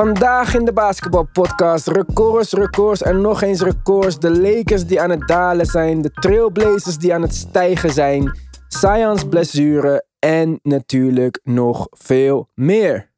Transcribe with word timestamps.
Vandaag 0.00 0.54
in 0.54 0.64
de 0.64 0.72
basketbalpodcast 0.72 1.86
records, 1.86 2.52
records 2.52 3.02
en 3.02 3.20
nog 3.20 3.42
eens 3.42 3.60
records. 3.60 4.18
De 4.18 4.40
Lakers 4.40 4.86
die 4.86 5.00
aan 5.00 5.10
het 5.10 5.28
dalen 5.28 5.66
zijn, 5.66 6.02
de 6.02 6.10
Trailblazers 6.10 6.98
die 6.98 7.14
aan 7.14 7.22
het 7.22 7.34
stijgen 7.34 7.90
zijn, 7.90 8.38
Zions 8.68 9.24
blessure 9.28 10.04
en 10.18 10.58
natuurlijk 10.62 11.40
nog 11.42 11.86
veel 11.90 12.48
meer. 12.54 13.09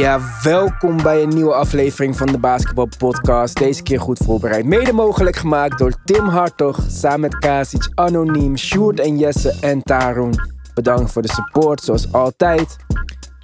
Ja, 0.00 0.20
welkom 0.42 1.02
bij 1.02 1.22
een 1.22 1.28
nieuwe 1.28 1.54
aflevering 1.54 2.16
van 2.16 2.26
de 2.26 2.38
Basketball 2.38 2.88
Podcast. 2.98 3.58
Deze 3.58 3.82
keer 3.82 4.00
goed 4.00 4.18
voorbereid. 4.18 4.64
Mede 4.64 4.92
mogelijk 4.92 5.36
gemaakt 5.36 5.78
door 5.78 5.92
Tim 6.04 6.26
Hartog, 6.28 6.84
samen 6.88 7.20
met 7.20 7.38
Kasic, 7.38 7.88
Anoniem, 7.94 8.56
Sjoerd 8.56 9.00
en 9.00 9.18
Jesse 9.18 9.54
en 9.60 9.82
Tarun. 9.82 10.34
Bedankt 10.74 11.12
voor 11.12 11.22
de 11.22 11.32
support, 11.32 11.80
zoals 11.80 12.12
altijd. 12.12 12.76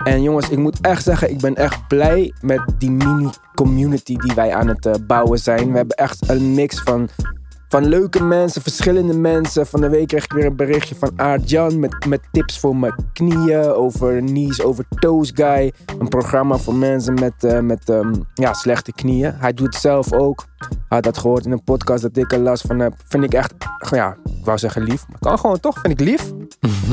En 0.05 0.23
jongens, 0.23 0.49
ik 0.49 0.59
moet 0.59 0.81
echt 0.81 1.03
zeggen, 1.03 1.31
ik 1.31 1.41
ben 1.41 1.55
echt 1.55 1.89
blij 1.89 2.33
met 2.41 2.63
die 2.79 2.91
mini-community 2.91 4.17
die 4.17 4.35
wij 4.35 4.55
aan 4.55 4.69
het 4.69 4.87
eh, 4.87 4.95
bouwen 5.07 5.39
zijn. 5.39 5.71
We 5.71 5.77
hebben 5.77 5.97
echt 5.97 6.31
een 6.31 6.55
mix 6.55 6.81
van, 6.81 7.09
van 7.69 7.87
leuke 7.87 8.23
mensen, 8.23 8.63
verschillende 8.63 9.19
mensen. 9.19 9.67
Van 9.67 9.81
de 9.81 9.89
week 9.89 10.07
kreeg 10.07 10.25
ik 10.25 10.33
weer 10.33 10.45
een 10.45 10.57
berichtje 10.57 10.95
van 10.95 11.11
Aart-Jan 11.17 11.81
met, 11.81 12.07
met 12.09 12.21
tips 12.33 12.59
voor 12.59 12.77
mijn 12.77 12.95
knieën, 13.13 13.65
over 13.65 14.21
knees, 14.21 14.63
over 14.63 14.85
toes 14.89 15.31
guy. 15.35 15.73
Een 15.99 16.09
programma 16.09 16.57
voor 16.57 16.75
mensen 16.75 17.15
met, 17.15 17.45
eh, 17.45 17.61
met 17.61 17.89
ehm, 17.89 18.15
ja, 18.35 18.53
slechte 18.53 18.93
knieën. 18.93 19.35
Hij 19.39 19.53
doet 19.53 19.67
het 19.67 19.83
zelf 19.83 20.13
ook. 20.13 20.45
Hij 20.59 20.69
had 20.89 21.03
dat 21.03 21.19
gehoord 21.19 21.45
in 21.45 21.53
een 21.53 21.65
podcast 21.65 22.03
dat 22.03 22.17
ik 22.17 22.33
er 22.33 22.39
last 22.39 22.67
van 22.67 22.79
heb. 22.79 22.95
Vind 23.09 23.25
ik 23.25 23.35
echt, 23.35 23.55
ja, 23.91 24.17
ik 24.39 24.45
wou 24.45 24.59
zeggen 24.59 24.83
lief, 24.83 25.09
maar 25.09 25.19
kan 25.19 25.39
gewoon 25.39 25.61
toch, 25.61 25.81
vind 25.81 26.01
ik 26.01 26.07
lief. 26.07 26.33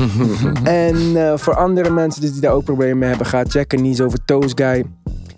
en 0.64 1.16
eh, 1.16 1.36
voor 1.36 1.54
andere 1.54 1.90
mensen 1.90 2.20
dus 2.20 2.32
die 2.32 2.40
daar 2.40 2.52
ook 2.52 2.64
problemen 2.64 2.98
mee 2.98 3.08
hebben, 3.08 3.26
ga 3.26 3.44
checken 3.48 3.78
Knees 3.78 4.00
over 4.00 4.24
toes 4.24 4.52
guy. 4.54 4.84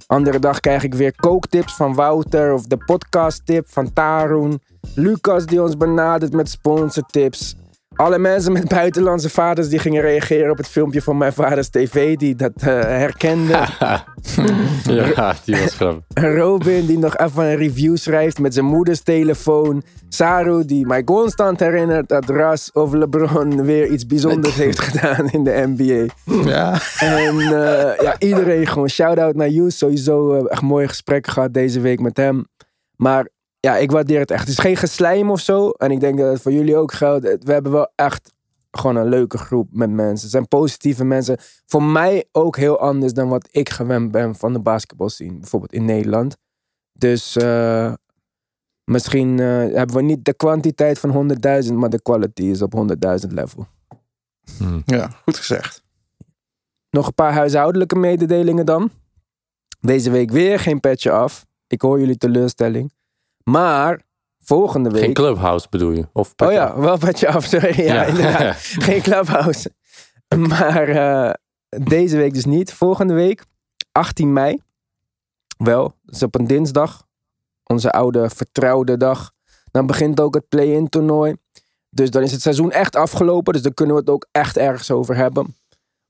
Andere 0.06 0.38
dag 0.38 0.60
krijg 0.60 0.82
ik 0.82 0.94
weer 0.94 1.16
kooktips 1.16 1.74
van 1.74 1.94
Wouter 1.94 2.52
of 2.52 2.66
de 2.66 2.76
podcast 2.76 3.46
tip 3.46 3.68
van 3.68 3.92
Tarun. 3.92 4.60
Lucas 4.94 5.46
die 5.46 5.62
ons 5.62 5.76
benadert 5.76 6.32
met 6.32 6.48
sponsortips. 6.48 7.56
Alle 7.96 8.18
mensen 8.18 8.52
met 8.52 8.68
buitenlandse 8.68 9.30
vaders 9.30 9.68
die 9.68 9.78
gingen 9.78 10.02
reageren 10.02 10.50
op 10.50 10.56
het 10.56 10.68
filmpje 10.68 11.02
van 11.02 11.16
mijn 11.16 11.32
vaders 11.32 11.68
tv 11.68 12.16
die 12.16 12.34
dat 12.34 12.52
eh, 12.56 12.66
herkende. 12.80 13.58
Ja, 14.84 15.34
die 15.44 15.56
was 15.56 15.74
grappig. 15.74 16.04
Robin 16.14 16.86
die 16.86 16.98
nog 16.98 17.16
even 17.16 17.44
een 17.44 17.56
review 17.56 17.96
schrijft 17.96 18.38
met 18.38 18.54
zijn 18.54 18.66
moeders 18.66 19.00
telefoon. 19.00 19.82
Saru 20.08 20.64
die 20.64 20.86
mij 20.86 21.04
constant 21.04 21.60
herinnert 21.60 22.08
dat 22.08 22.28
Ras 22.28 22.70
of 22.72 22.92
LeBron 22.92 23.64
weer 23.64 23.86
iets 23.86 24.06
bijzonders 24.06 24.54
heeft 24.64 24.80
gedaan 24.80 25.30
in 25.30 25.44
de 25.44 25.64
NBA. 25.76 26.12
Ja. 26.48 26.78
En 26.98 27.38
eh, 27.38 28.02
ja, 28.02 28.18
iedereen 28.18 28.66
gewoon 28.66 28.88
shout-out 28.88 29.34
naar 29.34 29.48
you. 29.48 29.70
Sowieso 29.70 30.34
eh, 30.34 30.52
echt 30.52 30.62
mooie 30.62 30.88
gesprekken 30.88 31.32
gehad 31.32 31.54
deze 31.54 31.80
week 31.80 32.00
met 32.00 32.16
hem. 32.16 32.46
Maar 32.96 33.28
ja, 33.66 33.76
ik 33.76 33.90
waardeer 33.90 34.20
het 34.20 34.30
echt. 34.30 34.40
Het 34.40 34.48
is 34.48 34.58
geen 34.58 34.76
geslijm 34.76 35.30
of 35.30 35.40
zo. 35.40 35.70
En 35.70 35.90
ik 35.90 36.00
denk 36.00 36.18
dat 36.18 36.32
het 36.32 36.42
voor 36.42 36.52
jullie 36.52 36.76
ook 36.76 36.92
geldt. 36.92 37.44
We 37.44 37.52
hebben 37.52 37.72
wel 37.72 37.92
echt 37.94 38.32
gewoon 38.70 38.96
een 38.96 39.08
leuke 39.08 39.38
groep 39.38 39.68
met 39.72 39.90
mensen. 39.90 40.20
Het 40.20 40.30
zijn 40.30 40.48
positieve 40.48 41.04
mensen. 41.04 41.36
Voor 41.66 41.82
mij 41.82 42.24
ook 42.32 42.56
heel 42.56 42.78
anders 42.78 43.12
dan 43.12 43.28
wat 43.28 43.48
ik 43.50 43.68
gewend 43.70 44.10
ben 44.10 44.34
van 44.34 44.52
de 44.52 44.60
basketbal 44.60 45.08
scene. 45.08 45.38
Bijvoorbeeld 45.38 45.72
in 45.72 45.84
Nederland. 45.84 46.36
Dus 46.92 47.36
eh, 47.36 47.92
misschien 48.84 49.40
eh, 49.40 49.46
hebben 49.46 49.96
we 49.96 50.02
niet 50.02 50.24
de 50.24 50.34
kwantiteit 50.34 50.98
van 50.98 51.30
100.000, 51.66 51.72
maar 51.72 51.90
de 51.90 52.02
quality 52.02 52.42
is 52.42 52.62
op 52.62 52.74
100.000 53.26 53.32
level. 53.32 53.66
ja, 54.84 55.10
goed 55.22 55.36
gezegd. 55.36 55.84
Nog 56.90 57.06
een 57.06 57.14
paar 57.14 57.32
huishoudelijke 57.32 57.96
mededelingen 57.96 58.66
dan. 58.66 58.90
Deze 59.80 60.10
week 60.10 60.30
weer 60.30 60.58
geen 60.58 60.80
petje 60.80 61.10
af. 61.10 61.46
Ik 61.66 61.80
hoor 61.80 62.00
jullie 62.00 62.16
teleurstelling. 62.16 62.94
Maar 63.50 64.02
volgende 64.38 64.90
week. 64.90 65.02
Geen 65.02 65.14
clubhouse 65.14 65.66
bedoel 65.70 65.90
je? 65.90 66.08
Of 66.12 66.32
oh 66.36 66.52
ja, 66.52 66.78
wel 66.78 66.98
petje 66.98 67.28
af. 67.28 67.44
Sorry. 67.44 67.80
Ja, 67.82 67.94
Ja. 67.94 68.04
inderdaad. 68.12 68.56
geen 68.88 69.02
clubhouse. 69.02 69.72
Maar 70.36 70.88
eh, 70.88 71.32
deze 71.84 72.16
week 72.16 72.34
dus 72.34 72.44
niet. 72.44 72.72
Volgende 72.72 73.14
week, 73.14 73.44
18 73.92 74.32
mei. 74.32 74.62
Wel, 75.58 75.94
dat 76.02 76.14
is 76.14 76.22
op 76.22 76.34
een 76.34 76.46
dinsdag. 76.46 77.06
Onze 77.64 77.92
oude 77.92 78.30
vertrouwde 78.30 78.96
dag. 78.96 79.32
Dan 79.70 79.86
begint 79.86 80.20
ook 80.20 80.34
het 80.34 80.48
play-in 80.48 80.88
toernooi. 80.88 81.36
Dus 81.90 82.10
dan 82.10 82.22
is 82.22 82.32
het 82.32 82.42
seizoen 82.42 82.70
echt 82.72 82.96
afgelopen. 82.96 83.52
Dus 83.52 83.62
dan 83.62 83.74
kunnen 83.74 83.94
we 83.94 84.00
het 84.00 84.10
ook 84.10 84.26
echt 84.32 84.56
ergens 84.56 84.90
over 84.90 85.16
hebben. 85.16 85.56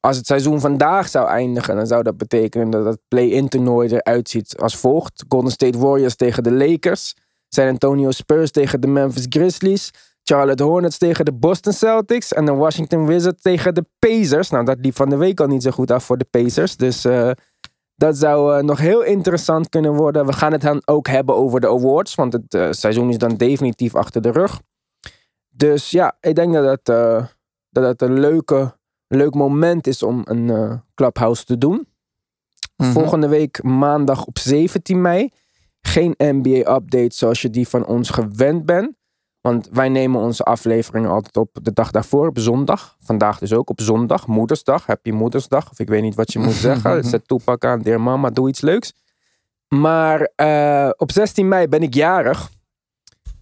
Als 0.00 0.16
het 0.16 0.26
seizoen 0.26 0.60
vandaag 0.60 1.08
zou 1.08 1.28
eindigen, 1.28 1.76
dan 1.76 1.86
zou 1.86 2.02
dat 2.02 2.16
betekenen 2.16 2.70
dat 2.70 2.84
het 2.84 3.00
play-in 3.08 3.48
toernooi 3.48 3.88
eruit 3.88 4.28
ziet 4.28 4.56
als 4.56 4.76
volgt. 4.76 5.24
Golden 5.28 5.50
State 5.50 5.78
Warriors 5.78 6.16
tegen 6.16 6.42
de 6.42 6.52
Lakers. 6.52 7.14
San 7.56 7.68
Antonio 7.68 8.10
Spurs 8.10 8.50
tegen 8.50 8.80
de 8.80 8.86
Memphis 8.86 9.26
Grizzlies. 9.28 9.90
Charlotte 10.22 10.62
Hornets 10.62 10.98
tegen 10.98 11.24
de 11.24 11.32
Boston 11.32 11.72
Celtics. 11.72 12.32
En 12.32 12.44
de 12.44 12.52
Washington 12.52 13.06
Wizards 13.06 13.42
tegen 13.42 13.74
de 13.74 13.84
Pacers. 13.98 14.50
Nou, 14.50 14.64
dat 14.64 14.78
liep 14.80 14.96
van 14.96 15.08
de 15.08 15.16
week 15.16 15.40
al 15.40 15.46
niet 15.46 15.62
zo 15.62 15.70
goed 15.70 15.90
af 15.90 16.04
voor 16.04 16.18
de 16.18 16.24
Pacers. 16.24 16.76
Dus 16.76 17.04
eh, 17.04 17.30
dat 17.94 18.16
zou 18.16 18.56
eh, 18.56 18.64
nog 18.64 18.78
heel 18.78 19.02
interessant 19.02 19.68
kunnen 19.68 19.94
worden. 19.94 20.26
We 20.26 20.32
gaan 20.32 20.52
het 20.52 20.60
dan 20.60 20.82
ook 20.84 21.06
hebben 21.06 21.34
over 21.34 21.60
de 21.60 21.68
awards. 21.68 22.14
Want 22.14 22.32
het 22.32 22.54
eh, 22.54 22.68
seizoen 22.70 23.08
is 23.08 23.18
dan 23.18 23.36
definitief 23.36 23.94
achter 23.94 24.22
de 24.22 24.30
rug. 24.30 24.60
Dus 25.48 25.90
ja, 25.90 26.16
ik 26.20 26.34
denk 26.34 26.52
dat 26.52 26.64
het, 26.64 26.84
dat 27.70 27.84
het 27.84 28.02
een 28.02 28.20
leuke, 28.20 28.76
leuk 29.08 29.34
moment 29.34 29.86
is 29.86 30.02
om 30.02 30.20
een 30.24 30.82
clubhouse 30.94 31.44
te 31.44 31.58
doen. 31.58 31.88
Mhm. 32.76 32.90
Volgende 32.90 33.28
week 33.28 33.62
maandag 33.62 34.24
op 34.24 34.38
17 34.38 35.00
mei. 35.00 35.30
Geen 35.86 36.14
NBA-update 36.16 37.14
zoals 37.14 37.42
je 37.42 37.50
die 37.50 37.68
van 37.68 37.86
ons 37.86 38.10
gewend 38.10 38.64
bent. 38.64 38.94
Want 39.40 39.68
wij 39.72 39.88
nemen 39.88 40.20
onze 40.20 40.42
afleveringen 40.42 41.10
altijd 41.10 41.36
op 41.36 41.58
de 41.62 41.72
dag 41.72 41.90
daarvoor, 41.90 42.28
op 42.28 42.38
zondag. 42.38 42.96
Vandaag 43.00 43.38
dus 43.38 43.52
ook 43.52 43.70
op 43.70 43.80
zondag, 43.80 44.26
moedersdag. 44.26 44.86
Happy 44.86 45.10
moedersdag. 45.10 45.70
Of 45.70 45.78
ik 45.78 45.88
weet 45.88 46.02
niet 46.02 46.14
wat 46.14 46.32
je 46.32 46.38
moet 46.38 46.54
zeggen. 46.68 47.04
Zet 47.04 47.28
toepak 47.28 47.64
aan, 47.64 47.82
dear 47.82 48.00
mama, 48.00 48.30
doe 48.30 48.48
iets 48.48 48.60
leuks. 48.60 48.92
Maar 49.68 50.30
eh, 50.34 50.90
op 50.96 51.12
16 51.12 51.48
mei 51.48 51.68
ben 51.68 51.82
ik 51.82 51.94
jarig. 51.94 52.50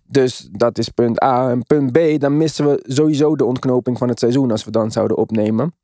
Dus 0.07 0.49
dat 0.53 0.79
is 0.79 0.89
punt 0.89 1.23
A. 1.23 1.51
En 1.51 1.63
punt 1.63 1.93
B, 1.93 1.99
dan 2.19 2.37
missen 2.37 2.67
we 2.67 2.85
sowieso 2.87 3.37
de 3.37 3.45
ontknoping 3.45 3.99
van 3.99 4.09
het 4.09 4.19
seizoen 4.19 4.51
als 4.51 4.65
we 4.65 4.71
dan 4.71 4.91
zouden 4.91 5.17
opnemen. 5.17 5.75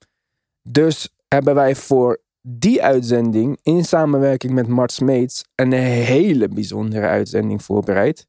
Dus 0.63 1.15
hebben 1.29 1.55
wij 1.55 1.77
voor 1.77 2.21
die 2.43 2.83
uitzending 2.83 3.59
in 3.63 3.85
samenwerking 3.85 4.53
met 4.53 4.67
Mart 4.67 4.93
Smeets 4.93 5.45
een 5.55 5.73
hele 5.73 6.49
bijzondere 6.49 7.07
uitzending 7.07 7.63
voorbereid. 7.63 8.27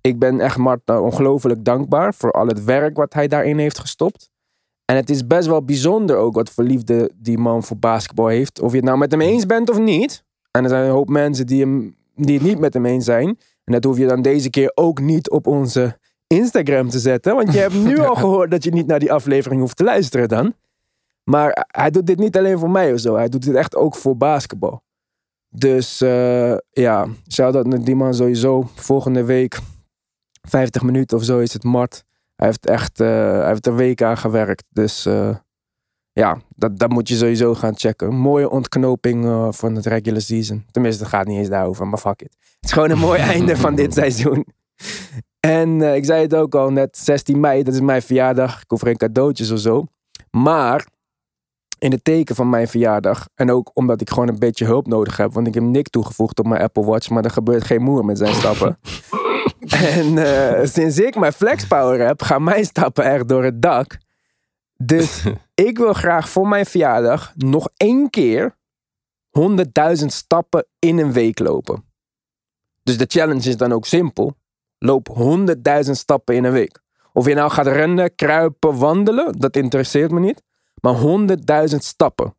Ik 0.00 0.18
ben 0.18 0.40
echt 0.40 0.56
Mart 0.56 0.80
nou 0.84 1.04
ongelooflijk 1.04 1.64
dankbaar 1.64 2.14
voor 2.14 2.30
al 2.30 2.46
het 2.46 2.64
werk 2.64 2.96
wat 2.96 3.14
hij 3.14 3.28
daarin 3.28 3.58
heeft 3.58 3.78
gestopt. 3.78 4.30
En 4.84 4.96
het 4.96 5.10
is 5.10 5.26
best 5.26 5.48
wel 5.48 5.64
bijzonder 5.64 6.16
ook 6.16 6.34
wat 6.34 6.50
voor 6.50 6.64
liefde 6.64 7.10
die 7.14 7.38
man 7.38 7.62
voor 7.62 7.76
basketbal 7.76 8.26
heeft. 8.26 8.60
Of 8.60 8.70
je 8.70 8.76
het 8.76 8.86
nou 8.86 8.98
met 8.98 9.10
hem 9.10 9.20
eens 9.20 9.46
bent 9.46 9.70
of 9.70 9.78
niet. 9.78 10.24
En 10.50 10.62
er 10.62 10.68
zijn 10.68 10.84
een 10.84 10.90
hoop 10.90 11.08
mensen 11.08 11.46
die, 11.46 11.60
hem, 11.60 11.96
die 12.14 12.38
het 12.38 12.46
niet 12.46 12.58
met 12.58 12.74
hem 12.74 12.86
eens 12.86 13.04
zijn. 13.04 13.38
En 13.64 13.72
dat 13.72 13.84
hoef 13.84 13.98
je 13.98 14.06
dan 14.06 14.22
deze 14.22 14.50
keer 14.50 14.72
ook 14.74 15.00
niet 15.00 15.30
op 15.30 15.46
onze 15.46 15.98
Instagram 16.26 16.88
te 16.88 16.98
zetten. 16.98 17.34
Want 17.34 17.52
je 17.52 17.58
hebt 17.58 17.74
nu 17.74 17.98
al 18.06 18.14
gehoord 18.14 18.50
dat 18.50 18.64
je 18.64 18.70
niet 18.70 18.86
naar 18.86 18.98
die 18.98 19.12
aflevering 19.12 19.60
hoeft 19.60 19.76
te 19.76 19.84
luisteren 19.84 20.28
dan. 20.28 20.54
Maar 21.24 21.66
hij 21.66 21.90
doet 21.90 22.06
dit 22.06 22.18
niet 22.18 22.36
alleen 22.36 22.58
voor 22.58 22.70
mij 22.70 22.92
of 22.92 23.00
zo. 23.00 23.14
Hij 23.14 23.28
doet 23.28 23.44
dit 23.44 23.54
echt 23.54 23.76
ook 23.76 23.94
voor 23.94 24.16
basketbal. 24.16 24.82
Dus 25.48 26.00
eh, 26.00 26.56
ja, 26.70 27.06
shout-out 27.32 27.66
naar 27.66 27.84
die 27.84 27.94
man 27.94 28.14
sowieso. 28.14 28.68
Volgende 28.74 29.24
week, 29.24 29.58
50 30.48 30.82
minuten 30.82 31.16
of 31.16 31.24
zo 31.24 31.38
is 31.38 31.52
het 31.52 31.64
Mart. 31.64 32.04
Hij 32.36 32.46
heeft 32.46 32.66
echt, 32.66 33.00
eh, 33.00 33.06
hij 33.06 33.48
heeft 33.48 33.66
er 33.66 33.76
weken 33.76 34.06
aan 34.06 34.18
gewerkt. 34.18 34.64
Dus 34.68 35.06
eh, 35.06 35.36
ja, 36.12 36.38
dat, 36.48 36.78
dat 36.78 36.90
moet 36.90 37.08
je 37.08 37.16
sowieso 37.16 37.54
gaan 37.54 37.76
checken. 37.76 38.14
Mooie 38.14 38.50
ontknoping 38.50 39.48
van 39.54 39.74
het 39.74 39.86
regular 39.86 40.20
season. 40.20 40.64
Tenminste, 40.70 41.02
het 41.02 41.12
gaat 41.12 41.26
niet 41.26 41.38
eens 41.38 41.48
daarover, 41.48 41.86
maar 41.86 41.98
fuck 41.98 42.22
it. 42.22 42.36
Het 42.40 42.64
is 42.64 42.72
gewoon 42.72 42.90
een 42.90 42.98
mooi 42.98 43.20
einde 43.34 43.56
van 43.56 43.74
dit 43.74 43.94
seizoen. 43.94 44.46
En 45.40 45.82
ik 45.82 46.04
zei 46.04 46.22
het 46.22 46.34
ook 46.34 46.54
al 46.54 46.70
net, 46.70 46.98
16 46.98 47.40
mei, 47.40 47.62
dat 47.62 47.74
is 47.74 47.80
mijn 47.80 48.02
verjaardag. 48.02 48.62
Ik 48.62 48.70
hoef 48.70 48.80
geen 48.80 48.96
cadeautjes 48.96 49.50
of 49.50 49.58
zo. 49.58 49.86
Maar 50.30 50.86
in 51.80 51.90
het 51.90 52.04
teken 52.04 52.34
van 52.34 52.50
mijn 52.50 52.68
verjaardag. 52.68 53.28
En 53.34 53.50
ook 53.50 53.70
omdat 53.74 54.00
ik 54.00 54.10
gewoon 54.10 54.28
een 54.28 54.38
beetje 54.38 54.64
hulp 54.64 54.86
nodig 54.86 55.16
heb. 55.16 55.32
Want 55.32 55.46
ik 55.46 55.54
heb 55.54 55.62
Nick 55.62 55.88
toegevoegd 55.88 56.38
op 56.38 56.46
mijn 56.46 56.62
Apple 56.62 56.84
Watch. 56.84 57.10
Maar 57.10 57.24
er 57.24 57.30
gebeurt 57.30 57.64
geen 57.64 57.82
moer 57.82 58.04
met 58.04 58.18
zijn 58.18 58.34
stappen. 58.34 58.78
en 59.98 60.18
eh, 60.18 60.66
sinds 60.66 60.98
ik 60.98 61.16
mijn 61.16 61.32
Flex 61.32 61.66
Power 61.66 62.06
heb, 62.06 62.22
gaan 62.22 62.44
mijn 62.44 62.64
stappen 62.64 63.04
echt 63.04 63.28
door 63.28 63.44
het 63.44 63.62
dak. 63.62 63.98
Dus 64.76 65.24
ik 65.68 65.78
wil 65.78 65.92
graag 65.92 66.28
voor 66.28 66.48
mijn 66.48 66.66
verjaardag 66.66 67.32
nog 67.36 67.68
één 67.76 68.10
keer 68.10 68.56
100.000 69.98 70.06
stappen 70.06 70.66
in 70.78 70.98
een 70.98 71.12
week 71.12 71.38
lopen. 71.38 71.84
Dus 72.82 72.98
de 72.98 73.06
challenge 73.08 73.48
is 73.48 73.56
dan 73.56 73.72
ook 73.72 73.86
simpel. 73.86 74.36
Loop 74.78 75.08
100.000 75.84 75.90
stappen 75.90 76.34
in 76.34 76.44
een 76.44 76.52
week. 76.52 76.80
Of 77.12 77.26
je 77.26 77.34
nou 77.34 77.50
gaat 77.50 77.66
rennen, 77.66 78.14
kruipen, 78.14 78.78
wandelen, 78.78 79.38
dat 79.38 79.56
interesseert 79.56 80.10
me 80.10 80.20
niet. 80.20 80.42
Maar 80.80 80.94
100.000 81.70 81.76
stappen. 81.76 82.34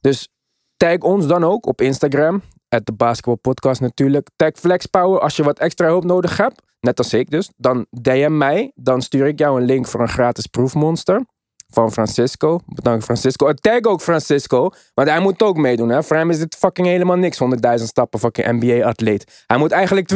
Dus 0.00 0.28
tag 0.76 0.98
ons 0.98 1.26
dan 1.26 1.44
ook 1.44 1.66
op 1.66 1.80
Instagram. 1.80 2.42
At 2.68 2.86
de 2.86 2.92
Basketball 2.92 3.36
Podcast 3.36 3.80
natuurlijk. 3.80 4.28
Tag 4.36 4.50
FlexPower 4.54 5.20
als 5.20 5.36
je 5.36 5.42
wat 5.42 5.58
extra 5.58 5.86
hulp 5.86 6.04
nodig 6.04 6.36
hebt. 6.36 6.62
Net 6.80 6.98
als 6.98 7.12
ik 7.12 7.30
dus. 7.30 7.50
Dan 7.56 7.86
DM 7.90 8.36
mij. 8.36 8.72
Dan 8.74 9.02
stuur 9.02 9.26
ik 9.26 9.38
jou 9.38 9.60
een 9.60 9.66
link 9.66 9.86
voor 9.86 10.00
een 10.00 10.08
gratis 10.08 10.46
proefmonster. 10.46 11.24
Van 11.68 11.92
Francisco. 11.92 12.60
Bedankt 12.66 13.04
Francisco. 13.04 13.46
En 13.46 13.56
tag 13.56 13.80
ook 13.80 14.00
Francisco. 14.00 14.70
Want 14.94 15.08
hij 15.08 15.20
moet 15.20 15.42
ook 15.42 15.56
meedoen. 15.56 15.88
Hè? 15.88 16.02
Voor 16.02 16.16
hem 16.16 16.30
is 16.30 16.38
dit 16.38 16.54
fucking 16.54 16.86
helemaal 16.86 17.16
niks. 17.16 17.38
100.000 17.78 17.84
stappen. 17.84 18.20
Fucking 18.20 18.60
NBA-atleet. 18.60 19.44
Hij 19.46 19.58
moet 19.58 19.70
eigenlijk 19.70 20.12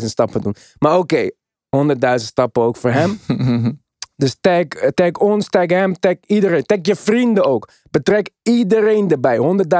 200.000 0.00 0.04
stappen 0.04 0.40
doen. 0.40 0.54
Maar 0.78 0.98
oké. 0.98 1.30
100.000 1.76 2.14
stappen 2.14 2.62
ook 2.62 2.76
voor 2.76 2.90
hem. 2.90 3.20
Dus 4.16 4.36
tag, 4.40 4.64
tag 4.94 5.12
ons, 5.12 5.48
tag 5.48 5.66
hem, 5.66 5.98
tag 5.98 6.14
iedereen. 6.26 6.62
Tag 6.62 6.78
je 6.82 6.96
vrienden 6.96 7.44
ook. 7.44 7.68
Betrek 7.90 8.30
iedereen 8.42 9.10
erbij. 9.10 9.38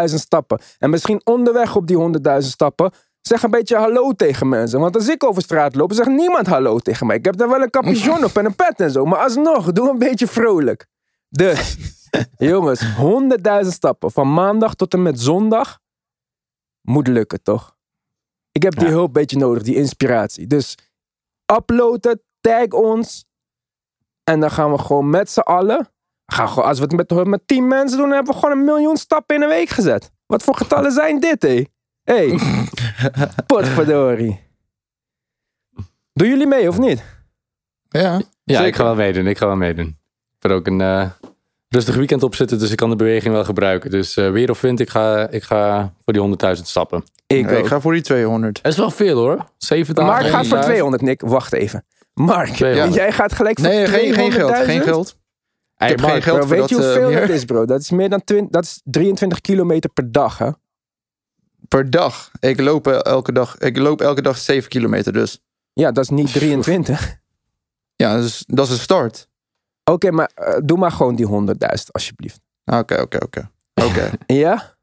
100.000 0.09 0.15
stappen. 0.15 0.61
En 0.79 0.91
misschien 0.91 1.21
onderweg 1.25 1.77
op 1.77 1.87
die 1.87 1.97
100.000 1.97 2.39
stappen. 2.39 2.91
Zeg 3.21 3.43
een 3.43 3.51
beetje 3.51 3.77
hallo 3.77 4.13
tegen 4.13 4.49
mensen. 4.49 4.81
Want 4.81 4.95
als 4.95 5.09
ik 5.09 5.25
over 5.25 5.43
straat 5.43 5.75
loop, 5.75 5.93
zegt 5.93 6.09
niemand 6.09 6.47
hallo 6.47 6.79
tegen 6.79 7.07
mij. 7.07 7.17
Ik 7.17 7.25
heb 7.25 7.37
daar 7.37 7.49
wel 7.49 7.63
een 7.63 7.71
capuchon 7.71 8.25
op 8.25 8.37
en 8.37 8.45
een 8.45 8.55
pet 8.55 8.81
en 8.81 8.91
zo. 8.91 9.05
Maar 9.05 9.19
alsnog, 9.19 9.73
doe 9.73 9.91
een 9.91 9.99
beetje 9.99 10.27
vrolijk. 10.27 10.87
Dus, 11.29 11.77
jongens, 12.53 12.83
100.000 13.63 13.69
stappen. 13.69 14.11
Van 14.11 14.33
maandag 14.33 14.75
tot 14.75 14.93
en 14.93 15.03
met 15.03 15.21
zondag. 15.21 15.79
Moet 16.81 17.09
lukken, 17.09 17.43
toch? 17.43 17.77
Ik 18.53 18.63
heb 18.63 18.79
die 18.79 18.89
hulp 18.89 19.07
een 19.07 19.13
beetje 19.13 19.39
nodig, 19.39 19.63
die 19.63 19.75
inspiratie. 19.75 20.47
Dus 20.47 20.75
uploaden, 21.57 22.23
tag 22.41 22.69
ons. 22.69 23.25
En 24.31 24.41
dan 24.41 24.51
gaan 24.51 24.73
we 24.73 24.79
gewoon 24.79 25.11
met 25.11 25.31
z'n 25.31 25.41
allen. 25.41 25.89
Gaan 26.27 26.49
gewoon, 26.49 26.65
als 26.69 26.79
we 26.79 26.85
het 26.85 27.11
met, 27.11 27.25
met 27.27 27.43
10 27.47 27.69
mensen 27.69 27.99
doen, 27.99 28.07
dan 28.07 28.17
hebben 28.17 28.35
we 28.35 28.41
gewoon 28.41 28.59
een 28.59 28.65
miljoen 28.65 28.97
stappen 28.97 29.37
in 29.37 29.43
een 29.43 29.49
week 29.49 29.69
gezet. 29.69 30.11
Wat 30.27 30.43
voor 30.43 30.57
getallen 30.57 30.93
zijn 30.93 31.21
dit, 31.21 31.43
hé? 31.43 31.65
Hé, 32.03 32.29
hey, 32.29 32.39
potverdorie. 33.47 34.41
Doen 36.13 36.29
jullie 36.29 36.47
mee 36.47 36.69
of 36.69 36.79
niet? 36.79 37.05
Ja. 37.89 38.01
Ja, 38.45 38.55
Zeker. 38.55 38.67
ik 38.67 38.77
ga 38.77 38.85
wel 38.85 38.95
meedoen. 38.95 39.27
Ik 39.27 39.39
ga 39.39 39.47
wel 39.47 39.57
meedoen. 39.57 39.87
Ik 39.87 40.37
heb 40.39 40.51
er 40.51 40.57
ook 40.57 40.67
een 40.67 40.81
eh, 40.81 41.11
rustig 41.69 41.95
weekend 41.97 42.23
op 42.23 42.35
zitten, 42.35 42.59
dus 42.59 42.71
ik 42.71 42.77
kan 42.77 42.91
de 42.91 42.97
beweging 42.97 43.35
wel 43.35 43.45
gebruiken. 43.45 43.91
Dus 43.91 44.17
eh, 44.17 44.31
weer 44.31 44.51
of 44.51 44.61
wind, 44.61 44.81
ik 44.81 44.91
ga, 44.91 45.29
ik 45.29 45.43
ga 45.43 45.93
voor 46.05 46.13
die 46.13 46.55
100.000 46.57 46.63
stappen. 46.63 47.05
Ik, 47.27 47.51
Ik 47.51 47.59
ook. 47.59 47.67
ga 47.67 47.81
voor 47.81 47.93
die 47.93 48.03
200. 48.03 48.63
Dat 48.63 48.73
is 48.73 48.79
wel 48.79 48.91
veel 48.91 49.19
hoor. 49.19 49.45
Zeven 49.59 49.95
dagen. 49.95 50.13
Mark 50.13 50.27
gaat 50.27 50.47
voor 50.47 50.59
100.000. 50.59 50.65
200, 50.65 51.03
Nick. 51.03 51.21
Wacht 51.21 51.53
even. 51.53 51.85
Mark, 52.21 52.49
200. 52.49 52.95
jij 52.95 53.13
gaat 53.13 53.33
gelijk 53.33 53.59
voor 53.59 53.69
Nee, 53.69 53.87
geen, 53.87 54.15
geen 54.15 54.33
geld. 54.33 54.55
200.000? 54.55 54.65
Geen 54.65 54.83
geld. 54.83 55.17
Hey, 55.75 55.89
heb 55.89 56.01
geen 56.01 56.23
geld 56.23 56.39
Bro, 56.39 56.47
voor 56.47 56.57
weet 56.57 56.69
je 56.69 56.75
dat, 56.75 56.85
eh, 56.85 56.91
hoeveel 56.91 57.11
meer. 57.11 57.21
dat 57.21 57.31
is, 57.37 57.45
bro? 57.45 57.65
Dat 57.65 57.81
is 57.81 57.91
meer 57.91 58.09
dan 58.09 58.25
20, 58.25 58.51
dat 58.51 58.65
is 58.65 58.81
23 58.85 59.41
kilometer 59.41 59.91
per 59.91 60.13
dag, 60.13 60.39
hè? 60.39 60.51
Per 61.69 61.91
dag. 61.91 62.31
Ik 62.41 62.61
loop 62.61 62.87
eh, 62.87 63.05
elke 63.05 63.33
dag, 63.33 63.59
ik 63.59 63.77
loop 63.77 64.01
elke 64.01 64.23
dag 64.23 64.39
7 64.39 64.69
kilometer 64.71 65.13
dus. 65.13 65.41
Ja, 65.73 65.93
dat 65.93 66.05
is 66.05 66.11
niet 66.11 66.33
23. 66.33 67.15
Ja, 67.97 68.17
dus, 68.17 68.45
dat 68.47 68.67
is 68.67 68.73
een 68.73 68.79
start. 68.79 69.29
Oké, 69.85 70.11
maar 70.11 70.31
eh, 70.35 70.57
doe 70.65 70.79
maar 70.79 70.93
gewoon 70.93 71.15
die 71.15 71.27
100.000, 71.27 71.91
alsjeblieft. 71.91 72.41
Oké, 72.65 73.01
oké, 73.01 73.25
oké. 73.25 73.51
Oké. 73.75 74.11
Ja? 74.27 74.76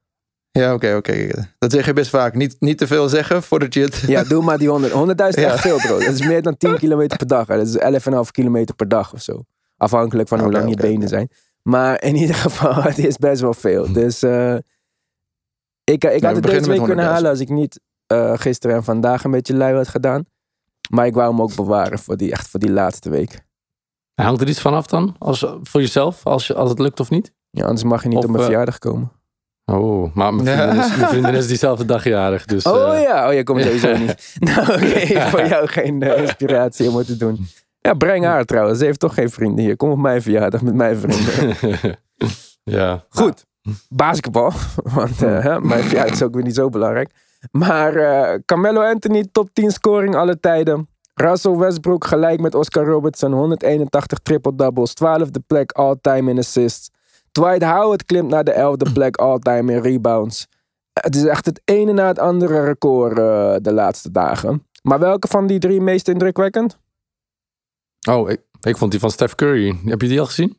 Ja, 0.60 0.74
oké, 0.74 0.96
oké. 0.96 1.30
Dat 1.58 1.72
zeg 1.72 1.86
je 1.86 1.94
best 1.94 2.10
vaak. 2.10 2.34
Niet, 2.36 2.56
niet 2.60 2.78
te 2.78 2.88
veel 2.88 3.10
zeggen 3.10 3.44
voordat 3.44 3.74
je 3.74 3.82
het... 3.82 3.96
Ja, 4.08 4.24
doe 4.24 4.44
maar 4.44 4.58
die 4.58 4.70
100. 4.70 4.94
100.000 4.94 4.98
is 5.28 5.36
Ja. 5.36 5.52
echt 5.52 5.62
veel, 5.62 5.78
bro. 5.78 6.00
Dat 6.00 6.14
is 6.14 6.26
meer 6.26 6.42
dan 6.42 6.58
10 6.58 6.78
kilometer 6.78 7.18
per 7.18 7.28
dag. 7.28 7.48
Hè. 7.48 7.58
Dat 7.58 7.68
is 7.68 8.02
11,5 8.26 8.32
kilometer 8.32 8.76
per 8.76 8.88
dag 8.88 9.14
of 9.14 9.22
zo. 9.22 9.44
Afhankelijk 9.78 10.28
van 10.28 10.40
hoe 10.40 10.52
lang 10.52 10.70
je 10.70 10.76
benen 10.76 11.08
zijn. 11.08 11.30
Maar 11.62 12.04
in 12.04 12.16
ieder 12.16 12.36
geval, 12.36 12.84
het 12.84 12.98
is 12.98 13.18
best 13.18 13.42
wel 13.42 13.54
veel. 13.54 13.94
Dus 13.94 14.24
eh, 14.24 14.56
ik, 15.84 16.04
ik 16.04 16.20
we 16.20 16.26
had 16.26 16.36
het 16.36 16.44
deze 16.44 16.70
week 16.70 16.84
kunnen 16.84 17.06
100.000. 17.06 17.12
halen 17.12 17.30
als 17.30 17.40
ik 17.40 17.50
niet 17.50 17.80
eh, 18.08 18.34
gisteren 18.36 18.76
en 18.76 18.84
vandaag 18.84 19.24
een 19.24 19.32
beetje 19.32 19.56
lui 19.56 19.76
had 19.76 19.88
gedaan. 19.88 20.26
Maar 20.90 21.06
ik 21.06 21.14
wou 21.14 21.30
hem 21.32 21.42
ook 21.42 21.56
bewaren 21.56 22.00
voor 22.00 22.18
die, 22.18 22.32
echt 22.32 22.48
voor 22.48 22.60
die 22.60 22.72
laatste 22.72 23.10
week. 23.10 23.46
Hangt 24.14 24.42
er 24.42 24.48
iets 24.48 24.62
vanaf 24.62 24.88
dan? 24.88 25.16
Als, 25.20 25.46
voor 25.64 25.82
jezelf, 25.82 26.26
als, 26.26 26.48
je, 26.48 26.54
als 26.54 26.70
het 26.70 26.80
lukt 26.80 27.00
of 27.00 27.10
niet? 27.10 27.34
Ja, 27.50 27.64
anders 27.64 27.84
mag 27.84 28.02
je 28.02 28.08
niet 28.08 28.18
Of, 28.18 28.24
op 28.24 28.30
mijn 28.30 28.42
eh, 28.42 28.46
verjaardag 28.46 28.80
komen. 28.80 29.12
Oh, 29.66 30.16
maar 30.16 30.34
mijn 30.34 30.58
vriendin 30.58 30.84
is, 30.84 30.98
mijn 30.98 31.10
vriendin 31.10 31.34
is 31.34 31.48
diezelfde 31.48 31.86
dag 31.86 32.04
jarig. 32.04 32.46
Dus, 32.46 32.64
Oh 32.64 32.96
eh, 32.96 33.02
ja, 33.02 33.28
oh, 33.28 33.34
jij 33.34 33.44
komt 33.44 33.62
sowieso 33.62 33.98
niet. 34.06 34.36
Nou, 34.40 34.62
oké, 34.62 35.30
voor 35.30 35.46
jou 35.46 35.68
geen 35.68 36.02
eh, 36.02 36.22
inspiratie 36.22 36.90
om 36.90 36.96
het 36.96 37.08
te 37.08 37.18
doen. 37.18 37.48
Ja, 37.80 37.94
breng 37.94 38.26
haar 38.26 38.46
trouwens. 38.46 38.80
Ze 38.80 38.86
heeft 38.86 39.00
toch 39.00 39.14
geen 39.14 39.30
vrienden 39.30 39.66
hier. 39.66 39.76
Kom 39.76 39.92
op 39.92 39.98
mijn 39.98 40.22
verjaardag 40.22 40.62
met 40.62 40.74
mijn 40.74 40.98
vrienden. 40.98 41.56
ja. 42.78 43.06
Goed, 43.10 43.46
basketbal. 43.90 44.52
Want 44.84 45.22
eh, 45.22 45.58
mijn 45.58 45.84
verjaardag 45.84 46.14
is 46.14 46.24
ook 46.24 46.34
weer 46.34 46.44
niet 46.44 46.56
zo 46.56 46.70
belangrijk. 46.70 47.10
Maar 47.52 47.94
Carmelo 48.46 48.82
Anthony, 48.82 49.28
top 49.32 49.50
10 49.54 49.72
scoring 49.72 50.16
alle 50.16 50.40
tijden. 50.40 50.88
Russell 51.14 51.56
Westbrook 51.56 52.06
gelijk 52.06 52.40
met 52.40 52.56
Oscar 52.56 52.86
Robertson. 52.86 53.34
181 53.34 54.20
triple-doubles. 54.20 54.94
12e 55.04 55.46
plek 55.48 55.72
all-time 55.72 56.32
in 56.32 56.38
assists. 56.38 56.92
Dwight 57.34 57.64
Howard 57.64 58.06
klimt 58.06 58.30
naar 58.30 58.44
de 58.44 58.76
11e 58.88 58.94
plek 58.94 59.18
all-time 59.18 59.74
in 59.74 59.82
rebounds. 59.82 60.48
Het 60.94 61.16
is 61.16 61.26
echt 61.26 61.46
het 61.46 61.62
ene 61.66 61.94
na 61.94 62.08
het 62.08 62.20
andere 62.20 62.64
record 62.64 63.18
eh, 63.18 63.56
de 63.62 63.74
laatste 63.74 64.12
dagen. 64.12 64.68
Maar 64.82 65.00
welke 65.00 65.28
van 65.28 65.48
die 65.48 65.60
drie 65.60 65.82
meest 65.82 66.08
indrukwekkend? 66.08 66.80
Oh, 68.10 68.30
ik, 68.30 68.42
ik 68.62 68.78
vond 68.78 68.92
die 68.92 69.00
van 69.00 69.12
Steph 69.12 69.36
Curry. 69.36 69.78
Heb 69.86 70.02
je 70.02 70.08
die 70.08 70.20
al 70.20 70.26
gezien? 70.26 70.58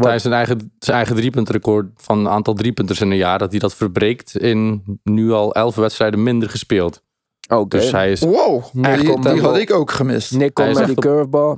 Tijdens 0.00 0.22
zijn 0.22 0.34
eigen, 0.34 0.72
zijn 0.78 0.96
eigen 0.96 1.16
driepuntrecord 1.16 1.86
van 1.96 2.18
een 2.18 2.28
aantal 2.28 2.54
driepunters 2.54 3.00
in 3.00 3.10
een 3.10 3.16
jaar. 3.16 3.38
Dat 3.38 3.50
hij 3.50 3.60
dat 3.60 3.74
verbreekt 3.74 4.36
in 4.36 4.82
nu 5.02 5.32
al 5.32 5.54
elf 5.54 5.74
wedstrijden 5.74 6.22
minder 6.22 6.50
gespeeld. 6.50 7.02
Oké. 7.48 7.78
Dus 7.78 7.90
hij 7.90 8.10
is, 8.10 8.20
Wow, 8.20 8.64
die, 8.72 9.20
die 9.20 9.40
had 9.40 9.56
ik 9.56 9.72
ook 9.72 9.90
gemist. 9.90 10.32
Nick 10.32 10.56
Hij 10.58 10.66
komt 10.66 10.78
met 10.78 10.86
die 10.86 10.96
curveball. 10.96 11.56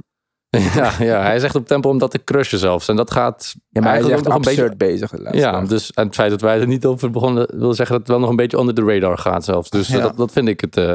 ja, 0.74 0.92
ja, 0.98 1.22
hij 1.22 1.36
is 1.36 1.42
echt 1.42 1.54
op 1.54 1.66
tempo 1.66 1.88
om 1.88 1.98
dat 1.98 2.10
te 2.10 2.24
crushen 2.24 2.58
zelfs. 2.58 2.88
En 2.88 2.96
dat 2.96 3.10
gaat 3.10 3.54
Ja, 3.68 3.80
maar 3.80 3.90
hij 3.90 4.00
is 4.00 4.06
eigenlijk 4.08 4.36
echt 4.36 4.44
nog 4.46 4.54
een 4.54 4.62
absurd 4.68 4.78
beetje... 4.78 5.08
bezig 5.18 5.40
Ja, 5.40 5.60
dus, 5.60 5.92
en 5.92 6.06
het 6.06 6.14
feit 6.14 6.30
dat 6.30 6.40
wij 6.40 6.60
er 6.60 6.66
niet 6.66 6.84
over 6.86 7.10
begonnen... 7.10 7.48
wil 7.58 7.74
zeggen 7.74 7.96
dat 7.96 7.98
het 7.98 8.08
wel 8.08 8.20
nog 8.20 8.30
een 8.30 8.36
beetje 8.36 8.58
onder 8.58 8.74
de 8.74 8.82
radar 8.84 9.18
gaat 9.18 9.44
zelfs. 9.44 9.70
Dus 9.70 9.88
Ja. 9.88 10.00
dat, 10.00 10.16
dat 10.16 10.32
vind 10.32 10.48
ik 10.48 10.60
het 10.60 10.76
eh, 10.76 10.94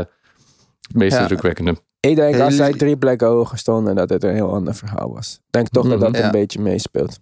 meest 0.93 1.13
Ja. 1.15 1.21
indrukwekkende. 1.21 1.75
Ik 1.99 2.15
denk 2.15 2.39
als 2.39 2.55
zij 2.55 2.71
drie 2.73 2.97
plekken 2.97 3.27
hoger 3.27 3.57
stonden, 3.57 3.95
dat 3.95 4.09
het 4.09 4.23
een 4.23 4.33
heel 4.33 4.53
ander 4.53 4.75
verhaal 4.75 5.13
was. 5.13 5.33
Ik 5.35 5.51
denk 5.51 5.69
toch 5.69 5.87
dat 5.89 5.99
dat 5.99 6.09
Mhm. 6.09 6.17
een 6.19 6.25
Ja. 6.25 6.31
beetje 6.31 6.59
meespeelt. 6.61 7.19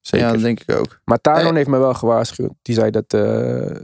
Zeker. 0.00 0.26
Ja, 0.26 0.32
dat 0.32 0.42
denk 0.42 0.60
ik 0.60 0.76
ook. 0.76 1.00
Maar 1.04 1.20
Taron 1.20 1.48
Eh. 1.50 1.54
heeft 1.54 1.68
me 1.68 1.78
wel 1.78 1.94
gewaarschuwd. 1.94 2.50
Die 2.62 2.74
zei 2.74 2.90
dat 2.90 3.04
eh, 3.04 3.20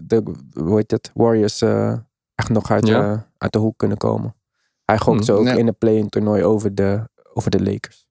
de 0.02 0.22
hoe 0.54 0.76
heet 0.76 0.90
het, 0.90 1.10
Warriors 1.14 1.62
eh, 1.62 1.92
echt 2.34 2.48
nog 2.48 2.70
uit, 2.70 2.86
Ja. 2.86 3.26
uit 3.38 3.52
de 3.52 3.58
hoek 3.58 3.78
kunnen 3.78 3.96
komen. 3.96 4.34
Hij 4.84 4.98
gokt 4.98 5.16
Hmm, 5.16 5.22
ze 5.26 5.32
ook 5.32 5.44
ja. 5.46 5.52
in 5.54 5.66
een 5.66 5.76
play-in 5.78 6.08
toernooi 6.08 6.44
over 6.44 6.74
de, 6.74 7.08
over 7.36 7.50
de 7.50 7.62
Lakers. 7.62 8.04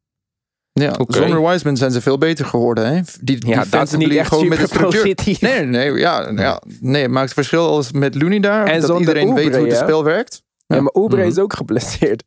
Ja, 0.72 0.94
Oké. 0.98 1.17
zonder 1.17 1.41
Wiseman 1.48 1.77
zijn 1.77 1.91
ze 1.91 2.01
veel 2.01 2.17
beter 2.17 2.46
geworden. 2.46 2.96
Hè? 2.96 3.01
Die, 3.22 3.48
Ja, 3.48 3.65
dat 3.70 3.91
is 3.91 3.98
niet 3.98 4.15
echt 4.15 4.29
gewoon 4.29 4.48
met 4.48 4.58
de 4.60 4.67
structuur. 4.67 5.03
Nee, 5.25 5.38
nee, 5.39 5.65
nee, 5.65 5.91
ja, 6.00 6.29
ja, 6.36 6.62
nee, 6.79 7.01
het 7.01 7.12
maakt 7.12 7.25
het 7.25 7.34
verschil 7.34 7.67
als 7.67 7.91
met 7.91 8.15
Looney 8.22 8.39
daar. 8.39 8.65
En 8.67 8.79
dat 8.79 8.89
zonder 8.89 9.08
iedereen 9.08 9.34
weet 9.34 9.55
hoe 9.55 9.67
het 9.67 9.77
spel 9.77 10.03
werkt. 10.03 10.44
Ja, 10.67 10.82
maar 10.82 10.91
Oubre 10.91 11.17
Mhm. 11.22 11.27
is 11.29 11.38
ook 11.39 11.53
geblesseerd. 11.53 12.24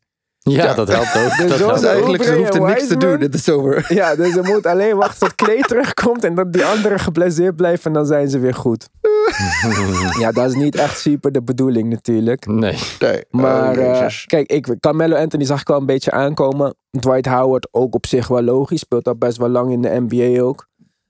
Ja, 0.49 0.63
Ja. 0.63 0.73
dat 0.73 0.87
helpt 0.87 1.15
ook. 1.17 1.37
Dus 1.37 1.49
dat 1.49 1.59
helpt 1.59 1.77
ook. 1.79 1.83
eigenlijk, 1.91 2.23
ze 2.23 2.35
hoeft 2.35 2.55
er 2.55 2.61
niks 2.61 2.87
te 2.87 2.97
doen. 2.97 3.19
Dit 3.19 3.33
is 3.33 3.49
over. 3.49 3.85
Ja, 3.99 4.15
dus 4.15 4.33
ze 4.33 4.41
moet 4.43 4.65
alleen 4.65 4.95
wachten 4.95 5.19
tot 5.19 5.35
Clay 5.35 5.61
terugkomt 5.71 6.23
en 6.23 6.35
dat 6.35 6.53
die 6.53 6.65
anderen 6.65 6.99
geblesseerd 6.99 7.55
blijven 7.55 7.85
en 7.85 7.93
dan 7.93 8.05
zijn 8.05 8.29
ze 8.29 8.39
weer 8.39 8.53
goed. 8.53 8.87
Ja, 10.19 10.31
dat 10.31 10.49
is 10.49 10.55
niet 10.55 10.75
echt 10.75 10.99
super 10.99 11.31
de 11.31 11.41
bedoeling 11.41 11.89
natuurlijk. 11.89 12.45
Nee. 12.45 12.77
Nee. 12.99 13.23
Maar 13.29 13.77
Oh, 13.77 14.03
eh, 14.03 14.07
kijk, 14.25 14.51
ik, 14.51 14.75
Carmelo 14.79 15.15
Anthony 15.15 15.43
zag 15.45 15.61
ik 15.61 15.67
wel 15.67 15.77
een 15.77 15.85
beetje 15.85 16.11
aankomen. 16.11 16.75
Dwight 16.99 17.25
Howard 17.25 17.67
ook 17.71 17.95
op 17.95 18.05
zich 18.05 18.27
wel 18.27 18.41
logisch. 18.41 18.79
Speelt 18.79 19.07
al 19.07 19.15
best 19.15 19.37
wel 19.37 19.49
lang 19.49 19.71
in 19.71 19.81
de 19.81 20.05
NBA 20.07 20.41
ook. 20.41 20.67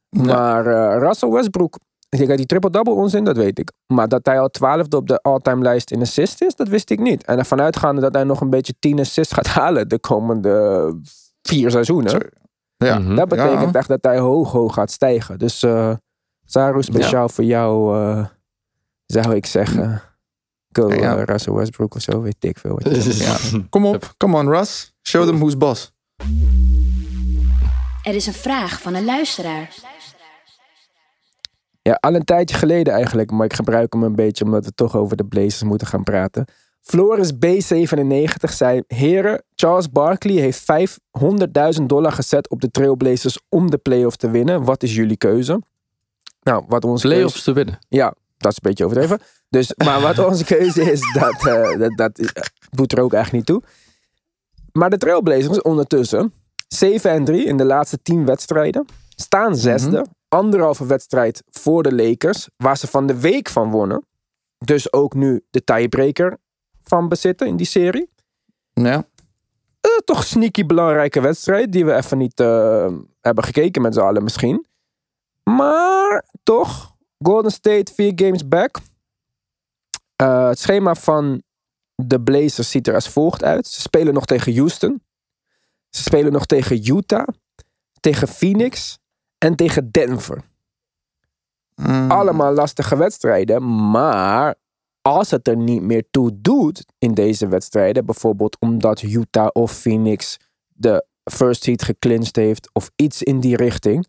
Maar 0.09 0.65
eh, 0.67 0.99
Russell 0.99 1.29
Westbrook, 1.29 1.77
kijk, 2.09 2.37
die 2.37 2.45
triple-double 2.45 2.93
onzin, 2.93 3.23
dat 3.23 3.37
weet 3.37 3.59
ik. 3.59 3.71
Maar 3.93 4.07
dat 4.07 4.25
hij 4.25 4.39
al 4.39 4.49
twaalfde 4.49 4.97
op 4.97 5.07
de 5.07 5.21
all-time 5.21 5.61
lijst 5.61 5.91
in 5.91 6.01
assists 6.01 6.41
is, 6.41 6.55
dat 6.55 6.67
wist 6.67 6.89
ik 6.89 6.99
niet. 6.99 7.23
En 7.25 7.37
ervan 7.37 7.61
uitgaande 7.61 8.01
dat 8.01 8.13
hij 8.13 8.23
nog 8.23 8.41
een 8.41 8.49
beetje 8.49 8.73
10 8.79 8.99
assists 8.99 9.33
gaat 9.33 9.47
halen 9.59 9.87
de 9.87 9.99
komende 9.99 10.93
vier 11.41 11.71
seizoenen. 11.71 12.09
Zo. 12.09 12.17
ja. 12.77 12.99
Mhm. 12.99 13.15
Dat 13.15 13.27
betekent 13.27 13.73
Ja. 13.73 13.79
echt 13.79 13.87
dat 13.87 13.99
hij 14.03 14.19
hoog, 14.19 14.51
hoog 14.51 14.73
gaat 14.73 14.91
stijgen. 14.91 15.39
Dus 15.39 15.63
eh, 15.63 15.93
Saru, 16.45 16.83
speciaal 16.83 17.29
voor 17.29 17.43
jou 17.43 17.97
eh, 18.01 18.25
zou 19.05 19.35
ik 19.35 19.45
zeggen. 19.45 20.01
Go 20.71 20.93
Ja. 20.93 21.17
eh, 21.17 21.23
Russell 21.23 21.53
Westbrook 21.53 21.95
of 21.95 22.01
zo, 22.01 22.21
weet 22.21 22.43
ik 22.43 22.57
veel. 22.57 22.79
Wat 22.83 22.95
je 22.95 23.01
zegt. 23.11 23.49
Ja. 23.51 23.59
Kom 23.69 23.85
op, 23.85 24.13
come 24.17 24.37
on 24.37 24.49
Russ. 24.49 24.93
Show 25.07 25.25
them 25.25 25.35
who's 25.37 25.57
boss. 25.57 25.91
Er 28.03 28.15
is 28.15 28.27
een 28.27 28.33
vraag 28.33 28.81
van 28.81 28.93
een 28.95 29.05
luisteraar. 29.05 29.75
Ja, 31.89 31.97
al 31.99 32.15
een 32.15 32.23
tijdje 32.23 32.55
geleden 32.55 32.93
eigenlijk, 32.93 33.31
maar 33.31 33.45
ik 33.45 33.53
gebruik 33.53 33.93
hem 33.93 34.03
een 34.03 34.15
beetje 34.15 34.45
omdat 34.45 34.65
we 34.65 34.73
toch 34.75 34.95
over 34.95 35.17
de 35.17 35.25
Blazers 35.25 35.63
moeten 35.63 35.87
gaan 35.87 36.03
praten. 36.03 36.45
Floris 36.81 37.33
B97 37.33 38.53
zei: 38.53 38.81
Heren, 38.87 39.43
Charles 39.55 39.89
Barkley 39.89 40.35
heeft 40.35 40.65
500.000 41.79 41.83
dollar 41.85 42.11
gezet 42.11 42.49
op 42.49 42.61
de 42.61 42.71
Trailblazers 42.71 43.39
om 43.49 43.69
de 43.69 43.77
playoff 43.77 44.15
te 44.15 44.29
winnen. 44.29 44.63
Wat 44.63 44.83
is 44.83 44.95
jullie 44.95 45.17
keuze? 45.17 45.61
Nou, 46.41 46.63
wat 46.67 46.83
onze 46.83 47.01
keuze 47.01 47.17
Playoffs 47.17 47.43
te 47.43 47.53
winnen. 47.53 47.79
Ja, 47.87 48.13
dat 48.37 48.51
is 48.51 48.57
een 48.57 48.69
beetje 48.69 48.85
overdreven. 48.85 49.19
Dus, 49.49 49.73
maar 49.75 50.01
wat 50.01 50.19
onze 50.19 50.45
keuze 50.45 50.91
is, 50.91 51.01
dat, 51.19 51.45
eh, 51.45 51.79
dat, 51.79 51.97
dat 51.97 52.19
eh, 52.19 52.43
doet 52.69 52.91
er 52.91 53.01
ook 53.01 53.13
echt 53.13 53.31
niet 53.31 53.45
toe. 53.45 53.61
Maar 54.71 54.89
de 54.89 54.97
Trailblazers 54.97 55.61
ondertussen, 55.61 56.33
7 56.67 57.11
en 57.11 57.23
3 57.23 57.45
in 57.45 57.57
de 57.57 57.65
laatste 57.65 58.01
10 58.01 58.25
wedstrijden, 58.25 58.85
staan 59.15 59.55
zesde. 59.55 60.05
Anderhalve 60.29 60.85
wedstrijd 60.85 61.43
voor 61.49 61.83
de 61.83 61.95
Lakers, 61.95 62.49
waar 62.57 62.77
ze 62.77 62.87
van 62.87 63.07
de 63.07 63.19
week 63.19 63.49
van 63.49 63.71
wonnen. 63.71 64.05
Dus 64.57 64.93
ook 64.93 65.13
nu 65.13 65.45
de 65.49 65.63
tiebreaker 65.63 66.37
van 66.83 67.07
bezitten 67.07 67.47
in 67.47 67.55
die 67.55 67.65
serie. 67.65 68.09
Ja. 68.73 69.07
Eh, 69.81 69.97
toch 70.05 70.23
sneaky 70.23 70.65
belangrijke 70.65 71.21
wedstrijd, 71.21 71.71
die 71.71 71.85
we 71.85 71.95
even 71.95 72.17
niet 72.17 72.39
eh, 72.39 72.93
hebben 73.21 73.43
gekeken 73.43 73.81
met 73.81 73.93
z'n 73.93 73.99
allen 73.99 74.23
misschien. 74.23 74.65
Maar 75.43 76.25
toch, 76.43 76.95
Golden 77.23 77.51
State 77.51 77.93
vier 77.93 78.11
games 78.15 78.47
back. 78.47 78.79
Eh, 80.15 80.47
het 80.47 80.59
schema 80.59 80.95
van 80.95 81.41
de 81.95 82.21
Blazers 82.21 82.69
ziet 82.69 82.87
er 82.87 82.93
als 82.93 83.09
volgt 83.09 83.43
uit. 83.43 83.67
Ze 83.67 83.81
spelen 83.81 84.13
nog 84.13 84.25
tegen 84.25 84.55
Houston. 84.55 85.01
Ze 85.89 86.01
spelen 86.01 86.31
nog 86.31 86.45
tegen 86.45 86.87
Utah. 86.87 87.27
Tegen 87.99 88.27
Phoenix. 88.27 88.98
En 89.39 89.55
tegen 89.55 89.91
Denver. 89.91 90.41
Mm. 91.75 92.11
Allemaal 92.11 92.53
lastige 92.53 92.97
wedstrijden. 92.97 93.89
Maar 93.91 94.55
als 95.01 95.31
het 95.31 95.47
er 95.47 95.57
niet 95.57 95.81
meer 95.81 96.03
toe 96.11 96.41
doet 96.41 96.85
in 96.97 97.13
deze 97.13 97.47
wedstrijden. 97.47 98.05
Bijvoorbeeld 98.05 98.57
omdat 98.59 99.01
Utah 99.01 99.49
of 99.53 99.71
Phoenix 99.71 100.37
de 100.67 101.05
first 101.31 101.63
seed 101.63 101.83
geclinched 101.83 102.35
heeft. 102.35 102.69
Of 102.73 102.91
iets 102.95 103.23
in 103.23 103.39
die 103.39 103.55
richting. 103.55 104.07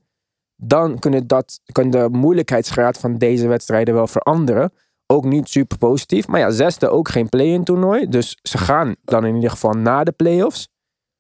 Dan 0.57 0.99
kunnen 0.99 1.27
dat, 1.27 1.61
kan 1.73 1.91
de 1.91 2.09
moeilijkheidsgraad 2.13 2.99
van 2.99 3.19
deze 3.19 3.47
wedstrijden 3.47 3.95
wel 3.95 4.07
veranderen. 4.07 4.73
Ook 5.07 5.25
niet 5.25 5.49
super 5.49 5.79
positief. 5.79 6.27
Maar 6.27 6.41
ja, 6.41 6.51
zesde 6.51 6.89
ook 6.89 7.09
geen 7.09 7.29
play-in 7.29 7.65
toernooi. 7.65 8.09
Dus 8.09 8.39
ze 8.43 8.59
gaan 8.59 8.95
dan 9.05 9.27
in 9.27 9.35
ieder 9.35 9.51
geval 9.51 9.73
na 9.73 10.05
de 10.05 10.13
playoffs. 10.13 10.69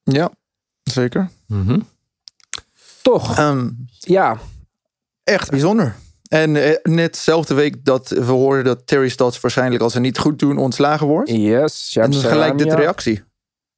Ja, 0.03 0.31
zeker. 0.83 1.31
Mhm. 1.47 1.81
Toch, 3.03 3.39
Ehm, 3.39 3.69
ja. 3.99 4.39
echt 5.25 5.51
bijzonder. 5.51 5.95
En 6.29 6.57
eh, 6.57 6.77
net 6.83 7.13
dezelfde 7.13 7.55
week 7.55 7.85
dat 7.85 8.09
we 8.09 8.23
hoorden 8.25 8.65
dat 8.65 8.87
Terry 8.87 9.09
Stotts 9.09 9.41
waarschijnlijk 9.41 9.83
als 9.83 9.93
ze 9.93 10.01
niet 10.01 10.19
goed 10.19 10.39
doen 10.39 10.59
ontslagen 10.59 11.07
wordt. 11.07 11.31
Yes. 11.31 11.97
En 11.97 12.15
gelijk 12.15 12.59
dit 12.59 12.73
reactie. 12.73 13.23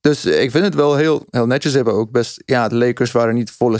Dus 0.01 0.25
ik 0.25 0.51
vind 0.51 0.65
het 0.65 0.75
wel 0.75 0.97
heel, 0.97 1.27
heel 1.31 1.47
netjes. 1.47 1.73
Hebben 1.73 1.95
ook 1.95 2.11
best. 2.11 2.43
Ja, 2.45 2.69
de 2.69 2.75
Lakers 2.75 3.13
waren 3.13 3.35
niet 3.35 3.51
volle, 3.51 3.79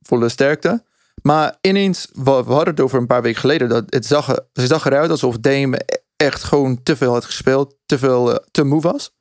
volle 0.00 0.28
sterkte. 0.28 0.82
Maar 1.22 1.56
ineens, 1.60 2.08
we, 2.12 2.30
hadden 2.30 2.66
het 2.66 2.80
over 2.80 2.98
een 2.98 3.06
paar 3.06 3.22
weken 3.22 3.40
geleden. 3.40 3.68
Dat 3.68 3.84
het 3.88 4.06
zag, 4.06 4.28
er- 4.28 4.86
eruit 4.86 5.10
alsof 5.10 5.38
Dame 5.38 5.80
echt 6.16 6.42
gewoon 6.42 6.82
te 6.82 6.96
veel 6.96 7.12
had 7.12 7.24
gespeeld. 7.24 7.74
Te 7.86 7.98
veel, 7.98 8.30
eh, 8.34 8.44
te 8.50 8.64
moe 8.64 8.80
was. 8.80 9.14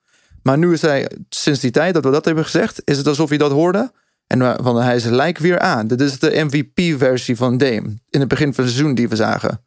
Maar 0.43 0.57
nu 0.57 0.73
is 0.73 0.81
hij, 0.81 1.09
sinds 1.29 1.59
die 1.59 1.71
tijd 1.71 1.93
dat 1.93 2.03
we 2.03 2.11
dat 2.11 2.25
hebben 2.25 2.43
gezegd, 2.43 2.81
is 2.83 2.97
het 2.97 3.07
alsof 3.07 3.29
hij 3.29 3.37
dat 3.37 3.51
hoorde. 3.51 3.91
En 4.33 4.63
van, 4.63 4.81
hij 4.81 4.95
is 4.95 5.03
lijkt 5.03 5.39
weer 5.39 5.59
aan. 5.59 5.87
Dit 5.87 6.01
is 6.01 6.19
de 6.19 6.43
MVP-versie 6.43 7.35
van 7.35 7.57
Dame. 7.57 7.97
In 8.09 8.19
het 8.19 8.27
begin 8.27 8.53
van 8.53 8.63
het 8.63 8.73
seizoen 8.73 8.95
die 8.95 9.09
we 9.09 9.15
zagen. 9.15 9.65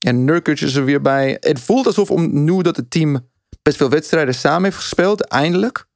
En 0.00 0.24
Nurkic 0.24 0.60
is 0.60 0.74
er 0.74 0.84
weer 0.84 1.00
bij. 1.00 1.36
Het 1.40 1.60
voelt 1.60 1.86
alsof 1.86 2.10
om, 2.10 2.44
nu 2.44 2.62
dat 2.62 2.76
het 2.76 2.90
team 2.90 3.28
best 3.62 3.76
veel 3.76 3.88
wedstrijden 3.88 4.34
samen 4.34 4.64
heeft 4.64 4.76
gespeeld, 4.76 5.20
eindelijk. 5.20 5.86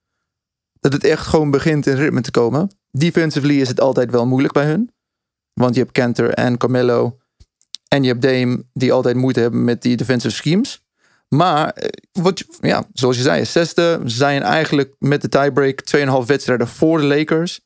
Dat 0.79 0.93
het 0.93 1.03
echt 1.03 1.27
gewoon 1.27 1.51
begint 1.51 1.87
in 1.87 1.95
ritme 1.95 2.21
te 2.21 2.31
komen. 2.31 2.71
Defensively 2.91 3.61
is 3.61 3.67
het 3.67 3.81
altijd 3.81 4.11
wel 4.11 4.25
moeilijk 4.25 4.53
bij 4.53 4.65
hun. 4.65 4.91
Want 5.53 5.75
je 5.75 5.81
hebt 5.81 5.91
Kenter 5.91 6.29
en 6.29 6.57
Carmelo. 6.57 7.17
En 7.87 8.03
je 8.03 8.09
hebt 8.09 8.21
Dame 8.21 8.63
die 8.73 8.93
altijd 8.93 9.15
moeite 9.15 9.39
hebben 9.39 9.63
met 9.63 9.81
die 9.81 9.97
defensive 9.97 10.35
schemes. 10.35 10.83
Maar 11.27 11.69
eh, 11.69 11.89
wat, 12.11 12.43
ja, 12.59 12.85
zoals 12.93 13.15
je 13.15 13.21
zei, 13.21 13.45
zesde 13.45 14.01
zijn 14.05 14.41
eigenlijk 14.41 14.95
met 14.99 15.21
de 15.21 15.29
tiebreak 15.29 15.81
2,5 15.97 16.25
wedstrijden 16.25 16.67
voor 16.67 16.99
de 16.99 17.05
Lakers. 17.05 17.61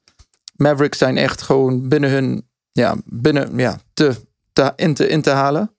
Mavericks 0.55 0.97
zijn 0.97 1.17
echt 1.17 1.41
gewoon 1.41 1.87
binnen 1.89 2.09
hun, 2.09 2.49
ja, 2.71 2.95
binnen, 3.05 3.57
ja, 3.57 3.79
te, 3.93 4.15
te, 4.53 4.73
in, 4.75 4.93
te, 4.93 5.07
in 5.07 5.21
te 5.21 5.29
halen. 5.29 5.75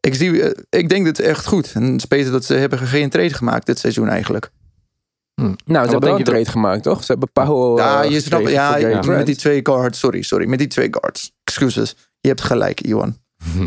Ik, 0.00 0.14
zie, 0.14 0.42
eh, 0.42 0.62
ik 0.80 0.88
denk 0.88 1.06
dat 1.06 1.16
het 1.16 1.26
echt 1.26 1.46
goed. 1.46 1.72
En 1.74 1.82
het 1.82 1.96
is 1.96 2.08
beter 2.08 2.32
dat 2.32 2.44
ze 2.44 2.54
hebben 2.54 2.78
geen 2.78 3.10
trade 3.10 3.34
gemaakt 3.34 3.66
dit 3.66 3.78
seizoen 3.78 4.08
eigenlijk. 4.08 4.50
Nou, 5.34 5.56
ze 5.56 5.56
wat 5.64 5.74
hebben 5.90 5.90
wel 5.90 6.00
denk 6.00 6.18
een 6.18 6.24
dat- 6.24 6.34
trade 6.34 6.50
gemaakt, 6.50 6.82
toch? 6.82 7.04
Ze 7.04 7.12
hebben 7.12 7.32
Powell 7.32 7.84
ja, 7.84 8.02
eh, 8.02 8.10
je 8.10 8.20
snapt, 8.20 8.48
ja, 8.50 8.72
Gary 8.72 9.16
met 9.16 9.26
die 9.26 9.36
twee 9.36 9.60
guards, 9.62 9.98
sorry, 9.98 10.22
sorry, 10.22 10.48
met 10.48 10.58
die 10.58 10.68
twee 10.68 10.88
guards. 10.90 11.32
Excuses. 11.44 11.96
Je 12.20 12.28
hebt 12.28 12.40
gelijk, 12.40 12.80
Iwan. 12.80 13.16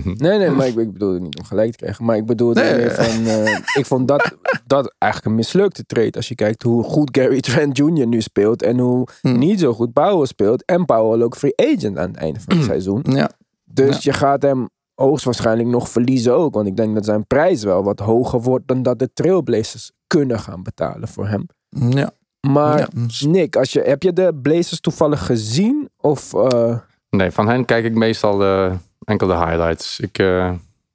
Nee, 0.03 0.38
nee, 0.38 0.50
maar 0.50 0.68
ik, 0.68 0.75
ik 0.75 0.94
bedoel 0.94 1.13
het 1.13 1.22
niet 1.22 1.38
om 1.39 1.46
gelijk 1.46 1.72
te 1.72 1.77
krijgen. 1.77 2.06
Maar 2.06 2.15
ik 2.18 2.25
bedoel 2.25 2.53
Nee. 2.53 2.75
meer 2.75 2.92
van... 2.92 3.25
eh, 3.25 3.58
ik 3.77 3.86
vond 3.86 4.08
dat, 4.08 4.32
dat 4.65 4.96
eigenlijk 4.98 5.32
een 5.32 5.38
mislukte 5.38 5.86
trade. 5.86 6.12
Als 6.12 6.27
je 6.27 6.36
kijkt 6.36 6.63
hoe 6.63 6.84
goed 6.84 7.18
Gary 7.18 7.39
Trent 7.42 7.77
Jr. 7.77 8.08
nu 8.08 8.22
speelt. 8.22 8.62
En 8.63 8.80
hoe 8.80 9.08
Hmm. 9.22 9.38
niet 9.38 9.60
zo 9.60 9.74
goed 9.74 9.94
Powell 9.94 10.25
speelt. 10.25 10.65
En 10.65 10.86
Powell 10.86 11.22
ook 11.22 11.36
free 11.36 11.53
agent 11.56 11.98
aan 11.98 12.08
het 12.08 12.18
einde 12.18 12.39
van 12.39 12.56
het 12.58 12.65
seizoen. 12.65 13.03
Ja, 13.10 13.30
Dus 13.63 13.96
Ja. 14.03 14.12
je 14.12 14.18
gaat 14.18 14.42
hem 14.42 14.70
hoogstwaarschijnlijk 14.96 15.70
nog 15.70 15.89
verliezen 15.89 16.34
ook. 16.36 16.53
Want 16.53 16.68
ik 16.68 16.75
denk 16.77 16.96
dat 16.96 17.06
zijn 17.06 17.27
prijs 17.27 17.63
wel 17.63 17.84
wat 17.84 18.00
hoger 18.00 18.42
wordt... 18.42 18.68
dan 18.68 18.84
dat 18.84 19.00
de 19.00 19.10
Trailblazers 19.13 19.92
kunnen 20.08 20.39
gaan 20.39 20.63
betalen 20.63 21.08
voor 21.08 21.27
hem. 21.27 21.46
ja. 21.70 22.12
Maar 22.48 22.80
ja. 22.80 22.88
Nick, 23.27 23.56
als 23.56 23.74
je, 23.74 23.82
heb 23.82 24.03
je 24.03 24.13
de 24.13 24.32
Blazers 24.42 24.80
toevallig 24.80 25.25
gezien? 25.25 25.89
Of... 25.98 26.34
eh, 26.34 26.77
Nee, 27.10 27.32
van 27.32 27.48
hen 27.48 27.65
kijk 27.65 27.86
ik 27.86 27.96
meestal 27.96 28.38
de, 28.38 28.72
enkel 29.05 29.27
de 29.27 29.33
highlights. 29.38 30.00
Ik, 30.00 30.19
eh, 30.19 30.51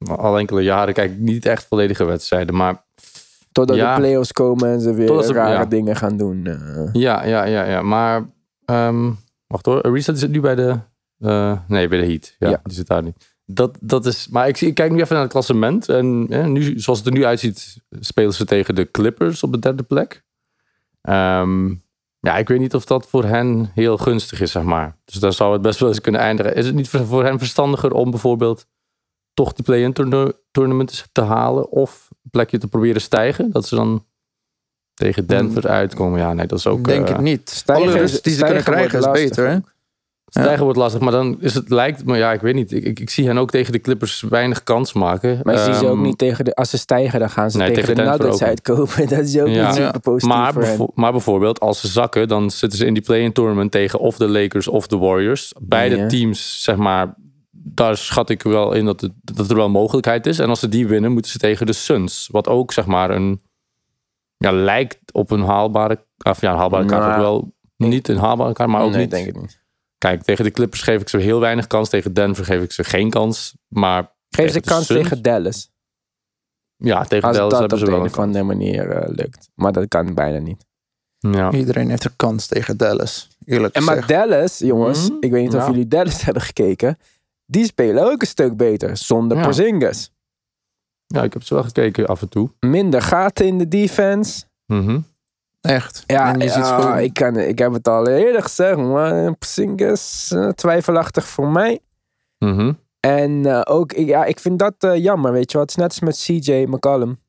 al 0.07 0.37
enkele 0.37 0.61
jaren 0.61 0.93
kijk 0.93 1.11
ik 1.11 1.17
niet 1.17 1.45
echt 1.45 1.65
volledige 1.67 2.05
wedstrijden. 2.05 2.55
Maar 2.55 2.87
Totdat 3.51 3.75
Ja. 3.77 3.95
de 3.95 4.01
playoffs 4.01 4.31
komen 4.31 4.69
en 4.69 4.81
ze 4.81 4.93
weer 4.93 5.23
ze- 5.23 5.33
rare 5.33 5.53
ja. 5.53 5.65
dingen 5.65 5.95
gaan 5.95 6.17
doen. 6.17 6.45
eh. 6.45 6.89
ja, 6.93 7.25
ja, 7.25 7.43
ja, 7.43 7.63
ja. 7.63 7.81
Maar 7.81 8.29
ehm, 8.65 9.11
wacht 9.47 9.65
hoor. 9.65 9.81
Ariza 9.81 10.11
die 10.11 10.21
zit 10.21 10.31
nu 10.31 10.39
bij 10.39 10.55
de... 10.55 10.79
eh, 11.19 11.59
nee, 11.67 11.87
bij 11.87 11.99
de 11.99 12.05
Heat. 12.05 12.35
Ja, 12.39 12.49
Ja. 12.49 12.59
die 12.63 12.73
zit 12.73 12.87
daar 12.87 13.03
niet. 13.03 13.35
Dat, 13.45 13.77
dat 13.81 14.05
is, 14.05 14.27
maar 14.27 14.47
ik, 14.47 14.57
zie, 14.57 14.67
ik 14.67 14.73
kijk 14.75 14.91
nu 14.91 14.99
even 15.01 15.13
naar 15.13 15.23
het 15.23 15.31
klassement. 15.31 15.89
En 15.89 16.27
nu, 16.51 16.79
zoals 16.79 16.99
het 16.99 17.07
er 17.07 17.13
nu 17.13 17.25
uitziet, 17.25 17.77
spelen 17.99 18.33
ze 18.33 18.45
tegen 18.45 18.75
de 18.75 18.91
Clippers 18.91 19.43
op 19.43 19.51
de 19.51 19.59
derde 19.59 19.83
plek. 19.83 20.23
Ehm, 21.01 21.73
ja, 22.19 22.37
ik 22.37 22.47
weet 22.47 22.59
niet 22.59 22.75
of 22.75 22.85
dat 22.85 23.07
voor 23.07 23.23
hen 23.23 23.71
heel 23.73 23.97
gunstig 23.97 24.41
is, 24.41 24.51
zeg 24.51 24.63
maar. 24.63 24.97
Dus 25.05 25.15
dan 25.15 25.33
zou 25.33 25.53
het 25.53 25.61
best 25.61 25.79
wel 25.79 25.89
eens 25.89 26.01
kunnen 26.01 26.21
eindigen. 26.21 26.55
Is 26.55 26.65
het 26.65 26.75
niet 26.75 26.89
voor, 26.89 27.05
voor 27.05 27.23
hen 27.23 27.37
verstandiger 27.39 27.91
om 27.91 28.11
bijvoorbeeld 28.11 28.65
toch 29.33 29.53
die 29.53 29.65
play-in 29.65 29.93
te 31.11 31.21
halen 31.21 31.69
of 31.71 32.07
een 32.23 32.29
plekje 32.29 32.57
te 32.57 32.67
proberen 32.67 33.01
stijgen? 33.01 33.51
Dat 33.51 33.67
ze 33.67 33.75
dan 33.75 34.05
tegen 34.93 35.27
Denver 35.27 35.67
uitkomen. 35.67 36.19
Ja, 36.19 36.33
nee, 36.33 36.47
dat 36.47 36.59
is 36.59 36.67
ook... 36.67 36.77
Ik 36.77 36.85
denk 36.85 37.07
eh, 37.07 37.13
het 37.13 37.21
niet. 37.21 37.49
stijgen 37.49 37.85
Alle 37.85 37.99
die 37.99 38.07
ze 38.07 38.17
stijgen 38.17 38.63
kunnen 38.63 38.63
krijgen 38.63 38.99
is 38.99 39.11
beter, 39.11 39.49
hè? 39.49 39.57
Stijgen 40.29 40.63
wordt 40.63 40.77
lastig, 40.79 41.01
maar 41.01 41.11
dan 41.11 41.37
is 41.41 41.53
het 41.53 41.69
lijkt 41.69 42.05
me, 42.05 42.17
ja, 42.17 42.31
ik 42.33 42.41
weet 42.41 42.55
niet. 42.55 42.71
Ik, 42.71 42.83
ik, 42.83 42.99
ik 42.99 43.09
zie 43.09 43.25
hen 43.27 43.37
ook 43.37 43.49
tegen 43.49 43.71
de 43.71 43.79
Clippers 43.79 44.21
weinig 44.21 44.63
kans 44.63 44.93
maken. 44.93 45.39
Maar 45.43 45.53
je 45.53 45.63
ziet 45.63 45.75
ze 45.75 45.85
ook 45.85 45.91
Ehm, 45.93 46.01
niet 46.01 46.17
tegen 46.17 46.45
de... 46.45 46.55
Als 46.55 46.69
ze 46.69 46.77
stijgen, 46.77 47.19
dan 47.19 47.29
gaan 47.29 47.51
ze 47.51 47.57
Nee, 47.57 47.67
tegen, 47.71 47.95
tegen 47.95 48.03
de 48.11 48.17
Nuggets 48.17 48.41
ook 48.41 48.47
uitkomen. 48.47 48.87
Dat 49.09 49.19
is 49.25 49.39
ook 49.39 49.47
Ja. 49.47 49.65
niet 49.67 49.75
super 49.75 49.99
positief 49.99 50.35
Maar, 50.35 50.53
voor 50.53 50.61
bevo- 50.61 50.91
maar 50.95 51.11
bijvoorbeeld, 51.11 51.59
als 51.59 51.79
ze 51.81 51.87
zakken, 51.87 52.27
dan 52.27 52.49
zitten 52.51 52.77
ze 52.79 52.85
in 52.85 52.93
die 52.93 53.03
play-in 53.03 53.31
tournament 53.33 53.71
tegen 53.71 53.99
of 53.99 54.17
de 54.17 54.27
Lakers 54.27 54.67
of 54.67 54.87
de 54.87 54.97
Warriors. 54.97 55.53
Beide 55.61 55.95
Ja. 55.95 56.07
teams, 56.07 56.63
zeg 56.63 56.75
maar, 56.75 57.15
daar 57.51 57.97
schat 57.97 58.29
ik 58.29 58.43
wel 58.43 58.73
in 58.73 58.85
dat, 58.85 59.01
het, 59.01 59.11
dat 59.23 59.49
er 59.49 59.55
wel 59.55 59.69
mogelijkheid 59.69 60.25
is. 60.25 60.39
En 60.39 60.49
als 60.49 60.59
ze 60.59 60.69
die 60.69 60.87
winnen, 60.87 61.11
moeten 61.11 61.31
ze 61.31 61.37
tegen 61.37 61.65
de 61.65 61.73
Suns. 61.73 62.27
Wat 62.31 62.47
ook, 62.47 62.73
zeg 62.73 62.85
maar, 62.85 63.09
een, 63.09 63.41
ja, 64.37 64.51
lijkt 64.51 64.99
op 65.11 65.31
een 65.31 65.41
haalbare, 65.43 66.05
of 66.23 66.41
ja, 66.41 66.51
een 66.51 66.57
haalbare 66.57 66.85
kaart 66.85 67.11
ook 67.15 67.21
wel. 67.21 67.53
Niet 67.77 68.07
een 68.07 68.17
haalbare 68.17 68.53
kaart, 68.53 68.69
maar 68.69 68.81
ook 68.81 68.91
nee, 68.91 68.99
niet. 69.01 69.11
denk 69.11 69.27
ik 69.27 69.39
niet. 69.41 69.59
Kijk, 69.99 70.23
tegen 70.23 70.43
de 70.43 70.51
Clippers 70.51 70.81
geef 70.81 71.01
ik 71.01 71.09
ze 71.09 71.17
heel 71.17 71.39
weinig 71.39 71.67
kans. 71.67 71.89
Tegen 71.89 72.13
Denver 72.13 72.45
geef 72.45 72.61
ik 72.63 72.71
ze 72.71 72.83
geen 72.83 73.09
kans. 73.09 73.55
Maar 73.67 74.15
Geef 74.29 74.51
ze 74.51 74.59
kans 74.59 74.85
Suns- 74.85 75.01
tegen 75.01 75.21
Dallas. 75.21 75.69
Ja, 76.75 77.03
tegen 77.03 77.27
Als 77.27 77.37
Dallas 77.37 77.51
dat 77.51 77.59
hebben 77.59 77.77
op 77.77 77.83
ze 77.85 77.91
wel 77.91 77.99
een 77.99 78.05
een 78.05 78.11
of 78.11 78.19
andere 78.19 78.43
manier 78.43 78.89
eh, 78.91 79.09
lukt. 79.15 79.49
Maar 79.55 79.71
dat 79.71 79.87
kan 79.87 80.13
bijna 80.13 80.37
niet. 80.39 80.65
Ja. 81.17 81.51
Iedereen 81.51 81.89
heeft 81.89 82.05
een 82.05 82.15
kans 82.15 82.47
tegen 82.47 82.77
Dallas. 82.77 83.27
Eerlijk 83.45 83.75
En 83.75 83.83
maar. 83.83 84.07
Dallas, 84.07 84.57
jongens. 84.57 85.09
Mhm. 85.09 85.17
Ik 85.19 85.31
weet 85.31 85.43
niet 85.43 85.55
of 85.55 85.61
Ja. 85.65 85.69
jullie 85.69 85.87
Dallas 85.87 86.21
hebben 86.25 86.43
gekeken. 86.43 86.97
die 87.45 87.65
spelen 87.65 88.11
ook 88.11 88.21
een 88.21 88.27
stuk 88.27 88.57
beter 88.57 88.97
zonder 88.97 89.37
Ja. 89.37 89.43
Porzingis. 89.43 90.11
Ja, 91.05 91.23
ik 91.23 91.33
heb 91.33 91.43
ze 91.43 91.53
wel 91.53 91.63
gekeken 91.63 92.05
af 92.07 92.21
en 92.21 92.29
toe. 92.29 92.49
Minder 92.59 93.01
gaten 93.01 93.45
in 93.45 93.57
de 93.57 93.67
defense. 93.67 94.43
Mhm. 94.65 94.99
Echt. 95.61 96.03
Ja, 96.05 96.33
En 96.33 96.39
je 96.39 96.49
ziet 96.49 97.03
ik, 97.03 97.13
kan, 97.13 97.37
ik 97.37 97.59
heb 97.59 97.73
het 97.73 97.87
al 97.87 98.07
eerder 98.07 98.41
gezegd, 98.43 98.77
maar 98.77 99.33
Porzingis 99.35 100.31
eh, 100.31 100.49
twijfelachtig 100.49 101.27
voor 101.27 101.47
mij. 101.47 101.79
Mhm. 102.37 102.73
En 102.99 103.45
eh, 103.45 103.61
ook, 103.63 103.93
ik- 103.93 104.07
ja, 104.07 104.25
ik 104.25 104.39
vind 104.39 104.59
dat 104.59 104.75
eh, 104.79 104.95
jammer, 104.95 105.31
weet 105.31 105.51
je 105.51 105.57
wel. 105.57 105.61
Het 105.61 105.69
is 105.71 105.75
net 105.77 105.89
als 105.89 105.99
met 105.99 106.17
CJ 106.43 106.65
McCollum. 106.69 107.19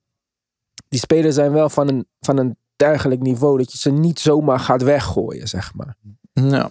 Die 0.88 1.00
spelers 1.00 1.34
zijn 1.34 1.52
wel 1.52 1.68
van 1.68 1.88
een, 1.88 2.06
van 2.20 2.36
een 2.36 2.56
dergelijk 2.76 3.20
niveau 3.20 3.58
dat 3.58 3.72
je 3.72 3.78
ze 3.78 3.90
niet 3.90 4.20
zomaar 4.20 4.58
gaat 4.60 4.82
weggooien, 4.82 5.48
zeg 5.48 5.74
maar. 5.74 5.96
Ja. 6.32 6.70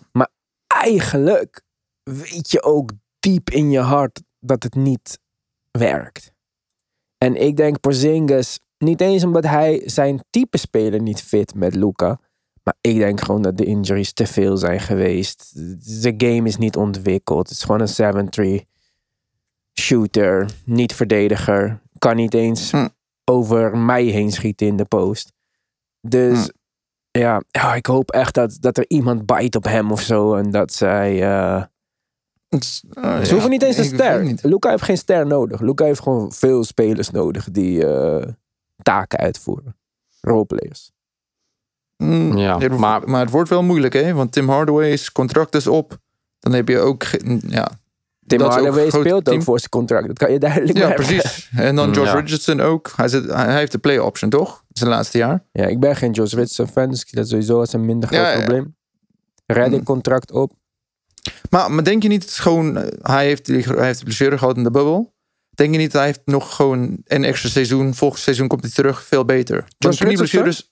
Eigenlijk 0.68 1.62
weet 2.04 2.52
je 2.52 2.64
ook 2.64 2.92
diep 3.20 3.50
in 3.50 3.72
je 3.72 3.80
hart 3.80 4.22
dat 4.40 4.64
het 4.64 4.76
niet 4.76 5.20
werkt. 5.72 6.32
En 7.18 7.36
ik 7.36 7.56
denk 7.58 7.80
Porzingis, 7.80 8.60
niet 8.80 9.02
eens 9.02 9.24
omdat 9.24 9.44
hij 9.46 9.82
zijn 9.86 10.24
type 10.30 10.58
speler 10.58 11.02
niet 11.02 11.22
fit 11.22 11.56
met 11.56 11.76
Luca. 11.76 12.20
Maar 12.64 12.76
ik 12.82 12.98
denk 12.98 13.22
gewoon 13.22 13.42
dat 13.42 13.58
de 13.58 13.66
injuries 13.66 14.14
te 14.14 14.28
veel 14.28 14.58
zijn 14.58 14.80
geweest. 14.80 15.52
De 16.02 16.14
game 16.18 16.48
is 16.48 16.58
niet 16.58 16.76
ontwikkeld. 16.78 17.50
Het 17.50 17.58
is 17.58 17.64
gewoon 17.64 17.82
een 17.82 18.62
7-3 18.62 18.66
shooter. 19.80 20.50
Niet 20.66 20.94
verdediger. 20.94 21.82
Kan 21.98 22.16
niet 22.16 22.34
eens 22.34 22.72
Hm. 22.72 22.88
over 23.26 23.78
mij 23.78 24.04
heen 24.04 24.32
schieten 24.32 24.68
in 24.68 24.76
de 24.78 24.86
post. 24.86 25.34
Dus 26.02 26.44
Hm. 26.44 26.50
ja, 27.20 27.44
ja, 27.50 27.76
ik 27.76 27.86
hoop 27.86 28.12
echt 28.12 28.34
dat, 28.34 28.58
dat 28.60 28.78
er 28.78 28.86
iemand 28.88 29.26
bijt 29.26 29.56
op 29.56 29.64
hem 29.64 29.92
of 29.92 30.02
zo. 30.02 30.34
En 30.36 30.52
dat 30.52 30.74
zij... 30.74 31.14
is- 32.50 32.84
oh, 32.94 33.18
ze 33.20 33.26
ja. 33.26 33.32
hoeven 33.32 33.50
niet 33.50 33.62
eens 33.64 33.78
een 33.78 33.84
ster. 33.86 34.36
Luca 34.42 34.70
heeft 34.70 34.84
geen 34.84 34.98
ster 34.98 35.26
nodig. 35.28 35.62
Luca 35.62 35.86
heeft 35.86 36.02
gewoon 36.02 36.32
veel 36.32 36.64
spelers 36.64 37.10
nodig 37.10 37.52
die 37.52 37.86
eh, 37.86 38.28
taken 38.82 39.20
uitvoeren. 39.20 39.76
Roleplayers. 40.22 40.92
Mm, 41.98 42.38
Ja, 42.38 42.58
het- 42.60 42.78
maar- 42.78 43.10
maar 43.10 43.22
het 43.22 43.30
wordt 43.30 43.50
wel 43.50 43.64
moeilijk, 43.64 43.94
hè? 43.94 44.14
Want 44.14 44.32
Tim 44.32 44.50
Hardaway's 44.50 45.12
contract 45.12 45.56
is 45.56 45.68
op. 45.68 45.98
Dan 46.40 46.54
heb 46.54 46.68
je 46.68 46.80
ook... 46.80 47.04
Ja, 47.48 47.72
Tim 48.28 48.38
Dat 48.38 48.48
is 48.50 48.56
ook 48.58 48.64
Hardaway 48.64 48.90
speelt 48.90 49.26
team. 49.26 49.38
ook 49.38 49.44
voor 49.44 49.58
zijn 49.60 49.70
contract. 49.72 50.08
Dat 50.08 50.18
kan 50.18 50.32
je 50.32 50.40
duidelijk 50.40 50.78
ja 50.78 50.88
merken. 50.88 51.06
precies. 51.06 51.50
En 51.56 51.76
dan 51.76 51.94
George 51.94 52.12
Ja. 52.16 52.20
Richardson 52.20 52.60
ook. 52.60 52.92
Hij, 52.96 53.08
zit, 53.08 53.26
hij 53.34 53.56
heeft 53.58 53.72
de 53.72 53.78
play 53.78 54.00
option, 54.00 54.30
toch? 54.30 54.64
Zijn 54.70 54.90
laatste 54.90 55.18
jaar. 55.18 55.44
Ja, 55.52 55.66
ik 55.66 55.80
ben 55.80 55.96
geen 55.96 56.12
Josh 56.12 56.32
Richardson 56.32 56.68
fan, 56.68 56.90
dus 56.90 57.06
dat 57.12 57.28
sowieso 57.28 57.60
als 57.60 57.74
een 57.74 57.86
minder 57.86 58.10
groot 58.10 58.22
Ja, 58.26 58.34
probleem. 58.38 58.76
Reddick 59.46 59.80
Mm. 59.80 59.86
contract 59.86 60.32
op. 60.32 60.54
Maar, 61.50 61.72
maar 61.72 61.84
denk 61.84 62.04
je 62.04 62.10
niet, 62.10 62.22
het 62.22 62.32
is 62.32 62.40
gewoon, 62.40 62.78
eh, 62.78 62.88
hij 63.02 63.26
heeft, 63.26 63.46
die- 63.46 63.64
hij 63.64 63.86
heeft 63.86 64.00
de 64.00 64.06
blessure 64.06 64.38
gehad 64.38 64.58
in 64.58 64.64
de 64.64 64.72
bubbel. 64.72 65.14
Denk 65.60 65.72
je 65.72 65.78
niet, 65.78 65.94
hij 65.94 66.06
heeft 66.06 66.22
nog 66.26 66.56
gewoon 66.56 66.98
een 67.06 67.24
extra 67.24 67.50
seizoen. 67.50 67.96
Volgend 67.96 68.22
seizoen 68.22 68.48
komt 68.48 68.62
hij 68.62 68.72
terug 68.72 69.04
veel 69.04 69.26
beter. 69.26 69.66
Josh 69.78 69.98
knieblessures- 69.98 70.72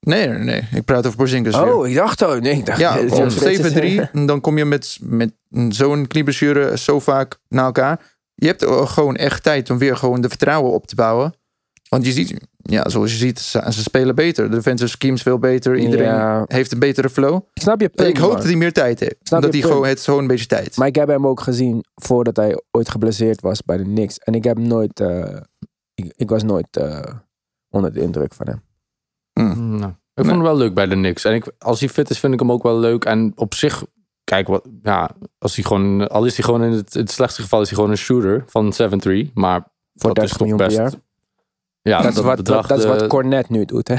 Nee, 0.00 0.28
nee, 0.28 0.38
nee. 0.38 0.68
Ik 0.72 0.84
praat 0.84 1.06
over 1.06 1.18
Porzingis 1.18 1.56
weer. 1.56 1.74
Oh, 1.74 1.88
ik 1.88 1.94
dacht 1.94 2.22
oh, 2.22 2.40
nee, 2.40 2.52
ik 2.56 2.66
dacht 2.66 2.78
Ja, 2.78 3.00
Josh 3.00 3.10
op 3.10 3.28
Richardson. 3.42 4.06
7-3. 4.06 4.10
en 4.12 4.26
Dan 4.26 4.40
kom 4.40 4.58
je 4.58 4.64
met, 4.64 4.98
met 5.00 5.32
zo'n 5.68 6.06
knieblessure 6.06 6.78
zo 6.78 7.00
vaak 7.00 7.38
na 7.48 7.64
elkaar. 7.64 8.00
Je 8.34 8.46
hebt 8.46 8.64
gewoon 8.90 9.16
echt 9.16 9.42
tijd 9.42 9.70
om 9.70 9.78
weer 9.78 9.96
gewoon 9.96 10.20
de 10.20 10.28
vertrouwen 10.28 10.72
op 10.72 10.86
te 10.86 10.94
bouwen. 10.94 11.34
Want 11.88 12.06
je 12.06 12.12
ziet, 12.12 12.40
ja, 12.62 12.88
zoals 12.88 13.10
je 13.10 13.16
ziet, 13.16 13.38
ze, 13.38 13.62
ze 13.70 13.82
spelen 13.82 14.14
beter. 14.14 14.50
De 14.50 14.56
defensive 14.56 14.90
schemes 14.90 15.22
veel 15.22 15.38
beter. 15.38 15.76
Iedereen 15.78 16.06
Ja. 16.06 16.44
heeft 16.46 16.72
een 16.72 16.78
betere 16.78 17.10
flow. 17.10 17.40
Ik 17.52 17.62
snap 17.62 17.80
je 17.80 17.88
punt, 17.88 18.08
ik 18.08 18.16
hoop 18.16 18.26
man. 18.28 18.36
dat 18.36 18.46
hij 18.46 18.56
meer 18.56 18.72
tijd 18.72 19.00
heeft. 19.00 19.16
Snap 19.22 19.42
dat 19.42 19.54
je 19.54 19.60
hij 19.60 19.68
gewoon, 19.70 19.86
het 19.86 20.00
gewoon 20.00 20.20
een 20.20 20.26
beetje 20.26 20.46
tijd. 20.46 20.76
Maar 20.76 20.86
ik 20.86 20.94
heb 20.94 21.08
hem 21.08 21.26
ook 21.26 21.40
gezien 21.40 21.84
voordat 21.94 22.36
hij 22.36 22.62
ooit 22.70 22.88
geblesseerd 22.88 23.40
was 23.40 23.62
bij 23.62 23.76
de 23.76 23.82
Knicks. 23.82 24.18
En 24.18 24.34
ik 24.34 24.44
heb 24.44 24.58
nooit... 24.58 25.00
eh, 25.00 25.36
ik, 25.94 26.12
ik 26.16 26.28
was 26.30 26.42
nooit 26.42 26.76
eh, 26.76 27.00
onder 27.70 27.92
de 27.92 28.00
indruk 28.00 28.34
van 28.34 28.46
hem. 28.46 28.62
Nou, 29.78 29.90
ik 29.90 30.24
vond 30.24 30.26
hem 30.30 30.42
wel 30.42 30.56
leuk 30.56 30.74
bij 30.74 30.86
de 30.86 30.94
Knicks. 30.94 31.24
En 31.24 31.34
ik, 31.34 31.52
als 31.58 31.80
hij 31.80 31.88
fit 31.88 32.10
is, 32.10 32.18
vind 32.18 32.32
ik 32.32 32.40
hem 32.40 32.52
ook 32.52 32.62
wel 32.62 32.78
leuk. 32.78 33.04
En 33.04 33.32
op 33.36 33.54
zich, 33.54 33.84
kijk, 34.24 34.46
wat, 34.46 34.68
ja, 34.82 35.10
als 35.38 35.54
hij 35.54 35.64
gewoon, 35.64 36.08
al 36.08 36.24
is 36.24 36.36
hij 36.36 36.44
gewoon 36.44 36.62
in 36.62 36.72
het, 36.72 36.94
in 36.94 37.00
het 37.00 37.10
slechtste 37.10 37.42
geval, 37.42 37.60
is 37.60 37.66
hij 37.68 37.76
gewoon 37.76 37.90
een 37.90 37.96
shooter 37.96 38.44
van 38.46 38.72
7-3. 38.72 39.32
Maar 39.34 39.72
Voor 39.94 40.14
dat 40.14 40.24
is 40.24 40.30
30 40.30 40.36
toch 40.36 40.38
miljoen 40.48 40.56
per 40.56 40.66
best. 40.84 40.96
Ja, 41.90 42.02
dat, 42.02 42.12
is 42.12 42.20
wat, 42.20 42.36
bedrag, 42.36 42.66
dat 42.66 42.78
is 42.78 42.84
wat 42.84 43.02
eh, 43.02 43.08
Cornet 43.08 43.48
nu 43.48 43.64
doet, 43.64 43.88
hè? 43.88 43.96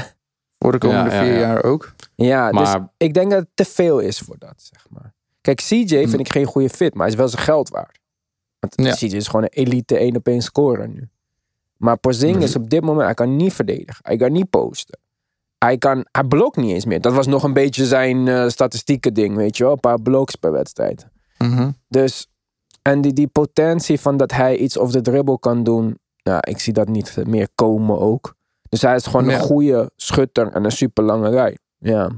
Voor 0.58 0.72
de 0.72 0.78
komende 0.78 1.10
Ja, 1.10 1.16
ja, 1.16 1.24
vier 1.24 1.32
ja. 1.32 1.40
jaar 1.40 1.64
ook. 1.64 1.94
Ja, 2.14 2.50
dus 2.50 2.60
Maar 2.60 2.88
ik 2.96 3.14
denk 3.14 3.30
dat 3.30 3.40
het 3.40 3.48
te 3.54 3.64
veel 3.64 3.98
is 3.98 4.18
voor 4.18 4.36
dat, 4.38 4.54
zeg 4.56 4.86
maar. 4.90 5.14
Kijk, 5.40 5.60
CJ 5.60 5.86
vind 6.08 6.18
ik 6.18 6.28
geen 6.28 6.44
goede 6.44 6.68
fit, 6.68 6.94
maar 6.94 7.02
hij 7.02 7.12
is 7.12 7.18
wel 7.18 7.28
zijn 7.28 7.42
geld 7.42 7.68
waard. 7.68 7.98
Want 8.58 8.74
Ja. 8.76 8.94
CJ 8.94 9.16
is 9.16 9.26
gewoon 9.26 9.42
een 9.42 9.64
elite 9.64 9.98
1 9.98 10.16
op 10.16 10.26
1 10.26 10.42
scorer 10.42 10.88
nu. 10.88 11.08
Maar 11.76 11.98
Porzingis 11.98 12.56
op 12.56 12.70
dit 12.70 12.82
moment, 12.82 13.04
hij 13.04 13.14
kan 13.14 13.36
niet 13.36 13.52
verdedigen. 13.52 14.00
Hij 14.02 14.16
kan 14.16 14.32
niet 14.32 14.50
posten. 14.50 14.98
Hij, 15.58 15.78
kan, 15.78 16.06
hij 16.10 16.24
blokt 16.24 16.56
niet 16.56 16.72
eens 16.72 16.84
meer. 16.84 17.00
Dat 17.00 17.12
was 17.12 17.26
nog 17.26 17.42
een 17.42 17.52
beetje 17.52 17.86
zijn 17.86 18.28
eh, 18.28 18.48
statistieken 18.48 19.14
ding, 19.14 19.36
weet 19.36 19.56
je 19.56 19.62
wel. 19.64 19.72
Een 19.72 19.80
paar 19.80 20.00
blocks 20.00 20.34
per 20.34 20.52
wedstrijd. 20.52 21.06
Mhm. 21.38 21.70
Dus, 21.88 22.26
en 22.82 23.00
die, 23.00 23.12
die 23.12 23.26
potentie 23.26 24.00
van 24.00 24.16
dat 24.16 24.32
hij 24.32 24.56
iets 24.56 24.76
of 24.76 24.90
de 24.90 25.00
dribbel 25.00 25.38
kan 25.38 25.62
doen, 25.62 25.98
nou, 26.26 26.40
ik 26.40 26.58
zie 26.60 26.72
dat 26.72 26.88
niet 26.88 27.16
meer 27.26 27.48
komen 27.54 27.98
ook. 27.98 28.34
Dus 28.68 28.82
hij 28.82 28.94
is 28.94 29.06
gewoon 29.06 29.28
Ja. 29.28 29.34
een 29.34 29.40
goede 29.40 29.90
schutter 29.96 30.52
en 30.52 30.64
een 30.64 30.70
super 30.72 31.04
lange 31.04 31.30
rij. 31.30 31.58
Ja. 31.78 32.10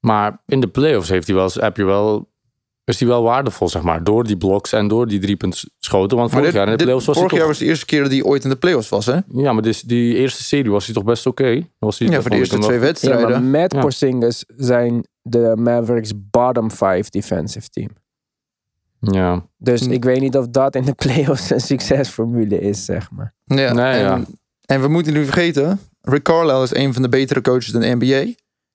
Maar 0.00 0.42
in 0.46 0.60
de 0.60 0.68
playoffs 0.68 1.08
heeft 1.08 1.26
hij 1.26 1.36
wel, 1.36 1.50
heb 1.52 1.76
je 1.76 1.84
wel, 1.84 2.28
is 2.84 2.98
hij 3.00 3.08
wel 3.08 3.22
waardevol, 3.22 3.68
zeg 3.68 3.82
maar. 3.82 4.04
Door 4.04 4.24
die 4.24 4.36
bloks 4.36 4.72
en 4.72 4.88
door 4.88 5.06
die 5.06 5.20
drie 5.20 5.36
punten 5.36 5.70
schoten. 5.78 6.16
Want 6.16 6.30
vorig 6.30 6.44
dit- 6.46 6.54
jaar 6.54 6.64
in 6.64 6.70
de 6.70 6.76
dit- 6.76 6.84
playoffs 6.86 7.06
was 7.06 7.16
vorig 7.16 7.30
hij 7.30 7.40
jaar 7.40 7.48
toch... 7.48 7.56
was 7.58 7.66
de 7.66 7.70
eerste 7.70 7.86
keer 7.86 8.02
dat 8.02 8.10
hij 8.10 8.22
ooit 8.22 8.44
in 8.44 8.50
de 8.50 8.56
playoffs 8.56 8.88
was, 8.88 9.06
hè? 9.06 9.18
Ja, 9.28 9.52
maar 9.52 9.62
dus 9.62 9.82
die 9.82 10.14
eerste 10.14 10.42
serie 10.42 10.70
was 10.70 10.84
hij 10.84 10.94
toch 10.94 11.04
best 11.04 11.26
oké? 11.26 11.54
Dan 11.54 11.64
Was 11.78 11.98
hij, 11.98 12.08
Ja, 12.08 12.20
voor 12.20 12.30
de 12.30 12.36
eerste 12.36 12.58
twee 12.58 12.76
Ja, 12.76 12.82
wedstrijden. 12.82 13.30
maar 13.30 13.42
met 13.42 13.72
Ja. 13.72 13.80
Porzingis 13.80 14.44
zijn 14.56 15.06
de 15.22 15.52
Mavericks 15.58 16.12
bottom 16.30 16.70
five 16.70 17.04
defensive 17.10 17.68
team. 17.68 17.88
Ja. 19.00 19.46
Dus 19.56 19.80
Hm. 19.80 19.90
ik 19.90 20.04
weet 20.04 20.20
niet 20.20 20.36
of 20.36 20.48
dat 20.48 20.74
in 20.74 20.84
de 20.84 20.94
playoffs 21.04 21.50
een 21.50 21.60
succesformule 21.60 22.60
is, 22.60 22.84
zeg 22.84 23.10
maar. 23.10 23.34
Ja, 23.44 23.72
Nee, 23.72 23.92
en, 23.92 23.98
ja. 24.00 24.20
en 24.66 24.80
we 24.80 24.88
moeten 24.88 25.12
nu 25.12 25.24
vergeten, 25.24 25.80
Rick 26.00 26.22
Carlisle 26.22 26.62
is 26.62 26.74
een 26.74 26.92
van 26.92 27.02
de 27.02 27.08
betere 27.08 27.40
coaches 27.40 27.72
in 27.72 27.80
de 27.80 27.94
NBA. 28.04 28.32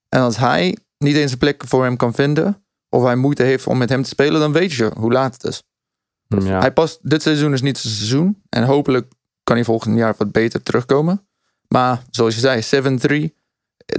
En 0.10 0.20
als 0.22 0.38
hij 0.38 0.78
niet 0.98 1.16
eens 1.16 1.32
een 1.32 1.38
plek 1.38 1.64
voor 1.68 1.84
hem 1.84 1.98
kan 1.98 2.14
vinden, 2.14 2.64
of 2.90 3.04
hij 3.04 3.16
moeite 3.16 3.44
heeft 3.44 3.68
om 3.68 3.78
met 3.78 3.90
hem 3.90 4.04
te 4.04 4.10
spelen, 4.10 4.40
dan 4.40 4.52
weet 4.52 4.74
je 4.74 4.92
hoe 4.98 5.12
laat 5.12 5.34
het 5.34 5.44
is. 5.44 5.64
ja. 6.28 6.60
Hij 6.60 6.72
past, 6.74 7.00
dit 7.10 7.22
seizoen 7.22 7.54
is 7.54 7.62
niet 7.62 7.78
zijn 7.78 7.94
seizoen. 7.94 8.42
En 8.50 8.64
hopelijk 8.64 9.12
kan 9.44 9.56
hij 9.56 9.66
volgend 9.66 9.98
jaar 9.98 10.16
wat 10.18 10.32
beter 10.32 10.64
terugkomen. 10.64 11.28
Maar 11.68 12.04
zoals 12.10 12.36
je 12.36 12.62
zei, 12.62 12.62
7-3. 13.30 13.36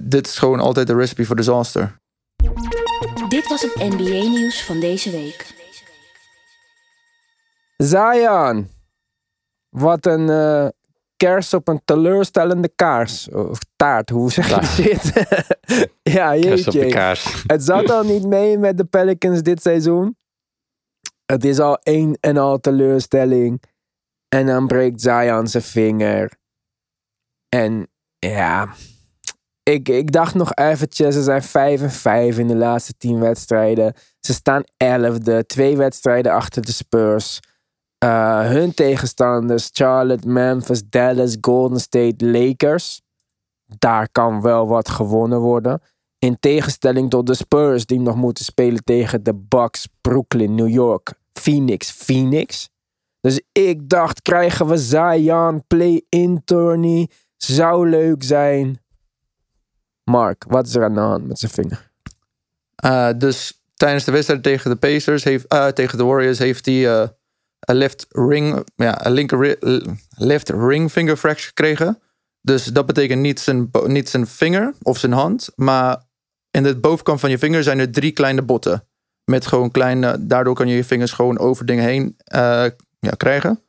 Dit 0.03 0.27
is 0.27 0.39
gewoon 0.39 0.61
altijd 0.61 0.87
de 0.87 0.95
recipe 0.95 1.25
voor 1.25 1.37
disaster. 1.37 2.01
Dit 3.29 3.49
was 3.49 3.63
het 3.63 3.75
NBA-nieuws 3.75 4.63
van 4.63 4.81
deze 4.81 5.11
week. 5.11 5.47
Zion. 7.77 8.69
Wat 9.69 10.07
een 10.07 10.29
eh, 10.31 10.69
kers 11.17 11.55
op 11.55 11.69
een 11.69 11.81
teleurstellende 11.85 12.69
kaars. 12.69 13.29
Of 13.29 13.59
taart, 13.77 14.11
hoe 14.11 14.33
zeg 14.33 14.77
je 14.77 14.83
dit? 14.83 15.13
ja, 16.03 16.31
Kerst 16.41 16.67
op 16.67 16.73
de 16.73 16.79
jeetje. 16.79 16.95
kaars. 16.95 17.45
Het 17.47 17.63
zat 17.65 17.91
al 17.91 18.05
niet 18.05 18.25
mee 18.27 18.59
met 18.59 18.77
de 18.77 18.85
Pelicans 18.85 19.43
dit 19.43 19.63
seizoen. 19.63 20.17
Het 21.27 21.45
is 21.45 21.59
al 21.59 21.79
één 21.79 22.17
en 22.21 22.37
al 22.37 22.61
teleurstelling. 22.61 23.63
En 24.29 24.47
dan 24.47 24.67
breekt 24.67 25.01
Zion 25.01 25.47
zijn 25.47 25.63
vinger. 25.63 26.33
En 27.49 27.89
ja, 28.19 28.69
ik, 29.63 29.89
ik 29.89 30.13
dacht 30.13 30.35
nog 30.35 30.55
eventjes, 30.55 31.15
ze 31.15 31.23
zijn 31.23 31.43
5 31.43 31.83
en 31.83 31.91
5 31.91 32.39
in 32.39 32.49
de 32.49 32.57
laatste 32.57 32.95
10 32.97 33.21
wedstrijden. 33.21 33.95
Ze 34.21 34.33
staan 34.33 34.63
11e, 34.85 35.47
twee 35.47 35.77
wedstrijden 35.77 36.33
achter 36.33 36.63
de 36.63 36.73
Spurs. 36.73 37.41
Eh, 38.05 38.49
hun 38.49 38.75
tegenstanders, 38.75 39.71
Charlotte, 39.73 40.29
Memphis, 40.29 40.83
Dallas, 40.89 41.37
Golden 41.41 41.81
State, 41.81 42.27
Lakers. 42.27 43.01
Daar 43.79 44.09
kan 44.13 44.43
wel 44.43 44.69
wat 44.69 44.89
gewonnen 44.89 45.41
worden. 45.41 45.81
In 46.19 46.37
tegenstelling 46.41 47.11
tot 47.11 47.27
de 47.27 47.35
Spurs 47.35 47.87
die 47.87 48.01
nog 48.01 48.17
moeten 48.17 48.45
spelen 48.45 48.85
tegen 48.85 49.23
de 49.23 49.35
Bucks, 49.35 49.89
Brooklyn, 50.01 50.55
New 50.55 50.69
York, 50.69 51.13
Phoenix, 51.33 51.91
Phoenix. 51.91 52.71
Dus 53.21 53.41
ik 53.53 53.89
dacht, 53.89 54.23
krijgen 54.23 54.67
we 54.67 54.77
Zion 54.77 55.65
play-in 55.67 56.43
tourney? 56.45 57.09
Zou 57.37 57.89
leuk 57.89 58.23
zijn. 58.23 58.79
Mark, 60.03 60.45
wat 60.49 60.67
is 60.67 60.75
er 60.75 60.85
aan 60.85 60.95
de 60.95 61.01
hand 61.01 61.27
met 61.27 61.39
zijn 61.39 61.53
vinger? 61.53 61.91
Uh, 62.85 63.09
dus 63.19 63.63
tijdens 63.75 64.05
de 64.05 64.13
wedstrijd 64.13 64.43
tegen 64.43 64.71
de 64.71 64.77
Pacers, 64.77 65.25
heeft, 65.25 65.53
uh, 65.53 65.67
tegen 65.67 65.99
de 65.99 66.05
Warriors, 66.05 66.39
heeft 66.39 66.67
hij 66.67 67.13
een 67.65 67.77
left 67.77 68.07
ring, 68.09 68.65
ja, 68.77 69.07
een 69.07 69.13
linker 69.13 69.57
left 70.17 70.49
ring 70.49 70.91
finger 70.91 71.17
fracture 71.17 71.47
gekregen. 71.47 71.99
Dus 72.41 72.65
dat 72.65 72.87
betekent 72.87 73.21
niet 73.21 73.41
zijn, 73.41 73.71
niet 73.87 74.09
zijn 74.09 74.27
vinger 74.27 74.75
of 74.83 74.99
zijn 74.99 75.13
hand, 75.13 75.49
maar 75.55 76.03
in 76.51 76.63
de 76.63 76.81
bovenkant 76.81 77.21
van 77.21 77.31
je 77.31 77.39
vinger 77.39 77.63
zijn 77.63 77.79
er 77.79 77.93
drie 77.93 78.13
kleine 78.13 78.43
botten. 78.43 78.89
Met 79.25 79.47
gewoon 79.47 79.71
kleine, 79.71 80.27
daardoor 80.27 80.55
kan 80.55 80.69
je 80.69 80.77
je 80.77 80.85
vingers 80.85 81.13
gewoon 81.13 81.39
over 81.39 81.67
dingen 81.67 81.85
heen 81.85 82.15
eh, 82.25 82.65
ja, 82.99 83.11
krijgen. 83.17 83.63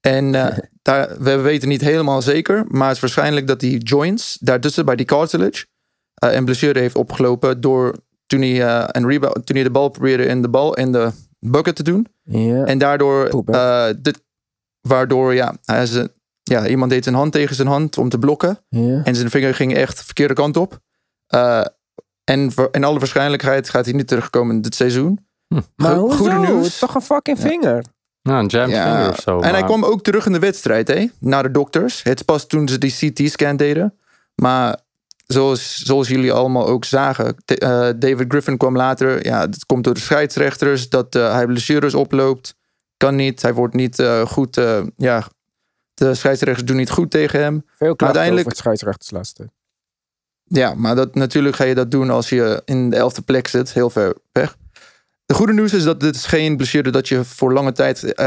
En 0.00 0.34
eh, 0.34 0.58
daar, 0.82 1.22
we 1.22 1.36
weten 1.36 1.68
niet 1.68 1.80
helemaal 1.80 2.22
zeker, 2.22 2.64
maar 2.68 2.86
het 2.86 2.96
is 2.96 3.02
waarschijnlijk 3.02 3.46
dat 3.46 3.60
die 3.60 3.78
joints 3.78 4.38
daartussen 4.40 4.84
bij 4.84 4.96
die 4.96 5.06
cartilage 5.06 5.66
eh, 6.14 6.32
een 6.32 6.44
blessure 6.44 6.78
heeft 6.78 6.94
opgelopen 6.94 7.60
door 7.60 7.94
toen 8.26 8.40
hij, 8.40 8.62
eh, 8.62 8.84
een 8.86 9.08
rebound, 9.08 9.46
toen 9.46 9.56
hij 9.56 9.64
de 9.64 9.70
bal 9.70 9.88
probeerde 9.88 10.24
in 10.24 10.42
de 10.42 10.48
bal 10.48 10.74
in 10.74 10.92
de 10.92 11.10
bucket 11.38 11.76
te 11.76 11.82
doen. 11.82 12.06
Ja. 12.30 12.64
En 12.64 12.78
daardoor, 12.78 13.28
Poep, 13.28 13.50
eh, 13.50 13.86
dit, 13.98 14.22
waardoor 14.80 15.34
ja, 15.34 15.54
hij 15.64 16.08
ja, 16.42 16.66
iemand 16.66 16.90
deed 16.90 17.04
zijn 17.04 17.16
hand 17.16 17.32
tegen 17.32 17.54
zijn 17.56 17.68
hand 17.68 17.98
om 17.98 18.08
te 18.08 18.18
blokken. 18.18 18.58
ja. 18.68 19.00
En 19.04 19.14
zijn 19.14 19.30
vinger 19.30 19.54
ging 19.54 19.74
echt 19.74 19.98
de 19.98 20.04
verkeerde 20.04 20.34
kant 20.34 20.56
op. 20.56 20.78
Eh, 21.26 21.64
en 22.24 22.52
in 22.72 22.84
alle 22.84 22.98
waarschijnlijkheid 22.98 23.68
gaat 23.68 23.84
hij 23.84 23.94
niet 23.94 24.08
terugkomen 24.08 24.60
dit 24.62 24.74
seizoen. 24.74 25.26
Maar 25.76 25.94
Go- 25.94 25.98
hoezo? 25.98 26.16
goede 26.16 26.34
nieuws. 26.38 26.56
Het 26.64 26.66
is 26.72 26.78
toch 26.78 26.94
een 26.94 27.02
fucking 27.02 27.40
vinger? 27.40 27.84
Ja, 28.22 28.38
een 28.38 28.46
jam 28.46 28.68
finger 28.68 29.08
of 29.08 29.20
zo. 29.20 29.40
en 29.40 29.50
hij 29.50 29.64
kwam 29.64 29.84
ook 29.84 30.02
terug 30.02 30.26
in 30.26 30.32
de 30.32 30.38
wedstrijd, 30.38 30.88
hè? 30.88 31.06
Naar 31.18 31.42
de 31.42 31.50
dokters. 31.50 32.02
Het 32.02 32.18
is 32.18 32.24
pas 32.24 32.46
toen 32.46 32.68
ze 32.68 32.78
die 32.78 32.92
CT-scan 33.12 33.56
deden. 33.56 33.98
Maar 34.34 34.78
zoals, 35.32 35.76
zoals 35.76 36.08
jullie 36.08 36.32
allemaal 36.32 36.66
ook 36.66 36.84
zagen, 36.84 37.36
t- 37.44 37.58
eh, 37.58 37.88
David 37.96 38.24
Griffin 38.28 38.56
kwam 38.56 38.76
later. 38.76 39.24
Ja, 39.26 39.40
het 39.40 39.66
komt 39.66 39.84
door 39.84 39.94
de 39.94 40.00
scheidsrechters 40.00 40.88
dat 40.88 41.14
eh, 41.14 41.32
hij 41.32 41.46
blessures 41.46 41.94
oploopt. 41.94 42.54
Kan 42.96 43.16
niet. 43.16 43.42
Hij 43.42 43.54
wordt 43.54 43.74
niet 43.74 43.98
eh, 43.98 44.26
goed. 44.26 44.60
ja, 44.96 45.26
de 45.94 46.14
scheidsrechters 46.14 46.66
doen 46.66 46.76
niet 46.76 46.90
goed 46.90 47.10
tegen 47.10 47.40
hem. 47.40 47.54
Veel 47.66 47.96
klachten 47.96 48.06
uiteindelijk- 48.06 48.38
over 48.46 48.50
het 48.50 48.58
scheidsrechters 48.58 49.10
laatste. 49.10 49.50
Ja, 50.44 50.74
maar 50.74 50.94
dat, 50.94 51.14
natuurlijk 51.14 51.56
ga 51.56 51.64
je 51.64 51.74
dat 51.74 51.90
doen 51.90 52.10
als 52.10 52.28
je 52.28 52.62
in 52.64 52.90
de 52.90 52.96
elfde 52.96 53.22
plek 53.22 53.48
zit, 53.48 53.72
heel 53.72 53.90
ver 53.90 54.14
weg. 54.32 54.56
De 55.26 55.34
goede 55.34 55.52
nieuws 55.52 55.72
is 55.72 55.84
dat 55.84 56.00
dit 56.00 56.14
is 56.14 56.26
geen 56.26 56.56
blessure 56.56 56.90
dat 56.90 57.08
je 57.08 57.24
voor 57.24 57.52
lange 57.52 57.72
tijd 57.72 58.18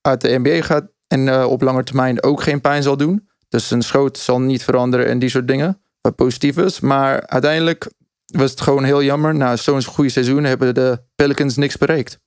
uit 0.00 0.20
de 0.20 0.38
NBA 0.38 0.62
gaat 0.62 0.84
en 1.06 1.44
op 1.44 1.60
lange 1.62 1.82
termijn 1.84 2.22
ook 2.22 2.42
geen 2.42 2.60
pijn 2.60 2.82
zal 2.82 2.96
doen. 2.96 3.28
Dus 3.48 3.70
een 3.70 3.82
schoot 3.82 4.18
zal 4.18 4.40
niet 4.40 4.64
veranderen 4.64 5.06
en 5.06 5.18
die 5.18 5.28
soort 5.28 5.48
dingen, 5.48 5.80
wat 6.08 6.26
positief 6.26 6.56
is. 6.56 6.80
Maar 6.80 7.26
uiteindelijk 7.26 7.90
was 8.26 8.50
het 8.50 8.60
gewoon 8.60 8.84
heel 8.84 9.02
jammer. 9.02 9.34
Na 9.34 9.56
zo'n 9.56 9.84
goede 9.84 10.10
seizoen 10.10 10.44
hebben 10.44 10.74
de 10.74 11.02
Pelicans 11.14 11.56
niks 11.56 11.76
bereikt. 11.76 12.18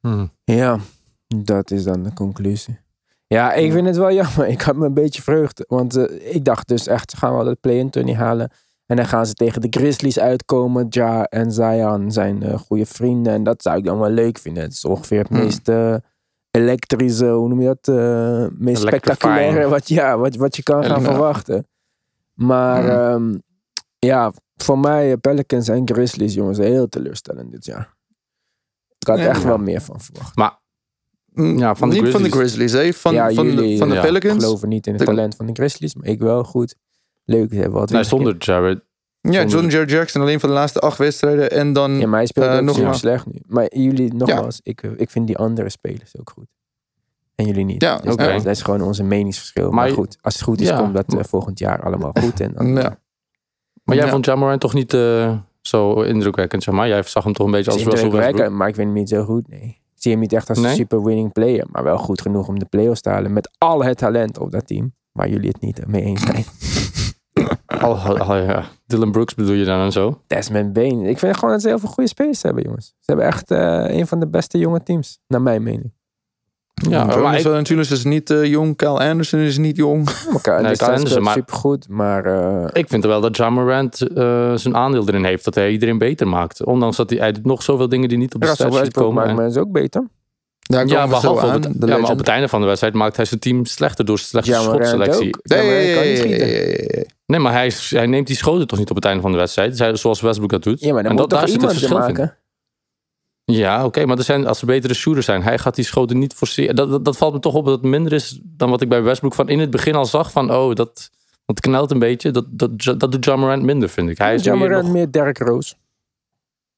Hm. 0.00 0.26
Ja, 0.44 0.78
dat 1.26 1.70
is 1.70 1.84
dan 1.84 2.02
de 2.02 2.12
conclusie. 2.12 2.78
Ja, 3.26 3.52
ik 3.52 3.72
vind 3.72 3.86
het 3.86 3.96
wel 3.96 4.12
jammer. 4.12 4.46
Ik 4.48 4.60
had 4.60 4.76
me 4.76 4.86
een 4.86 4.94
beetje 4.94 5.22
vreugd. 5.22 5.64
Want 5.68 5.96
eh, 5.96 6.34
ik 6.34 6.44
dacht 6.44 6.68
dus 6.68 6.86
echt, 6.86 7.10
ze 7.10 7.16
gaan 7.16 7.34
wel 7.34 7.44
de 7.44 7.54
play-in 7.60 7.90
tourney 7.90 8.14
halen. 8.14 8.50
En 8.86 8.96
dan 8.96 9.06
gaan 9.06 9.26
ze 9.26 9.34
tegen 9.34 9.60
de 9.60 9.66
Grizzlies 9.70 10.18
uitkomen. 10.18 10.86
Ja 10.88 11.24
en 11.24 11.52
Zion 11.52 12.12
zijn 12.12 12.42
eh, 12.42 12.58
goede 12.58 12.86
vrienden. 12.86 13.32
En 13.32 13.42
dat 13.42 13.62
zou 13.62 13.78
ik 13.78 13.84
dan 13.84 13.98
wel 13.98 14.10
leuk 14.10 14.38
vinden. 14.38 14.62
Het 14.62 14.72
is 14.72 14.84
ongeveer 14.84 15.18
het 15.18 15.28
Hmm. 15.28 15.38
meest 15.38 15.68
eh, 15.68 15.94
elektrische, 16.50 17.26
hoe 17.26 17.48
noem 17.48 17.60
je 17.60 17.66
dat? 17.80 17.96
eh, 17.96 18.46
meest 18.58 18.82
spectaculaire 18.82 19.68
wat, 19.68 19.88
ja, 19.88 20.18
wat, 20.18 20.36
wat 20.36 20.56
je 20.56 20.62
kan 20.62 20.84
gaan 20.84 21.02
verwachten. 21.02 21.66
Maar 22.42 22.82
Hmm. 22.82 23.30
ehm, 23.32 23.38
ja, 23.98 24.32
voor 24.56 24.78
mij 24.78 25.10
eh, 25.12 25.18
Pelicans 25.20 25.68
en 25.68 25.88
Grizzlies, 25.88 26.34
jongens, 26.34 26.58
heel 26.58 26.88
teleurstellend 26.88 27.52
dit 27.52 27.64
jaar. 27.64 27.94
Ik 28.98 29.06
had 29.06 29.18
Ja. 29.18 29.26
echt 29.28 29.42
wel 29.42 29.58
meer 29.58 29.80
van 29.80 30.00
verwacht. 30.00 30.36
Maar 30.36 30.58
Mm, 31.32 31.58
Ja, 31.58 31.74
van 31.74 31.90
de 31.90 32.00
niet 32.00 32.10
van 32.10 32.22
de 32.22 32.30
Grizzlies. 32.30 32.72
Hè? 32.72 32.92
Van, 32.92 33.12
Ja, 33.14 33.30
van, 33.32 33.44
jullie, 33.46 33.72
de, 33.72 33.78
van 33.78 33.88
de 33.88 33.94
ja, 33.94 34.00
Pelicans. 34.00 34.44
geloven 34.44 34.68
niet 34.68 34.86
in 34.86 34.92
het 34.92 35.00
De- 35.00 35.06
talent 35.08 35.36
van 35.36 35.46
de 35.46 35.52
Grizzlies, 35.52 35.94
maar 35.94 36.06
ik 36.06 36.18
wel 36.18 36.44
goed. 36.44 36.74
Leuk, 37.24 37.52
hebben 37.52 37.78
wat 37.78 37.90
nee, 37.90 38.04
zonder 38.04 38.36
Jared. 38.38 38.84
Ja, 39.20 39.32
zonder- 39.32 39.50
John 39.58 39.68
Jared 39.68 39.90
Jackson 39.90 40.20
alleen 40.22 40.40
van 40.40 40.48
de 40.48 40.54
laatste 40.54 40.78
acht 40.80 40.98
wedstrijden. 40.98 41.50
En 41.50 41.72
dan 41.72 41.92
Ja, 41.98 42.06
maar 42.06 42.18
hij 42.18 42.26
speelt 42.26 42.46
Eh, 42.46 42.56
ook 42.56 42.76
nog 42.82 42.94
slecht 42.96 43.26
nu. 43.26 43.40
Maar 43.46 43.76
jullie, 43.76 44.14
nogmaals, 44.14 44.60
ik, 44.62 44.82
ik 44.82 45.10
vind 45.10 45.26
die 45.26 45.36
andere 45.38 45.68
spelers 45.68 46.18
ook 46.18 46.30
goed. 46.30 46.46
En 47.40 47.46
jullie 47.46 47.64
niet. 47.64 47.82
Ja, 47.82 47.96
dus 47.98 48.12
oké. 48.12 48.24
dat, 48.24 48.42
dat 48.42 48.46
is 48.56 48.62
gewoon 48.62 48.82
onze 48.82 49.02
meningsverschil. 49.02 49.70
Maar, 49.70 49.86
Maar- 49.86 49.94
goed, 49.94 50.18
als 50.20 50.34
het 50.34 50.42
goed 50.42 50.60
is, 50.60 50.68
Ja. 50.68 50.78
komt 50.78 50.94
dat 50.94 51.14
eh, 51.14 51.24
volgend 51.24 51.58
jaar 51.58 51.82
allemaal 51.82 52.12
goed. 52.20 52.40
En 52.40 52.52
dan, 52.54 52.66
Ja. 52.66 52.98
Maar 53.84 53.96
jij 53.96 54.04
Ja. 54.04 54.10
vond 54.10 54.24
Jamoran 54.24 54.58
toch 54.58 54.74
niet 54.74 54.94
eh, 54.94 55.36
zo 55.60 56.00
indrukwekkend, 56.02 56.62
zeg 56.62 56.74
maar? 56.74 56.88
Jij 56.88 57.02
zag 57.02 57.24
hem 57.24 57.32
toch 57.32 57.46
een 57.46 57.52
beetje 57.52 57.70
als 57.70 57.82
Russell 57.82 57.92
Westbrook? 58.00 58.20
indrukwekkend, 58.22 58.58
maar 58.58 58.68
ik 58.68 58.74
vind 58.74 58.86
hem 58.86 58.96
niet 58.96 59.08
zo 59.08 59.24
goed, 59.24 59.48
nee. 59.48 59.60
Ik 59.94 60.06
zie 60.06 60.12
hem 60.12 60.20
niet 60.20 60.32
echt 60.32 60.48
als 60.48 60.58
een 60.58 60.74
super 60.74 61.02
winning 61.04 61.32
player. 61.32 61.66
Maar 61.70 61.84
wel 61.84 61.98
goed 61.98 62.20
genoeg 62.20 62.48
om 62.48 62.58
de 62.58 62.64
playoffs 62.64 63.00
te 63.00 63.08
halen. 63.10 63.32
Met 63.32 63.50
al 63.58 63.84
het 63.84 63.98
talent 63.98 64.38
op 64.38 64.50
dat 64.50 64.66
team. 64.66 64.94
Waar 65.12 65.28
jullie 65.28 65.48
het 65.48 65.60
niet 65.60 65.86
mee 65.86 66.02
eens 66.02 66.22
zijn. 66.22 66.44
Oh, 67.82 68.06
oh, 68.10 68.20
oh, 68.30 68.44
ja. 68.46 68.64
Dylan 68.86 69.10
Brooks 69.12 69.34
bedoel 69.34 69.54
je 69.54 69.64
dan 69.64 69.80
en 69.80 69.92
zo? 69.92 70.20
Desmond 70.26 70.72
Bain. 70.72 71.00
Ik 71.04 71.18
vind 71.18 71.36
gewoon 71.36 71.50
dat 71.50 71.62
ze 71.62 71.68
heel 71.68 71.78
veel 71.78 71.88
goede 71.88 72.08
spelers 72.08 72.42
hebben, 72.42 72.62
jongens. 72.62 72.86
Ze 72.86 72.94
hebben 73.12 73.26
echt 73.26 73.50
eh, 73.50 73.84
een 73.98 74.06
van 74.06 74.20
de 74.20 74.28
beste 74.28 74.58
jonge 74.58 74.82
teams. 74.82 75.18
Naar 75.26 75.42
mijn 75.42 75.62
mening. 75.62 75.92
Ja, 76.88 77.04
maar 77.04 77.34
ik- 77.34 77.40
Valanciunas 77.42 77.90
is 77.90 78.04
niet 78.04 78.30
eh, 78.30 78.44
jong. 78.44 78.76
Kyle 78.76 78.98
Anderson 78.98 79.40
is 79.40 79.58
niet 79.58 79.76
jong. 79.76 80.04
Nee, 80.44 80.60
nee, 80.60 80.76
Kyle 80.76 80.90
Anderson, 80.92 81.22
maar- 81.22 81.32
super 81.34 81.54
goed, 81.54 81.88
maar 81.88 82.24
eh, 82.24 82.68
Ik 82.72 82.88
vind 82.88 83.04
wel 83.04 83.20
dat 83.20 83.36
Ja 83.36 83.50
Morant 83.50 84.08
eh, 84.14 84.52
zijn 84.54 84.76
aandeel 84.76 85.08
erin 85.08 85.24
heeft. 85.24 85.44
Dat 85.44 85.54
hij 85.54 85.70
iedereen 85.70 85.98
beter 85.98 86.28
maakt. 86.28 86.64
Ondanks 86.64 86.96
dat 86.96 87.10
hij, 87.10 87.18
hij 87.18 87.32
doet 87.32 87.44
nog 87.44 87.62
zoveel 87.62 87.88
dingen 87.88 88.08
die 88.08 88.18
niet 88.18 88.34
op 88.34 88.40
de 88.40 88.46
Westbrook 88.46 88.92
komen. 88.92 89.14
maakt 89.14 89.28
En- 89.28 89.34
mensen 89.36 89.60
ook 89.62 89.72
beter. 89.72 90.08
Daar 90.60 90.86
ja, 90.86 90.94
komen 91.02 91.08
we 91.08 91.14
zo 91.14 91.20
behalve 91.20 91.46
op 91.46 91.64
aan. 91.64 91.70
het, 91.72 91.80
de 91.80 91.86
ja, 91.86 91.98
maar 91.98 92.10
op 92.10 92.18
het 92.18 92.28
einde 92.28 92.48
van 92.48 92.60
de 92.60 92.66
wedstrijd 92.66 92.94
maakt 92.94 93.16
hij 93.16 93.24
zijn 93.24 93.40
team 93.40 93.64
slechter 93.64 94.04
door 94.04 94.18
slechte 94.18 94.50
Ja, 94.50 94.60
schotselectie. 94.60 95.36
Ja, 95.42 95.56
maar 95.56 95.64
hij 95.64 95.94
kan 95.94 96.02
niet 96.04 96.18
schieten. 96.18 96.46
nee. 96.46 97.06
Nee, 97.26 97.40
maar 97.40 97.52
hij, 97.52 97.66
is- 97.66 97.90
hij 97.90 98.06
neemt 98.06 98.26
die 98.26 98.36
schoten 98.36 98.66
toch 98.66 98.78
niet 98.78 98.90
op 98.90 98.96
het 98.96 99.04
einde 99.04 99.22
van 99.22 99.32
de 99.32 99.38
wedstrijd. 99.38 99.76
Zij- 99.76 99.96
Zoals 99.96 100.20
Westbrook 100.20 100.50
dat 100.50 100.62
doet. 100.62 100.80
Ja, 100.80 100.92
maar 100.92 101.02
dan 101.02 101.10
en 101.12 101.18
moet 101.18 101.20
dat, 101.20 101.30
toch 101.30 101.38
daar 101.38 101.48
zit 101.48 101.62
het 101.62 101.70
iemand 101.70 101.90
het 101.90 102.00
verschil 102.00 102.24
maken. 102.24 102.36
Ja, 103.50 103.84
oké, 103.84 104.06
maar 104.06 104.18
er 104.18 104.24
zijn, 104.24 104.46
als 104.46 104.60
er 104.60 104.66
betere 104.66 104.94
shooters 104.94 105.26
zijn, 105.26 105.42
hij 105.42 105.58
gaat 105.58 105.74
die 105.74 105.84
schoten 105.84 106.18
niet 106.18 106.34
forceren. 106.34 106.76
Dat, 106.76 106.90
dat, 106.90 107.04
dat 107.04 107.16
valt 107.16 107.32
me 107.32 107.38
toch 107.38 107.54
op 107.54 107.64
dat 107.64 107.74
het 107.74 107.90
minder 107.90 108.12
is 108.12 108.40
dan 108.42 108.70
wat 108.70 108.80
ik 108.80 108.88
bij 108.88 109.02
Westbrook 109.02 109.34
van 109.34 109.48
in 109.48 109.58
het 109.58 109.70
begin 109.70 109.94
al 109.94 110.04
zag. 110.06 110.30
Van, 110.32 110.52
oh, 110.52 110.74
dat, 110.74 111.10
dat 111.44 111.60
knelt 111.60 111.90
een 111.90 111.98
beetje. 111.98 112.30
Dat, 112.30 112.44
dat, 112.50 112.70
dat 113.00 113.12
doet 113.12 113.24
Ja 113.24 113.36
Morant 113.36 113.62
minder, 113.62 113.88
vind 113.88 114.08
ik. 114.10 114.18
Hij 114.18 114.34
is 114.34 114.44
Ja, 114.44 114.50
meer 114.54 114.60
Morant 114.68 114.84
nog- 114.84 114.92
meer 114.92 115.10
Derrick 115.12 115.38
Rose. 115.38 115.74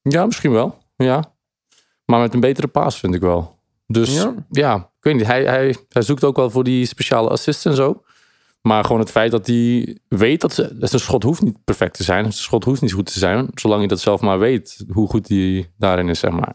Ja, 0.01 0.25
misschien 0.25 0.51
wel. 0.51 0.77
Ja. 0.95 1.23
Maar 2.05 2.19
met 2.19 2.33
een 2.33 2.39
betere 2.39 2.67
paas 2.67 2.99
vind 2.99 3.13
ik 3.15 3.21
wel. 3.21 3.57
Dus 3.87 4.13
Ja. 4.15 4.33
ja, 4.49 4.75
ik 4.75 4.83
weet 5.03 5.15
niet. 5.15 5.25
Hij, 5.25 5.43
hij, 5.45 5.75
hij 5.89 6.01
zoekt 6.01 6.23
ook 6.23 6.35
wel 6.35 6.49
voor 6.49 6.63
die 6.63 6.85
speciale 6.85 7.29
assists 7.29 7.65
en 7.65 7.75
zo. 7.75 8.01
Maar 8.61 8.83
gewoon 8.83 8.99
het 8.99 9.11
feit 9.11 9.31
dat 9.31 9.47
hij 9.47 9.97
weet 10.07 10.41
dat 10.41 10.53
ze, 10.53 10.77
dat 10.77 10.89
zijn 10.89 11.01
schot 11.01 11.23
hoeft 11.23 11.41
niet 11.41 11.57
perfect 11.63 11.93
te 11.97 12.03
zijn. 12.03 12.21
Zijn 12.21 12.33
schot 12.33 12.63
hoeft 12.63 12.81
niet 12.81 12.93
goed 12.93 13.05
te 13.13 13.19
zijn. 13.19 13.47
Zolang 13.53 13.81
je 13.81 13.87
dat 13.87 13.99
zelf 13.99 14.21
maar 14.21 14.39
weet 14.39 14.85
hoe 14.91 15.07
goed 15.07 15.27
hij 15.27 15.71
daarin 15.77 16.09
is, 16.09 16.19
zeg 16.19 16.31
maar. 16.31 16.53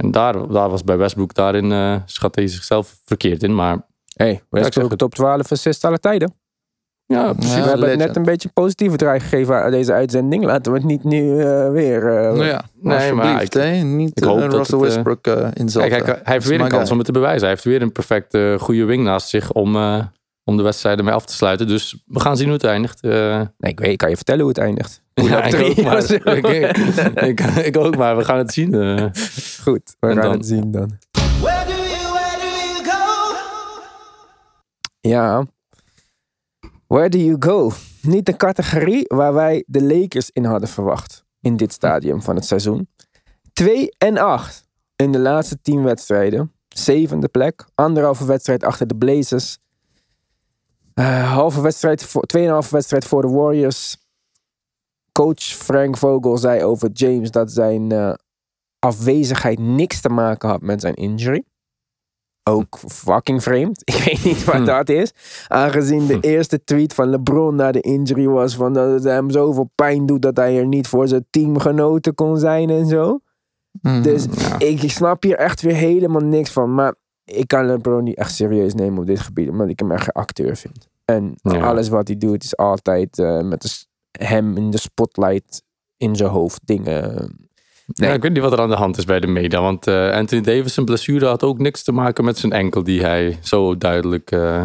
En 0.00 0.10
daar, 0.10 0.48
daar 0.48 0.68
was 0.70 0.84
bij 0.84 0.96
Westbrook, 0.96 1.34
daarin 1.34 1.72
eh, 1.72 1.96
schat 2.04 2.34
hij 2.34 2.46
zichzelf 2.46 3.00
verkeerd 3.04 3.42
in. 3.42 3.54
Maar 3.54 3.88
Hey, 4.14 4.42
Westbrook 4.50 4.90
het. 4.90 4.98
top 4.98 5.14
12 5.14 5.52
assist 5.52 5.84
alle 5.84 5.98
tijden. 5.98 6.34
ja, 7.06 7.32
precies. 7.32 7.54
Ja, 7.54 7.62
we 7.62 7.68
hebben 7.68 7.86
legend. 7.88 8.06
net 8.06 8.16
een 8.16 8.22
beetje 8.22 8.48
positieve 8.48 8.96
draai 8.96 9.20
gegeven 9.20 9.62
aan 9.62 9.70
deze 9.70 9.92
uitzending. 9.92 10.44
Laten 10.44 10.72
we 10.72 10.78
het 10.78 10.86
niet 10.86 11.04
nu 11.04 11.38
eh, 11.40 11.70
weer... 11.70 12.06
eh, 12.16 12.22
Nou 12.22 12.44
ja, 12.44 12.64
Nee, 12.80 13.12
maar 13.12 13.42
ik- 13.42 13.52
hè. 13.52 13.70
Niet 13.82 14.10
ik 14.18 14.24
hoop 14.24 14.40
dat 14.40 14.52
Russell 14.52 14.78
het, 14.78 14.88
eh, 14.88 14.92
Westbrook 14.94 15.26
inzetten. 15.54 15.90
Kijk, 15.90 16.06
hij, 16.06 16.20
hij 16.22 16.32
heeft 16.32 16.44
is 16.44 16.50
weer 16.50 16.60
een 16.60 16.68
kans 16.68 16.82
guy. 16.82 16.90
om 16.92 16.96
het 16.96 17.06
te 17.06 17.12
bewijzen. 17.12 17.40
Hij 17.40 17.50
heeft 17.50 17.64
weer 17.64 17.82
een 17.82 17.92
perfect 17.92 18.38
goede 18.58 18.84
wing 18.84 19.04
naast 19.04 19.28
zich 19.28 19.52
om, 19.52 19.76
eh, 19.76 20.04
om 20.44 20.56
de 20.56 20.62
wedstrijden 20.62 21.04
mee 21.04 21.14
af 21.14 21.24
te 21.26 21.32
sluiten. 21.32 21.66
Dus 21.66 22.02
we 22.06 22.20
gaan 22.20 22.36
zien 22.36 22.46
hoe 22.46 22.54
het 22.54 22.64
eindigt. 22.64 23.00
Eh, 23.02 23.10
Nee, 23.58 23.72
ik 23.72 23.80
weet, 23.80 23.90
ik 23.90 23.98
kan 23.98 24.08
je 24.10 24.16
vertellen 24.16 24.40
hoe 24.40 24.48
het 24.50 24.58
eindigt. 24.58 25.02
ja, 25.14 25.42
ik 25.44 25.54
ook, 25.54 25.76
maar, 25.84 26.10
ik, 26.36 26.46
ik, 27.22 27.40
ik 27.40 27.76
ook, 27.76 27.96
maar 27.96 28.16
we 28.16 28.24
gaan 28.24 28.38
het 28.38 28.52
zien. 28.52 28.74
eh. 28.74 29.06
Goed, 29.62 29.96
we 30.00 30.06
En 30.08 30.14
gaan 30.14 30.22
dan- 30.22 30.32
het 30.32 30.46
zien 30.46 30.70
dan. 30.70 30.98
Where 31.40 31.64
do 31.66 31.72
you, 31.72 32.12
where 32.12 32.36
do 32.38 32.46
you 32.46 32.84
go? 32.84 33.80
Ja. 35.00 35.44
Where 36.86 37.08
do 37.08 37.18
you 37.18 37.36
go? 37.38 37.72
Niet 38.02 38.26
de 38.26 38.36
categorie 38.36 39.04
waar 39.06 39.34
wij 39.34 39.64
de 39.66 39.82
Lakers 39.82 40.30
in 40.30 40.44
hadden 40.44 40.68
verwacht. 40.68 41.24
In 41.40 41.56
dit 41.56 41.72
stadium 41.72 42.22
van 42.22 42.34
het 42.34 42.44
seizoen. 42.44 42.88
2 43.52 43.88
en 43.98 44.18
8 44.18 44.64
in 44.96 45.12
de 45.12 45.18
laatste 45.18 45.58
10 45.62 45.82
wedstrijden. 45.82 46.52
Zevende 46.68 47.28
plek. 47.28 47.64
Anderhalve 47.74 48.24
wedstrijd 48.24 48.64
achter 48.64 48.86
de 48.86 48.96
Blazers. 48.96 49.58
Eh, 50.94 51.32
halve 51.32 51.60
wedstrijd 51.60 52.04
voor, 52.04 52.22
tweeënhalve 52.22 52.74
wedstrijd 52.74 53.04
voor 53.04 53.22
de 53.22 53.28
Warriors. 53.28 53.96
Coach 55.12 55.42
Frank 55.42 55.96
Vogel 55.96 56.38
zei 56.38 56.64
over 56.64 56.90
James 56.92 57.30
dat 57.30 57.52
zijn 57.52 57.92
eh, 57.92 58.12
afwezigheid 58.78 59.58
niks 59.58 60.00
te 60.00 60.08
maken 60.08 60.48
had 60.48 60.60
met 60.60 60.80
zijn 60.80 60.94
injury. 60.94 61.42
Ook 62.50 62.78
fucking 62.88 63.42
vreemd. 63.42 63.82
Ik 63.94 63.94
weet 64.04 64.24
niet 64.24 64.44
wat 64.44 64.54
Hm. 64.54 64.64
dat 64.64 64.88
is. 64.88 65.12
Aangezien 65.48 66.06
de 66.06 66.14
Hm. 66.14 66.20
eerste 66.20 66.64
tweet 66.64 66.94
van 66.94 67.08
LeBron 67.08 67.54
na 67.54 67.72
de 67.72 67.80
injury 67.80 68.26
was 68.26 68.54
van 68.56 68.72
dat 68.72 68.90
het 68.92 69.04
hem 69.04 69.30
zoveel 69.30 69.70
pijn 69.74 70.06
doet 70.06 70.22
dat 70.22 70.36
hij 70.36 70.58
er 70.58 70.66
niet 70.66 70.88
voor 70.88 71.08
zijn 71.08 71.26
teamgenoten 71.30 72.14
kon 72.14 72.38
zijn 72.38 72.70
en 72.70 72.86
zo. 72.86 73.20
Mhm. 73.82 74.02
Dus 74.02 74.24
Ja. 74.30 74.58
ik 74.58 74.90
snap 74.90 75.22
hier 75.22 75.36
echt 75.36 75.60
weer 75.62 75.74
helemaal 75.74 76.20
niks 76.20 76.50
van. 76.52 76.74
Maar 76.74 76.94
ik 77.36 77.48
kan 77.48 77.66
LeBron 77.66 78.04
niet 78.04 78.16
echt 78.16 78.34
serieus 78.34 78.74
nemen 78.74 78.98
op 78.98 79.06
dit 79.06 79.20
gebied, 79.20 79.48
omdat 79.48 79.68
ik 79.68 79.78
hem 79.78 79.90
echt 79.92 80.02
geen 80.02 80.12
acteur 80.12 80.56
vind. 80.56 80.88
En 81.04 81.34
Ja. 81.42 81.60
alles 81.60 81.88
wat 81.88 82.08
hij 82.08 82.16
doet 82.18 82.44
is 82.44 82.56
altijd 82.56 83.18
eh, 83.18 83.40
met 83.40 83.62
de 83.62 83.68
hem 84.24 84.56
in 84.56 84.70
de 84.70 84.78
spotlight 84.78 85.62
in 85.96 86.16
zijn 86.16 86.30
hoofd 86.30 86.60
dingen. 86.64 87.30
Ja, 87.86 88.12
ik 88.12 88.22
weet 88.22 88.32
niet 88.32 88.42
wat 88.42 88.52
er 88.52 88.60
aan 88.60 88.68
de 88.68 88.76
hand 88.76 88.96
is 88.98 89.04
bij 89.04 89.20
de 89.20 89.26
media. 89.26 89.60
Want 89.60 89.86
eh, 89.86 90.10
Anthony 90.12 90.42
Davis' 90.42 90.74
zijn 90.74 90.86
blessure 90.86 91.26
had 91.26 91.42
ook 91.42 91.58
niks 91.58 91.82
te 91.82 91.92
maken 91.92 92.24
met 92.24 92.38
zijn 92.38 92.52
enkel 92.52 92.82
die 92.82 93.00
hij 93.02 93.38
zo 93.42 93.76
duidelijk 93.78 94.30
eh, 94.30 94.64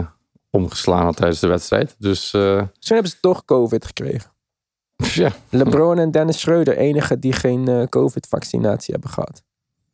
omgeslaan 0.49 1.04
had 1.04 1.15
tijdens 1.15 1.39
de 1.39 1.47
wedstrijd. 1.47 1.95
Dus 1.99 2.30
Zo 2.30 2.93
hebben 2.93 3.12
ze 3.12 3.19
toch 3.19 3.45
COVID 3.45 3.86
gekregen. 3.86 4.32
ja, 5.23 5.32
LeBron 5.49 5.97
en 5.97 6.12
Dennis 6.12 6.39
Schreuder, 6.39 6.78
enige 6.78 7.19
die 7.19 7.34
geen 7.34 7.89
COVID-vaccinatie 7.89 8.93
hebben 8.93 9.12
gehad. 9.12 9.43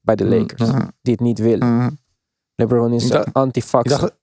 Bij 0.01 0.15
de 0.15 0.25
Lakers. 0.25 0.69
Mhm. 0.69 0.87
Die 1.01 1.13
het 1.13 1.21
niet 1.21 1.39
willen. 1.39 1.99
LeBron 2.61 2.93
is 2.93 3.11
anti-vax. 3.31 3.91
ik 3.91 3.99
dacht, 3.99 4.13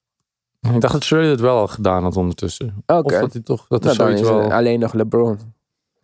ik 0.75 0.81
dacht 0.81 0.93
dat 0.93 1.05
Schroeder 1.05 1.31
het 1.31 1.41
wel 1.41 1.59
al 1.59 1.67
gedaan 1.67 2.03
had 2.03 2.17
ondertussen. 2.17 2.83
Oké. 2.87 3.15
Of 3.15 3.21
dat 3.21 3.33
hij 3.33 3.43
toch 3.43 3.67
dat 3.69 3.83
Nou, 3.83 3.95
zoiets 3.95 4.21
is 4.21 4.29
het 4.29 4.37
wel... 4.37 4.53
alleen 4.53 4.81
nog 4.81 4.93
LeBron. 4.93 5.39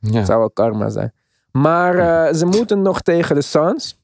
Ja. 0.00 0.24
zou 0.24 0.38
wel 0.38 0.50
karma 0.50 0.88
zijn. 0.88 1.12
Maar 1.52 1.98
eh, 1.98 2.34
ze 2.34 2.46
moeten 2.46 2.82
nog 2.82 3.00
tegen 3.00 3.34
de 3.34 3.42
Suns. 3.42 3.98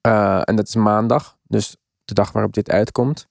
Eh, 0.00 0.40
en 0.44 0.56
dat 0.56 0.68
is 0.68 0.74
maandag. 0.74 1.38
Dus 1.46 1.76
de 2.04 2.14
dag 2.14 2.32
waarop 2.32 2.52
dit 2.52 2.70
uitkomt. 2.70 3.28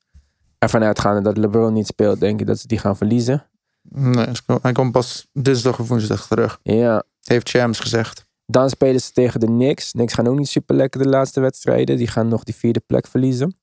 Ervan 0.57 0.83
uitgaande 0.83 1.21
dat 1.21 1.37
LeBron 1.37 1.73
niet 1.73 1.87
speelt, 1.87 2.19
denk 2.19 2.39
ik 2.39 2.47
dat 2.47 2.59
ze 2.59 2.67
die 2.67 2.79
gaan 2.79 2.97
verliezen. 2.97 3.45
Nee, 3.81 4.27
hij 4.61 4.71
komt 4.71 4.91
pas 4.91 5.27
dinsdag 5.33 5.79
of 5.79 5.87
woensdag 5.87 6.27
terug. 6.27 6.59
Ja. 6.63 7.03
Heeft 7.23 7.49
Shams 7.49 7.79
gezegd. 7.79 8.25
Dan 8.45 8.69
spelen 8.69 9.01
ze 9.01 9.11
tegen 9.11 9.39
de 9.39 9.45
Knicks. 9.45 9.91
Knicks 9.91 10.13
gaan 10.13 10.27
ook 10.27 10.37
niet 10.37 10.47
super 10.47 10.75
lekker 10.75 11.01
de 11.03 11.09
laatste 11.09 11.39
wedstrijden. 11.39 11.97
Die 11.97 12.07
gaan 12.07 12.27
nog 12.27 12.43
die 12.43 12.55
vierde 12.55 12.81
plek 12.85 13.07
verliezen. 13.07 13.57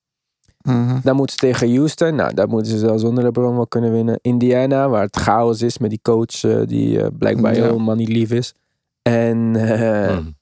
Mhm. 0.67 0.99
Dan 1.03 1.17
moeten 1.17 1.39
ze 1.39 1.47
tegen 1.47 1.77
Houston. 1.77 2.15
Nou, 2.15 2.35
daar 2.35 2.49
moeten 2.49 2.73
ze 2.73 2.79
zelfs 2.79 3.03
zonder 3.03 3.25
LeBron 3.25 3.55
wel 3.57 3.67
kunnen 3.67 3.93
winnen. 3.93 4.19
Indiana, 4.23 4.89
waar 4.89 5.03
het 5.03 5.17
chaos 5.17 5.63
is 5.63 5.79
met 5.79 5.91
die 5.91 6.01
coach 6.03 6.45
eh, 6.45 6.61
die 6.67 7.01
eh, 7.03 7.07
blijkbaar 7.19 7.55
Ja. 7.57 7.63
helemaal 7.63 7.95
niet 7.95 8.09
lief 8.09 8.31
is. 8.33 8.55
En 9.03 9.57
eh, 9.57 10.17
Hmm. 10.17 10.37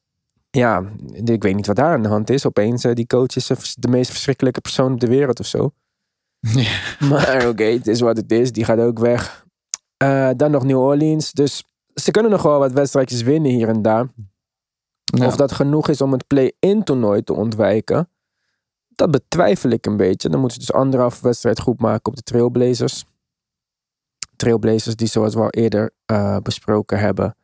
ja, 0.51 0.83
ik 1.25 1.43
weet 1.43 1.55
niet 1.55 1.67
wat 1.67 1.77
daar 1.77 1.93
aan 1.95 2.03
de 2.03 2.09
hand 2.09 2.31
is. 2.31 2.47
Opeens, 2.47 2.83
die 2.83 3.07
coach 3.07 3.37
is 3.37 3.75
de 3.79 3.89
meest 3.89 4.11
verschrikkelijke 4.11 4.61
persoon 4.61 4.93
op 4.93 5.01
de 5.01 5.07
wereld 5.09 5.41
of 5.41 5.47
zo. 5.47 5.71
Ja. 6.41 6.71
Maar 7.09 7.47
oké, 7.49 7.65
het 7.65 7.87
is 7.87 8.01
wat 8.01 8.17
het 8.17 8.33
is. 8.33 8.53
Die 8.53 8.65
gaat 8.65 8.79
ook 8.79 8.99
weg. 8.99 9.47
Eh, 9.97 10.31
dan 10.37 10.51
nog 10.51 10.65
New 10.65 10.79
Orleans. 10.79 11.33
Dus 11.33 11.65
ze 11.95 12.11
kunnen 12.11 12.31
nog 12.31 12.43
wel 12.43 12.59
wat 12.59 12.73
wedstrijdjes 12.73 13.23
winnen 13.23 13.51
hier 13.51 13.69
en 13.69 13.83
daar. 13.83 14.07
Ja. 15.05 15.27
Of 15.27 15.37
dat 15.37 15.53
genoeg 15.53 15.89
is 15.89 16.01
om 16.01 16.13
het 16.13 16.27
play-in 16.27 16.83
toernooi 16.85 17.23
te 17.23 17.33
ontwijken. 17.35 18.09
Dat 18.95 19.11
betwijfel 19.11 19.71
ik 19.71 19.87
een 19.87 19.97
beetje. 19.97 20.29
Dan 20.29 20.41
moeten 20.41 20.61
ze 20.63 20.67
dus 20.67 20.81
anderhalf 20.81 21.21
wedstrijd 21.21 21.61
goed 21.61 21.81
maken 21.81 22.11
op 22.11 22.17
de 22.17 22.23
Trailblazers. 22.23 23.05
Trailblazers 24.37 24.97
die 24.97 25.09
zoals 25.09 25.35
we 25.35 25.41
al 25.41 25.51
eerder 25.51 25.91
eh, 26.07 26.37
besproken 26.43 26.99
hebben. 26.99 27.37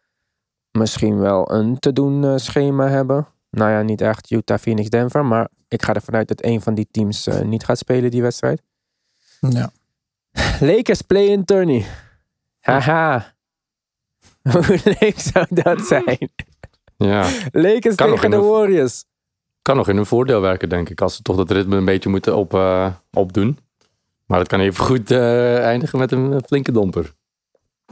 Misschien 0.70 1.18
wel 1.18 1.52
een 1.52 1.78
te 1.78 1.92
doen 1.92 2.24
eh, 2.24 2.36
schema 2.36 2.88
hebben. 2.88 3.28
Nou 3.50 3.70
ja, 3.70 3.82
niet 3.82 4.00
echt 4.00 4.30
Utah, 4.30 4.58
Phoenix, 4.58 4.88
Denver. 4.88 5.24
Maar 5.24 5.48
ik 5.68 5.82
ga 5.82 5.94
ervan 5.94 6.14
uit 6.14 6.28
dat 6.28 6.44
een 6.44 6.60
van 6.60 6.74
die 6.74 6.88
teams 6.90 7.26
eh, 7.26 7.40
niet 7.40 7.64
gaat 7.64 7.78
spelen 7.78 8.10
die 8.10 8.22
wedstrijd. 8.22 8.62
Ja. 9.40 9.70
Lakers 10.60 11.02
play-in 11.02 11.44
tourney. 11.44 11.86
Haha. 12.60 13.34
Hoe 14.52 14.80
leuk 15.00 15.18
zou 15.18 15.46
dat 15.48 15.80
zijn? 15.92 16.30
ja, 16.96 17.28
Lakers 17.50 17.94
Kan 17.94 18.10
tegen 18.14 18.30
de 18.30 18.36
Warriors. 18.36 19.04
Kan 19.62 19.76
nog 19.76 19.88
in 19.88 19.96
hun 19.96 20.06
voordeel 20.06 20.40
werken, 20.40 20.68
denk 20.68 20.88
ik. 20.88 21.00
Als 21.00 21.16
ze 21.16 21.22
toch 21.22 21.36
dat 21.36 21.50
ritme 21.50 21.76
een 21.76 21.84
beetje 21.84 22.08
moeten 22.08 22.36
op, 22.36 22.54
eh, 22.54 22.94
opdoen. 23.12 23.58
Maar 24.26 24.38
het 24.38 24.48
kan 24.48 24.60
even 24.60 24.84
goed 24.84 25.10
eh, 25.10 25.58
eindigen 25.58 25.98
met 25.98 26.12
een 26.12 26.42
flinke 26.46 26.72
domper. 26.72 27.14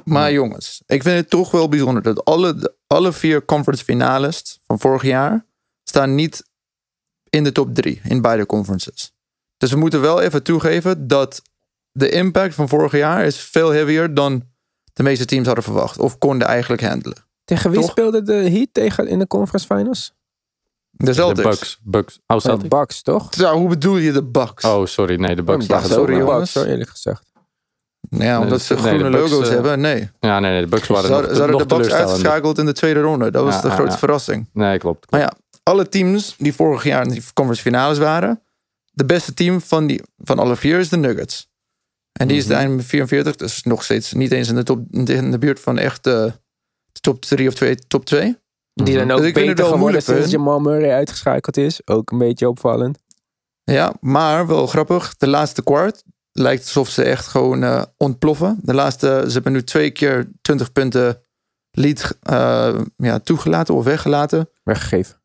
Maar 0.05 0.33
jongens, 0.33 0.83
ik 0.87 1.03
vind 1.03 1.17
het 1.17 1.31
toch 1.31 1.51
wel 1.51 1.69
bijzonder 1.69 2.03
dat 2.03 2.25
alle, 2.25 2.75
alle 2.87 3.13
vier 3.13 3.45
conference 3.45 3.85
finales 3.85 4.59
van 4.67 4.79
vorig 4.79 5.03
jaar 5.03 5.47
staan 5.85 6.15
niet 6.15 6.45
in 7.31 7.45
de 7.45 7.53
top 7.53 7.75
drie 7.75 8.01
in 8.05 8.23
beide 8.23 8.47
conferences. 8.47 9.13
Dus 9.57 9.71
we 9.71 9.77
moeten 9.77 10.01
wel 10.01 10.21
even 10.21 10.43
toegeven 10.43 11.07
dat 11.07 11.43
de 11.93 12.11
impact 12.11 12.55
van 12.55 12.69
vorig 12.69 12.93
jaar 12.93 13.25
is 13.25 13.37
veel 13.37 13.71
heavier 13.71 14.15
dan 14.15 14.43
de 14.93 15.03
meeste 15.03 15.25
teams 15.25 15.47
hadden 15.47 15.65
verwacht. 15.65 15.99
Of 15.99 16.19
konden 16.19 16.49
eigenlijk 16.49 16.83
handelen. 16.83 17.27
Tegen 17.45 17.71
wie 17.71 17.81
Toch? 17.81 17.91
speelde 17.91 18.23
de 18.23 18.51
Heat 18.51 18.69
tegen 18.73 19.09
in 19.09 19.19
de 19.19 19.27
conference 19.27 19.67
finals? 19.67 20.15
De 20.99 21.05
De 21.05 21.13
Celtics. 21.13 21.43
Bucks. 21.49 21.79
Bucks. 21.83 22.19
Oh, 22.27 22.37
De 22.37 22.43
Celtics. 22.43 22.69
Bucks, 22.69 23.03
toch? 23.03 23.35
Ja, 23.35 23.53
hoe 23.55 23.69
bedoel 23.69 23.97
je 23.97 24.13
de 24.13 24.23
Bucks? 24.25 24.65
Oh, 24.65 24.87
sorry. 24.87 25.15
Nee, 25.21 25.37
de 25.37 25.43
Bucks 25.43 25.63
Ik 25.65 25.71
dacht 25.71 25.87
sorry, 25.87 26.15
de 26.15 26.21
zo- 26.21 26.27
jongens. 26.27 26.39
Bucks, 26.53 26.55
hoor, 26.55 26.65
eerlijk 26.67 26.91
gezegd. 26.91 27.23
Ja, 28.11 28.35
omdat 28.41 28.49
Nee, 28.51 28.59
ze 28.59 28.77
groene 28.77 29.03
de 29.11 29.11
Bucks, 29.17 29.31
logo's 29.31 29.47
eh, 29.49 29.53
hebben. 29.55 29.81
Nee. 29.81 30.11
Ja, 30.21 30.41
nee, 30.41 30.51
nee, 30.51 30.61
de 30.61 30.67
Bucks 30.67 30.87
Ze 30.87 30.93
waren 30.93 31.11
hadden, 31.11 31.29
nog, 31.29 31.37
ze 31.37 31.43
hadden 31.43 31.59
nog 31.69 31.69
de 31.69 31.77
Bucks 31.77 31.93
uitgeschakeld 31.93 32.59
in 32.59 32.65
de 32.67 32.73
tweede 32.73 33.01
ronde. 33.01 33.31
Dat 33.31 33.45
was 33.45 33.55
Ja, 33.55 33.61
de 33.61 33.71
grote 33.71 33.91
ja. 33.91 33.99
verrassing. 33.99 34.49
Nee, 34.53 34.79
klopt. 34.79 35.11
Maar 35.11 35.21
ja, 35.21 35.33
alle 35.63 35.89
teams 35.89 36.35
die 36.39 36.55
vorig 36.55 36.85
jaar 36.85 37.03
in 37.03 37.11
die 37.11 37.23
conference 37.35 37.63
finales 37.63 37.99
waren, 37.99 38.43
de 38.91 39.05
beste 39.05 39.35
team 39.35 39.61
van, 39.61 39.87
die, 39.87 40.03
van 40.19 40.39
alle 40.39 40.57
vier 40.57 40.79
is 40.79 40.89
de 40.89 40.97
Nuggets. 40.97 41.49
En 42.13 42.29
die 42.29 42.37
is 42.37 42.47
de 42.47 42.53
Mhm. 42.53 42.61
einde 42.61 42.77
met 42.77 42.85
44, 42.85 43.37
dus 43.37 43.63
nog 43.63 43.85
steeds 43.85 44.13
niet 44.13 44.33
eens 44.33 44.49
in 44.49 44.55
de, 44.55 44.63
top, 44.63 44.81
in 44.91 45.31
de 45.31 45.39
buurt 45.39 45.61
van 45.61 45.79
echt 45.79 46.07
eh, 46.07 46.13
de 46.93 47.01
top 47.01 47.21
3 47.21 47.49
of 47.49 47.55
twee, 47.55 47.75
top 47.77 48.05
2. 48.05 48.37
Die 48.85 48.95
zijn 48.95 49.11
ook 49.11 49.19
Dus 49.19 49.27
ik 49.27 49.35
vind 49.35 49.47
het 49.47 49.57
beter 49.57 49.65
wel 49.71 49.73
geworden 49.75 50.03
sinds. 50.03 50.31
Jamal 50.31 50.61
Murray 50.61 50.91
uitgeschakeld 50.91 51.57
is. 51.57 51.81
Ook 51.85 52.11
een 52.11 52.19
beetje 52.19 52.49
opvallend. 52.49 52.99
Ja, 53.65 53.93
maar 54.01 54.47
wel 54.47 54.67
grappig. 54.67 55.17
De 55.17 55.29
laatste 55.29 55.63
kwart 55.63 56.03
lijkt 56.33 56.63
alsof 56.63 56.89
ze 56.89 57.03
echt 57.03 57.27
gewoon 57.27 57.63
eh, 57.63 57.83
ontploffen. 57.97 58.59
De 58.63 58.75
laatste, 58.75 59.25
ze 59.27 59.33
hebben 59.33 59.53
nu 59.53 59.63
twee 59.65 59.91
keer 59.91 60.31
20 60.43 60.73
punten 60.73 61.21
lead 61.71 62.17
eh, 62.23 62.81
ja, 62.97 63.19
toegelaten 63.19 63.75
of 63.75 63.85
weggelaten. 63.85 64.49
Weggegeven. 64.63 65.17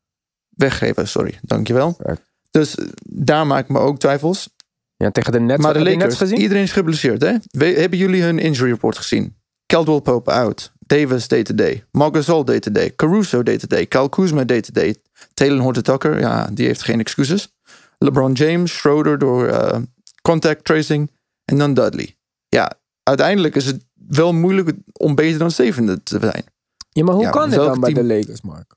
Weggeven, 0.48 1.08
sorry. 1.08 1.38
Dankjewel. 1.42 1.96
Ja. 2.04 2.16
Dus 2.50 2.74
eh, 2.74 2.86
daar 3.04 3.46
maak 3.46 3.62
ik 3.64 3.68
me 3.70 3.78
ook 3.78 3.98
twijfels. 3.98 4.48
Ja, 4.96 5.10
tegen 5.10 5.32
de 5.32 5.40
Nets. 5.40 5.62
maar 5.62 5.72
de 5.72 5.78
Lakers, 5.78 6.02
Nets 6.04 6.16
gezien? 6.16 6.38
iedereen 6.40 6.62
is 6.62 6.72
geblesseerd. 6.72 7.22
Hè? 7.22 7.34
We- 7.50 7.64
hebben 7.80 7.98
jullie 7.98 8.22
hun 8.22 8.38
injury 8.38 8.70
report 8.70 8.96
gezien? 8.98 9.36
Caldwell 9.66 10.00
Pope 10.00 10.32
out. 10.32 10.72
Davis 10.86 11.28
day-to-day. 11.28 11.84
Margasol 11.92 12.44
day-to-day. 12.44 12.94
Caruso 12.96 13.42
day-to-day. 13.42 13.86
Kyle 13.86 14.08
Kuzma 14.08 14.44
day-to-day. 14.44 14.96
Taylor 15.34 15.60
Horton-Tucker, 15.62 16.20
ja, 16.20 16.48
die 16.52 16.66
heeft 16.66 16.82
geen 16.82 17.00
excuses. 17.00 17.52
LeBron 17.98 18.32
James, 18.32 18.72
Schroeder 18.76 19.18
door 19.18 19.46
eh, 19.48 19.78
contact 20.22 20.64
tracing. 20.64 21.10
En 21.44 21.58
dan 21.58 21.74
Dudley. 21.74 22.16
Ja, 22.48 22.72
uiteindelijk 23.02 23.54
is 23.54 23.66
het 23.66 23.84
wel 24.08 24.32
moeilijk 24.32 24.72
om 24.92 25.14
beter 25.14 25.38
dan 25.38 25.50
zevende 25.50 26.02
te 26.02 26.18
zijn. 26.20 26.44
Ja, 26.90 27.04
maar 27.04 27.14
hoe 27.14 27.22
Ja, 27.24 27.30
kan 27.30 27.48
dit 27.48 27.58
welk 27.58 27.70
dan 27.70 27.80
bij 27.80 27.92
de 27.92 28.04
Lakers, 28.04 28.40
Mark? 28.42 28.74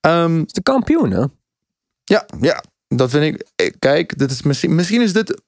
Ehm, 0.00 0.34
Het 0.38 0.46
is 0.46 0.52
de 0.52 0.62
kampioen, 0.62 1.10
hè? 1.10 1.24
Ja, 2.04 2.26
ja, 2.40 2.64
dat 2.88 3.10
vind 3.10 3.34
ik. 3.34 3.46
eh, 3.56 3.70
Kijk, 3.78 4.18
dit 4.18 4.30
is 4.30 4.42
misschien, 4.42 4.74
misschien 4.74 5.00
is 5.00 5.12
dit. 5.12 5.42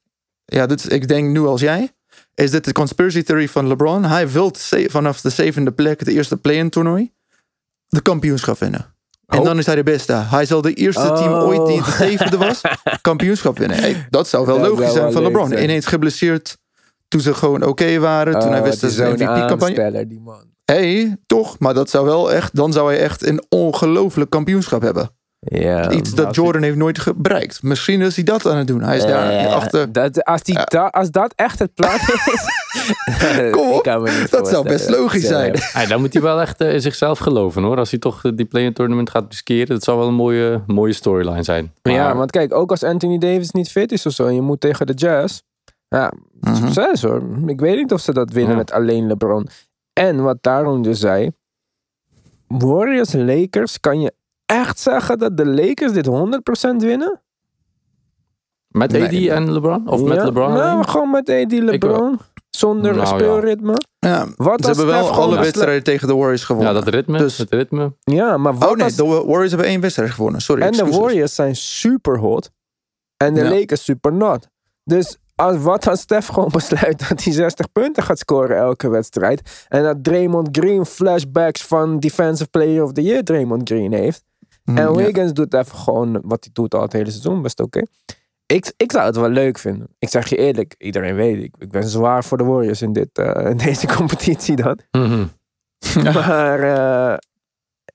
Ja, 0.45 0.67
dit 0.67 0.79
is, 0.79 0.87
ik 0.87 1.09
denk 1.09 1.29
nu 1.31 1.41
als 1.41 1.61
jij. 1.61 1.93
Is 2.35 2.51
dit 2.51 2.65
de 2.65 2.73
conspiracy 2.73 3.23
theory 3.23 3.49
van 3.49 3.67
LeBron? 3.67 4.05
Hij 4.05 4.29
wil 4.31 4.51
vanaf 4.87 5.21
de 5.21 5.31
zevende 5.31 5.71
plek, 5.73 5.99
het 5.99 6.09
eerste 6.09 6.37
play-in 6.37 6.71
toernooi, 6.71 7.13
de 7.89 8.01
kampioenschap 8.01 8.59
winnen. 8.59 8.95
En 9.27 9.39
Oh. 9.39 9.45
dan 9.45 9.59
is 9.59 9.67
hij 9.67 9.75
de 9.75 9.83
beste. 9.83 10.13
Hij 10.13 10.45
zal 10.47 10.61
de 10.63 10.75
eerste 10.75 11.03
team 11.13 11.33
Oh. 11.33 11.43
ooit 11.47 11.67
die 11.67 11.83
het 11.83 11.95
zevende 11.95 12.37
was, 12.37 12.61
kampioenschap 13.01 13.59
winnen. 13.59 13.77
Hey, 13.77 14.07
dat 14.11 14.29
zou 14.29 14.47
wel 14.47 14.59
Dat 14.59 14.67
logisch 14.69 14.81
zou 14.85 14.93
zijn 14.93 15.05
wel 15.05 15.13
van 15.13 15.23
LeBron. 15.23 15.49
zijn. 15.49 15.63
Ineens 15.63 15.87
geblesseerd 15.87 16.59
toen 17.09 17.21
ze 17.21 17.35
gewoon 17.35 17.63
oké 17.65 17.99
waren. 17.99 18.39
toen 18.41 18.51
hij 18.51 18.59
Oh, 18.59 18.65
wist 18.65 18.81
die 18.81 18.89
dat 18.89 18.99
ze 18.99 19.05
een 19.05 19.13
MVP-campagne. 19.13 20.19
man. 20.25 20.45
hey, 20.65 21.17
toch, 21.27 21.59
maar 21.59 21.75
dat 21.75 21.91
zou 21.91 22.05
wel 22.07 22.33
echt. 22.33 22.55
Dan 22.57 22.73
zou 22.73 22.93
hij 22.93 23.01
echt 23.03 23.27
een 23.27 23.45
ongelooflijk 23.49 24.31
kampioenschap 24.31 24.83
hebben. 24.83 25.11
Ja. 25.45 25.91
Iets 25.91 26.15
dat 26.15 26.35
Jordan 26.35 26.63
heeft 26.63 26.77
nooit 26.77 27.05
bereikt. 27.17 27.63
Misschien 27.63 28.01
is 28.01 28.15
hij 28.15 28.25
dat 28.25 28.47
aan 28.47 28.57
het 28.57 28.67
doen. 28.67 28.83
Hij 28.83 28.97
is 28.97 29.03
daar 29.07 29.31
Eh, 29.31 29.55
achter. 29.55 29.93
Dat, 29.93 30.25
als, 30.25 30.43
die 30.43 30.59
da- 30.65 30.87
als 30.87 31.11
dat 31.11 31.33
echt 31.37 31.59
het 31.59 31.75
plan 31.75 31.95
is. 31.95 32.45
Kom 33.51 33.71
op, 33.71 33.77
ik 33.77 33.83
kan 33.83 34.03
me 34.03 34.19
niet 34.21 34.31
dat 34.31 34.49
zou 34.49 34.65
best 34.69 34.89
logisch 34.91 35.27
zijn. 35.27 35.55
Ja, 35.73 35.87
dan 35.87 36.01
moet 36.01 36.13
hij 36.13 36.23
wel 36.23 36.41
echt 36.41 36.61
eh, 36.61 36.73
in 36.73 36.81
zichzelf 36.81 37.19
geloven 37.19 37.63
hoor. 37.63 37.77
Als 37.77 37.91
hij 37.91 37.99
toch 38.01 38.25
eh, 38.25 38.33
die 38.35 38.47
play-in 38.47 38.73
tournament 38.73 39.11
gaat 39.11 39.25
riskeren. 39.29 39.67
Dat 39.69 39.83
zou 39.85 39.99
wel 39.99 40.09
een 40.09 40.15
mooie, 40.15 40.63
mooie 40.67 40.93
storyline 40.93 41.43
zijn. 41.43 41.73
Maar 41.83 41.93
ja, 41.93 42.17
want 42.17 42.31
kijk, 42.31 42.55
ook 42.55 42.71
als 42.71 42.83
Anthony 42.85 43.19
Davis 43.19 43.51
niet 43.51 43.71
fit 43.71 43.93
is 43.93 44.07
of 44.07 44.13
zo. 44.13 44.27
En 44.27 44.35
je 44.35 44.41
moet 44.41 44.61
tegen 44.61 44.87
de 44.87 44.95
Jazz. 44.95 45.41
Ja, 45.89 46.13
Mhm. 46.41 46.55
succes 46.55 47.03
hoor. 47.03 47.23
Ik 47.47 47.61
weet 47.61 47.77
niet 47.77 47.93
of 47.93 48.01
ze 48.01 48.13
dat 48.13 48.31
winnen 48.33 48.53
Ja. 48.53 48.59
met 48.59 48.73
alleen 48.73 49.07
LeBron. 49.07 49.49
En 49.93 50.23
wat 50.23 50.37
Daarom 50.41 50.83
dus 50.83 51.01
zei. 51.01 51.31
Warriors 52.47 53.13
Lakers. 53.13 53.81
Kan 53.81 54.01
je 54.01 54.13
echt 54.47 54.79
zeggen 54.79 55.19
dat 55.19 55.37
de 55.37 55.47
Lakers 55.47 55.93
dit 55.93 56.07
100% 56.07 56.11
winnen? 56.77 57.21
Met 58.69 58.95
AD 58.95 59.11
nee. 59.11 59.31
en 59.31 59.53
LeBron? 59.53 59.89
Of 59.89 60.03
met 60.03 60.23
LeBron? 60.25 60.53
Nou, 60.53 60.71
alleen? 60.73 60.89
gewoon 60.89 61.11
met 61.11 61.29
AD 61.29 61.53
LeBron. 61.53 62.21
Zonder 62.51 62.95
Nou, 62.95 63.07
ja. 63.09 63.15
speelritme. 63.15 63.75
Ja, 63.99 64.27
Wat 64.37 64.61
ze 64.61 64.67
hebben 64.67 64.87
wel 64.87 65.11
alle 65.11 65.39
wedstrijden 65.39 65.83
tegen 65.83 66.09
de 66.09 66.15
Warriors 66.15 66.45
gewonnen. 66.45 66.75
ja, 66.75 66.81
dat 66.81 66.89
ritme. 66.95 67.19
Dus- 67.19 67.39
Het 67.39 67.51
ritme. 67.55 67.93
Ja, 68.01 68.37
maar 68.37 68.55
wat 68.59 68.71
oh 68.71 68.77
nee, 68.77 68.85
als- 68.85 68.97
de 68.97 69.05
Warriors 69.05 69.49
hebben 69.51 69.67
één 69.69 69.81
wedstrijd 69.81 70.11
gewonnen. 70.11 70.41
Sorry. 70.41 70.63
En 70.63 70.73
de. 70.73 70.85
Warriors 70.87 71.35
zijn 71.35 71.57
super 71.57 72.19
hot. 72.19 72.51
En 73.17 73.35
de 73.35 73.43
Ja. 73.43 73.51
Lakers 73.51 73.85
super 73.85 74.13
not. 74.13 74.47
Dus 74.85 75.17
als, 75.35 75.57
wat 75.63 75.87
als 75.87 76.01
Stef 76.01 76.27
gewoon 76.27 76.49
besluit 76.59 77.09
dat 77.09 77.25
hij 77.25 77.33
60 77.33 77.73
punten 77.73 78.03
gaat 78.03 78.19
scoren 78.19 78.57
elke 78.57 78.89
wedstrijd. 78.89 79.67
En 79.69 79.83
dat 79.83 80.05
Draymond 80.05 80.49
Green 80.53 80.87
flashbacks 80.87 81.65
van 81.65 81.99
Defensive 81.99 82.51
Player 82.51 82.83
of 82.83 82.93
the 82.93 83.03
Year 83.03 83.23
Draymond 83.23 83.69
Green 83.69 83.93
heeft. 83.93 84.25
Mm, 84.65 84.77
en 84.77 84.83
ja. 84.83 84.93
Wiggins 84.93 85.33
doet 85.33 85.55
even 85.55 85.79
gewoon 85.79 86.21
wat 86.25 86.45
hij 86.45 86.53
doet 86.53 86.75
al 86.75 86.83
het 86.83 86.93
hele 86.93 87.11
seizoen. 87.11 87.43
Best 87.43 87.61
oké. 87.61 87.83
Ik, 88.47 88.73
ik 88.77 88.93
zou 88.93 89.05
het 89.05 89.17
wel 89.17 89.29
leuk 89.29 89.59
vinden. 89.59 89.89
Ik 89.99 90.09
zeg 90.09 90.29
je 90.29 90.37
eerlijk, 90.37 90.75
iedereen 90.79 91.15
weet, 91.15 91.43
ik, 91.43 91.55
ik 91.59 91.71
ben 91.71 91.89
zwaar 91.89 92.25
voor 92.25 92.39
de 92.39 92.45
Warriors 92.45 92.83
in, 92.83 92.93
dit, 92.93 93.19
eh, 93.19 93.51
in 93.51 93.57
deze 93.57 93.87
competitie 93.97 94.57
dan. 94.57 94.79
Mhm. 94.91 95.27
Maar 96.15 96.61
eh, 96.63 97.19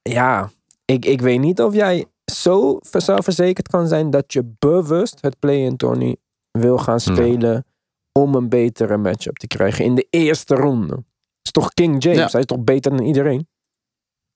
ja, 0.01 0.49
ik, 0.85 1.05
ik 1.05 1.21
weet 1.21 1.39
niet 1.39 1.61
of 1.61 1.73
jij 1.73 2.05
zo 2.31 2.79
zelfverzekerd 2.81 3.67
kan 3.67 3.87
zijn 3.87 4.09
dat 4.09 4.33
je 4.33 4.55
bewust 4.59 5.17
het 5.21 5.39
play-in 5.39 5.77
tourney 5.77 6.17
wil 6.51 6.77
gaan 6.77 6.99
spelen 6.99 7.65
om 8.11 8.35
een 8.35 8.49
betere 8.49 8.97
matchup 8.97 9.37
te 9.37 9.47
krijgen 9.47 9.85
in 9.85 9.95
de 9.95 10.07
eerste 10.09 10.55
ronde. 10.55 11.03
is 11.41 11.51
toch 11.51 11.73
King 11.73 12.03
James? 12.03 12.19
Ja. 12.19 12.27
Hij 12.31 12.39
is 12.39 12.45
toch 12.45 12.63
beter 12.63 12.91
dan 12.91 13.05
iedereen? 13.05 13.47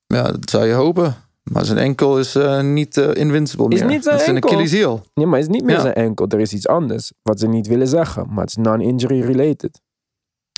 Ja, 0.06 0.24
dat 0.24 0.50
zou 0.50 0.66
je 0.66 0.74
hopen. 0.74 1.16
Maar 1.44 1.66
zijn 1.66 1.78
enkel 1.78 2.20
is 2.20 2.36
eh, 2.36 2.62
niet 2.62 2.98
eh, 2.98 3.14
invincible 3.16 3.70
Is 3.70 3.80
meer. 3.80 3.90
niet 3.90 4.04
zijn 4.04 4.18
dat 4.18 4.28
is 4.28 4.34
een. 4.34 4.44
Achilles 4.44 4.72
heel. 4.72 5.06
Nee, 5.14 5.26
maar 5.26 5.40
het 5.40 5.48
is 5.48 5.54
niet 5.54 5.64
meer 5.64 5.76
Ja. 5.76 5.82
zijn 5.82 5.94
enkel. 5.94 6.28
Er 6.28 6.40
is 6.40 6.54
iets 6.54 6.68
anders 6.68 7.12
wat 7.22 7.40
ze 7.40 7.48
niet 7.48 7.68
willen 7.68 7.88
zeggen. 7.88 8.26
Maar 8.30 8.40
het 8.44 8.50
is 8.50 8.56
non-injury 8.56 9.22
related. 9.22 9.82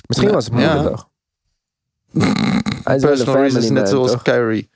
Misschien 0.08 0.28
Ja. 0.28 0.34
was 0.34 0.44
het 0.44 0.54
Ja. 0.58 0.74
moederdag. 0.74 1.08
Hij 2.84 2.96
is 2.96 3.02
Personal 3.02 3.34
reasons, 3.36 3.70
net 3.70 3.88
zoals 3.88 4.10
toch? 4.10 4.22
Kyrie. 4.22 4.70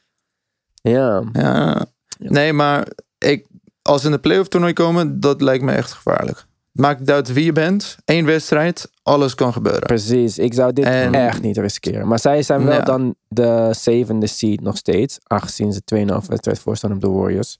Ja. 0.74 1.22
Ja. 1.32 1.86
Nee, 2.18 2.52
maar 2.52 2.88
ik, 3.18 3.46
als 3.82 4.00
ze 4.00 4.06
in 4.06 4.12
de 4.12 4.18
playoff 4.20 4.48
toernooi 4.48 4.72
komen, 4.72 5.20
dat 5.20 5.40
lijkt 5.40 5.64
me 5.64 5.72
echt 5.72 5.92
gevaarlijk. 5.92 6.46
Maakt 6.78 6.98
niet 7.00 7.10
uit 7.10 7.32
wie 7.32 7.44
je 7.44 7.52
bent. 7.52 7.96
Eén 8.04 8.24
wedstrijd, 8.24 8.90
alles 9.02 9.34
kan 9.34 9.52
gebeuren. 9.52 9.80
Precies, 9.82 10.38
ik 10.38 10.54
zou 10.54 10.72
dit 10.72 10.84
En- 10.84 11.14
echt 11.14 11.42
niet 11.42 11.56
riskeren. 11.56 12.08
Maar 12.08 12.18
zij 12.18 12.42
zijn 12.42 12.64
wel 12.64 12.74
Ja. 12.78 12.84
dan 12.84 13.14
de 13.28 13.68
zevende 13.78 14.26
seed 14.26 14.60
nog 14.60 14.76
steeds. 14.76 15.18
Aangezien 15.22 15.72
ze 15.72 15.80
2,5 15.84 16.26
wedstrijd 16.28 16.58
voorstaan 16.58 16.92
op 16.92 17.00
de 17.00 17.08
Warriors. 17.08 17.58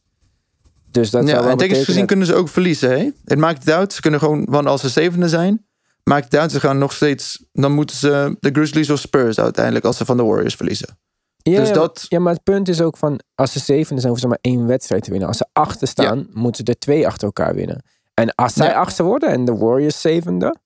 Dus 0.91 1.11
dat 1.11 1.23
zou 1.29 1.37
ja, 1.37 1.43
wel 1.43 1.53
en 1.53 1.59
technisch 1.59 1.85
gezien 1.85 2.07
kunnen 2.07 2.27
ze 2.27 2.35
ook 2.35 2.49
verliezen. 2.49 2.91
Hè? 2.91 3.11
Het 3.25 3.39
maakt 3.39 3.59
niet 3.59 3.75
uit. 3.75 3.93
Ze 3.93 4.01
kunnen 4.01 4.21
gewoon, 4.21 4.45
want 4.51 4.67
als 4.67 4.81
ze 4.81 4.89
zevende 4.89 5.29
zijn, 5.29 5.67
maakt 6.05 6.25
het 6.25 6.37
uit. 6.41 6.53
Ze 6.53 6.61
gaan 6.61 6.79
nog 6.79 6.93
steeds, 6.93 7.45
dan 7.53 7.73
moeten 7.73 7.97
ze 7.97 8.37
de 8.41 8.51
Grizzlies 8.53 8.91
of 8.91 8.99
Spurs 8.99 9.39
uiteindelijk 9.39 9.85
als 9.85 9.97
ze 9.97 10.05
van 10.05 10.17
de 10.17 10.23
Warriors 10.25 10.55
verliezen. 10.55 10.99
ja, 11.37 11.59
dus 11.59 11.69
ja, 11.69 11.75
dat- 11.75 12.07
Ja, 12.09 12.19
maar 12.19 12.33
het 12.33 12.43
punt 12.43 12.69
is 12.69 12.81
ook 12.81 12.97
van... 12.97 13.21
Als 13.35 13.53
ze 13.53 13.59
zevende 13.59 14.01
zijn, 14.01 14.13
hoeven 14.13 14.21
ze 14.21 14.27
maar 14.27 14.39
één 14.53 14.67
wedstrijd 14.67 15.03
te 15.05 15.11
winnen. 15.11 15.29
Als 15.29 15.37
ze 15.37 15.47
achter 15.53 15.89
staan, 15.89 16.27
moeten 16.33 16.65
ze 16.67 16.73
er 16.73 16.79
twee 16.79 17.07
achter 17.07 17.25
elkaar 17.27 17.55
winnen. 17.55 17.83
En 18.19 18.35
als 18.35 18.53
zij 18.55 18.67
Ja. 18.69 18.75
achter 18.75 19.05
worden 19.05 19.29
en 19.29 19.45
de 19.45 19.57
Warriors 19.57 20.01
zevende... 20.01 20.57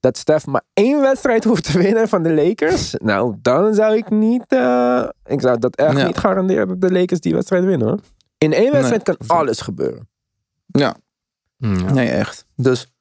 Dat 0.00 0.16
Stef 0.18 0.46
maar 0.46 0.62
één 0.72 1.00
wedstrijd 1.00 1.44
hoeft 1.44 1.72
te 1.72 1.78
winnen 1.78 2.08
van 2.08 2.22
de 2.22 2.32
Lakers. 2.34 2.94
Nou, 2.98 3.34
dan 3.42 3.74
zou 3.74 3.96
ik 3.96 4.10
niet... 4.10 4.44
eh, 4.48 5.08
ik 5.24 5.40
zou 5.40 5.58
dat 5.58 5.76
echt 5.76 5.96
Ja. 5.98 6.06
niet 6.06 6.18
garanderen 6.18 6.68
dat 6.68 6.80
de 6.80 6.92
Lakers 6.92 7.20
die 7.20 7.34
wedstrijd 7.34 7.64
winnen. 7.64 7.88
Hoor. 7.88 7.98
In 8.38 8.52
één 8.52 8.72
wedstrijd 8.72 9.02
kan 9.02 9.14
dat 9.18 9.28
alles 9.28 9.60
gebeuren. 9.60 10.08
Ja, 10.66 10.94
Ja. 11.56 11.68
nee, 11.92 12.08
echt. 12.08 12.46
Dus 12.56 12.92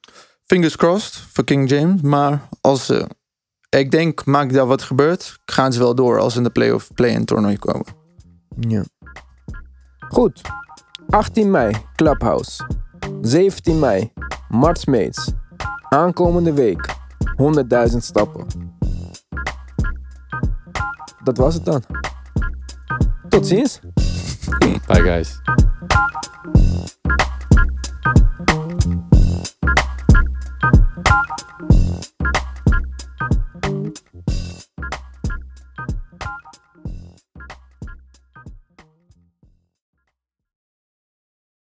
fingers 0.46 0.76
crossed 0.76 1.14
voor 1.16 1.44
King 1.44 1.70
James. 1.70 2.02
Maar 2.02 2.48
als 2.62 2.86
ze, 2.86 3.08
ik 3.70 3.92
denk, 3.92 4.26
maakt 4.26 4.54
daar 4.54 4.68
wat 4.68 4.82
gebeurt, 4.82 5.38
gaan 5.46 5.74
ze 5.74 5.80
wel 5.80 5.96
door 5.96 6.20
als 6.20 6.32
ze 6.32 6.38
in 6.38 6.44
de 6.44 6.50
playoff 6.50 6.94
play-in 6.94 7.26
toernooi 7.26 7.58
komen. 7.58 7.86
Ja. 8.60 8.84
Goed. 10.10 10.42
18 11.10 11.52
mei, 11.52 11.76
Clubhouse. 11.96 12.64
17 13.22 13.80
mei, 13.80 14.12
Mart 14.50 14.88
Mates. 14.88 15.34
Aankomende 15.90 16.54
week, 16.54 16.96
100.000 17.92 17.98
stappen. 17.98 18.46
Dat 21.24 21.38
was 21.38 21.54
het 21.54 21.66
dan. 21.66 21.84
Tot 23.30 23.48
ziens. 23.48 23.80
Bye 24.88 25.02
guys. 25.02 25.42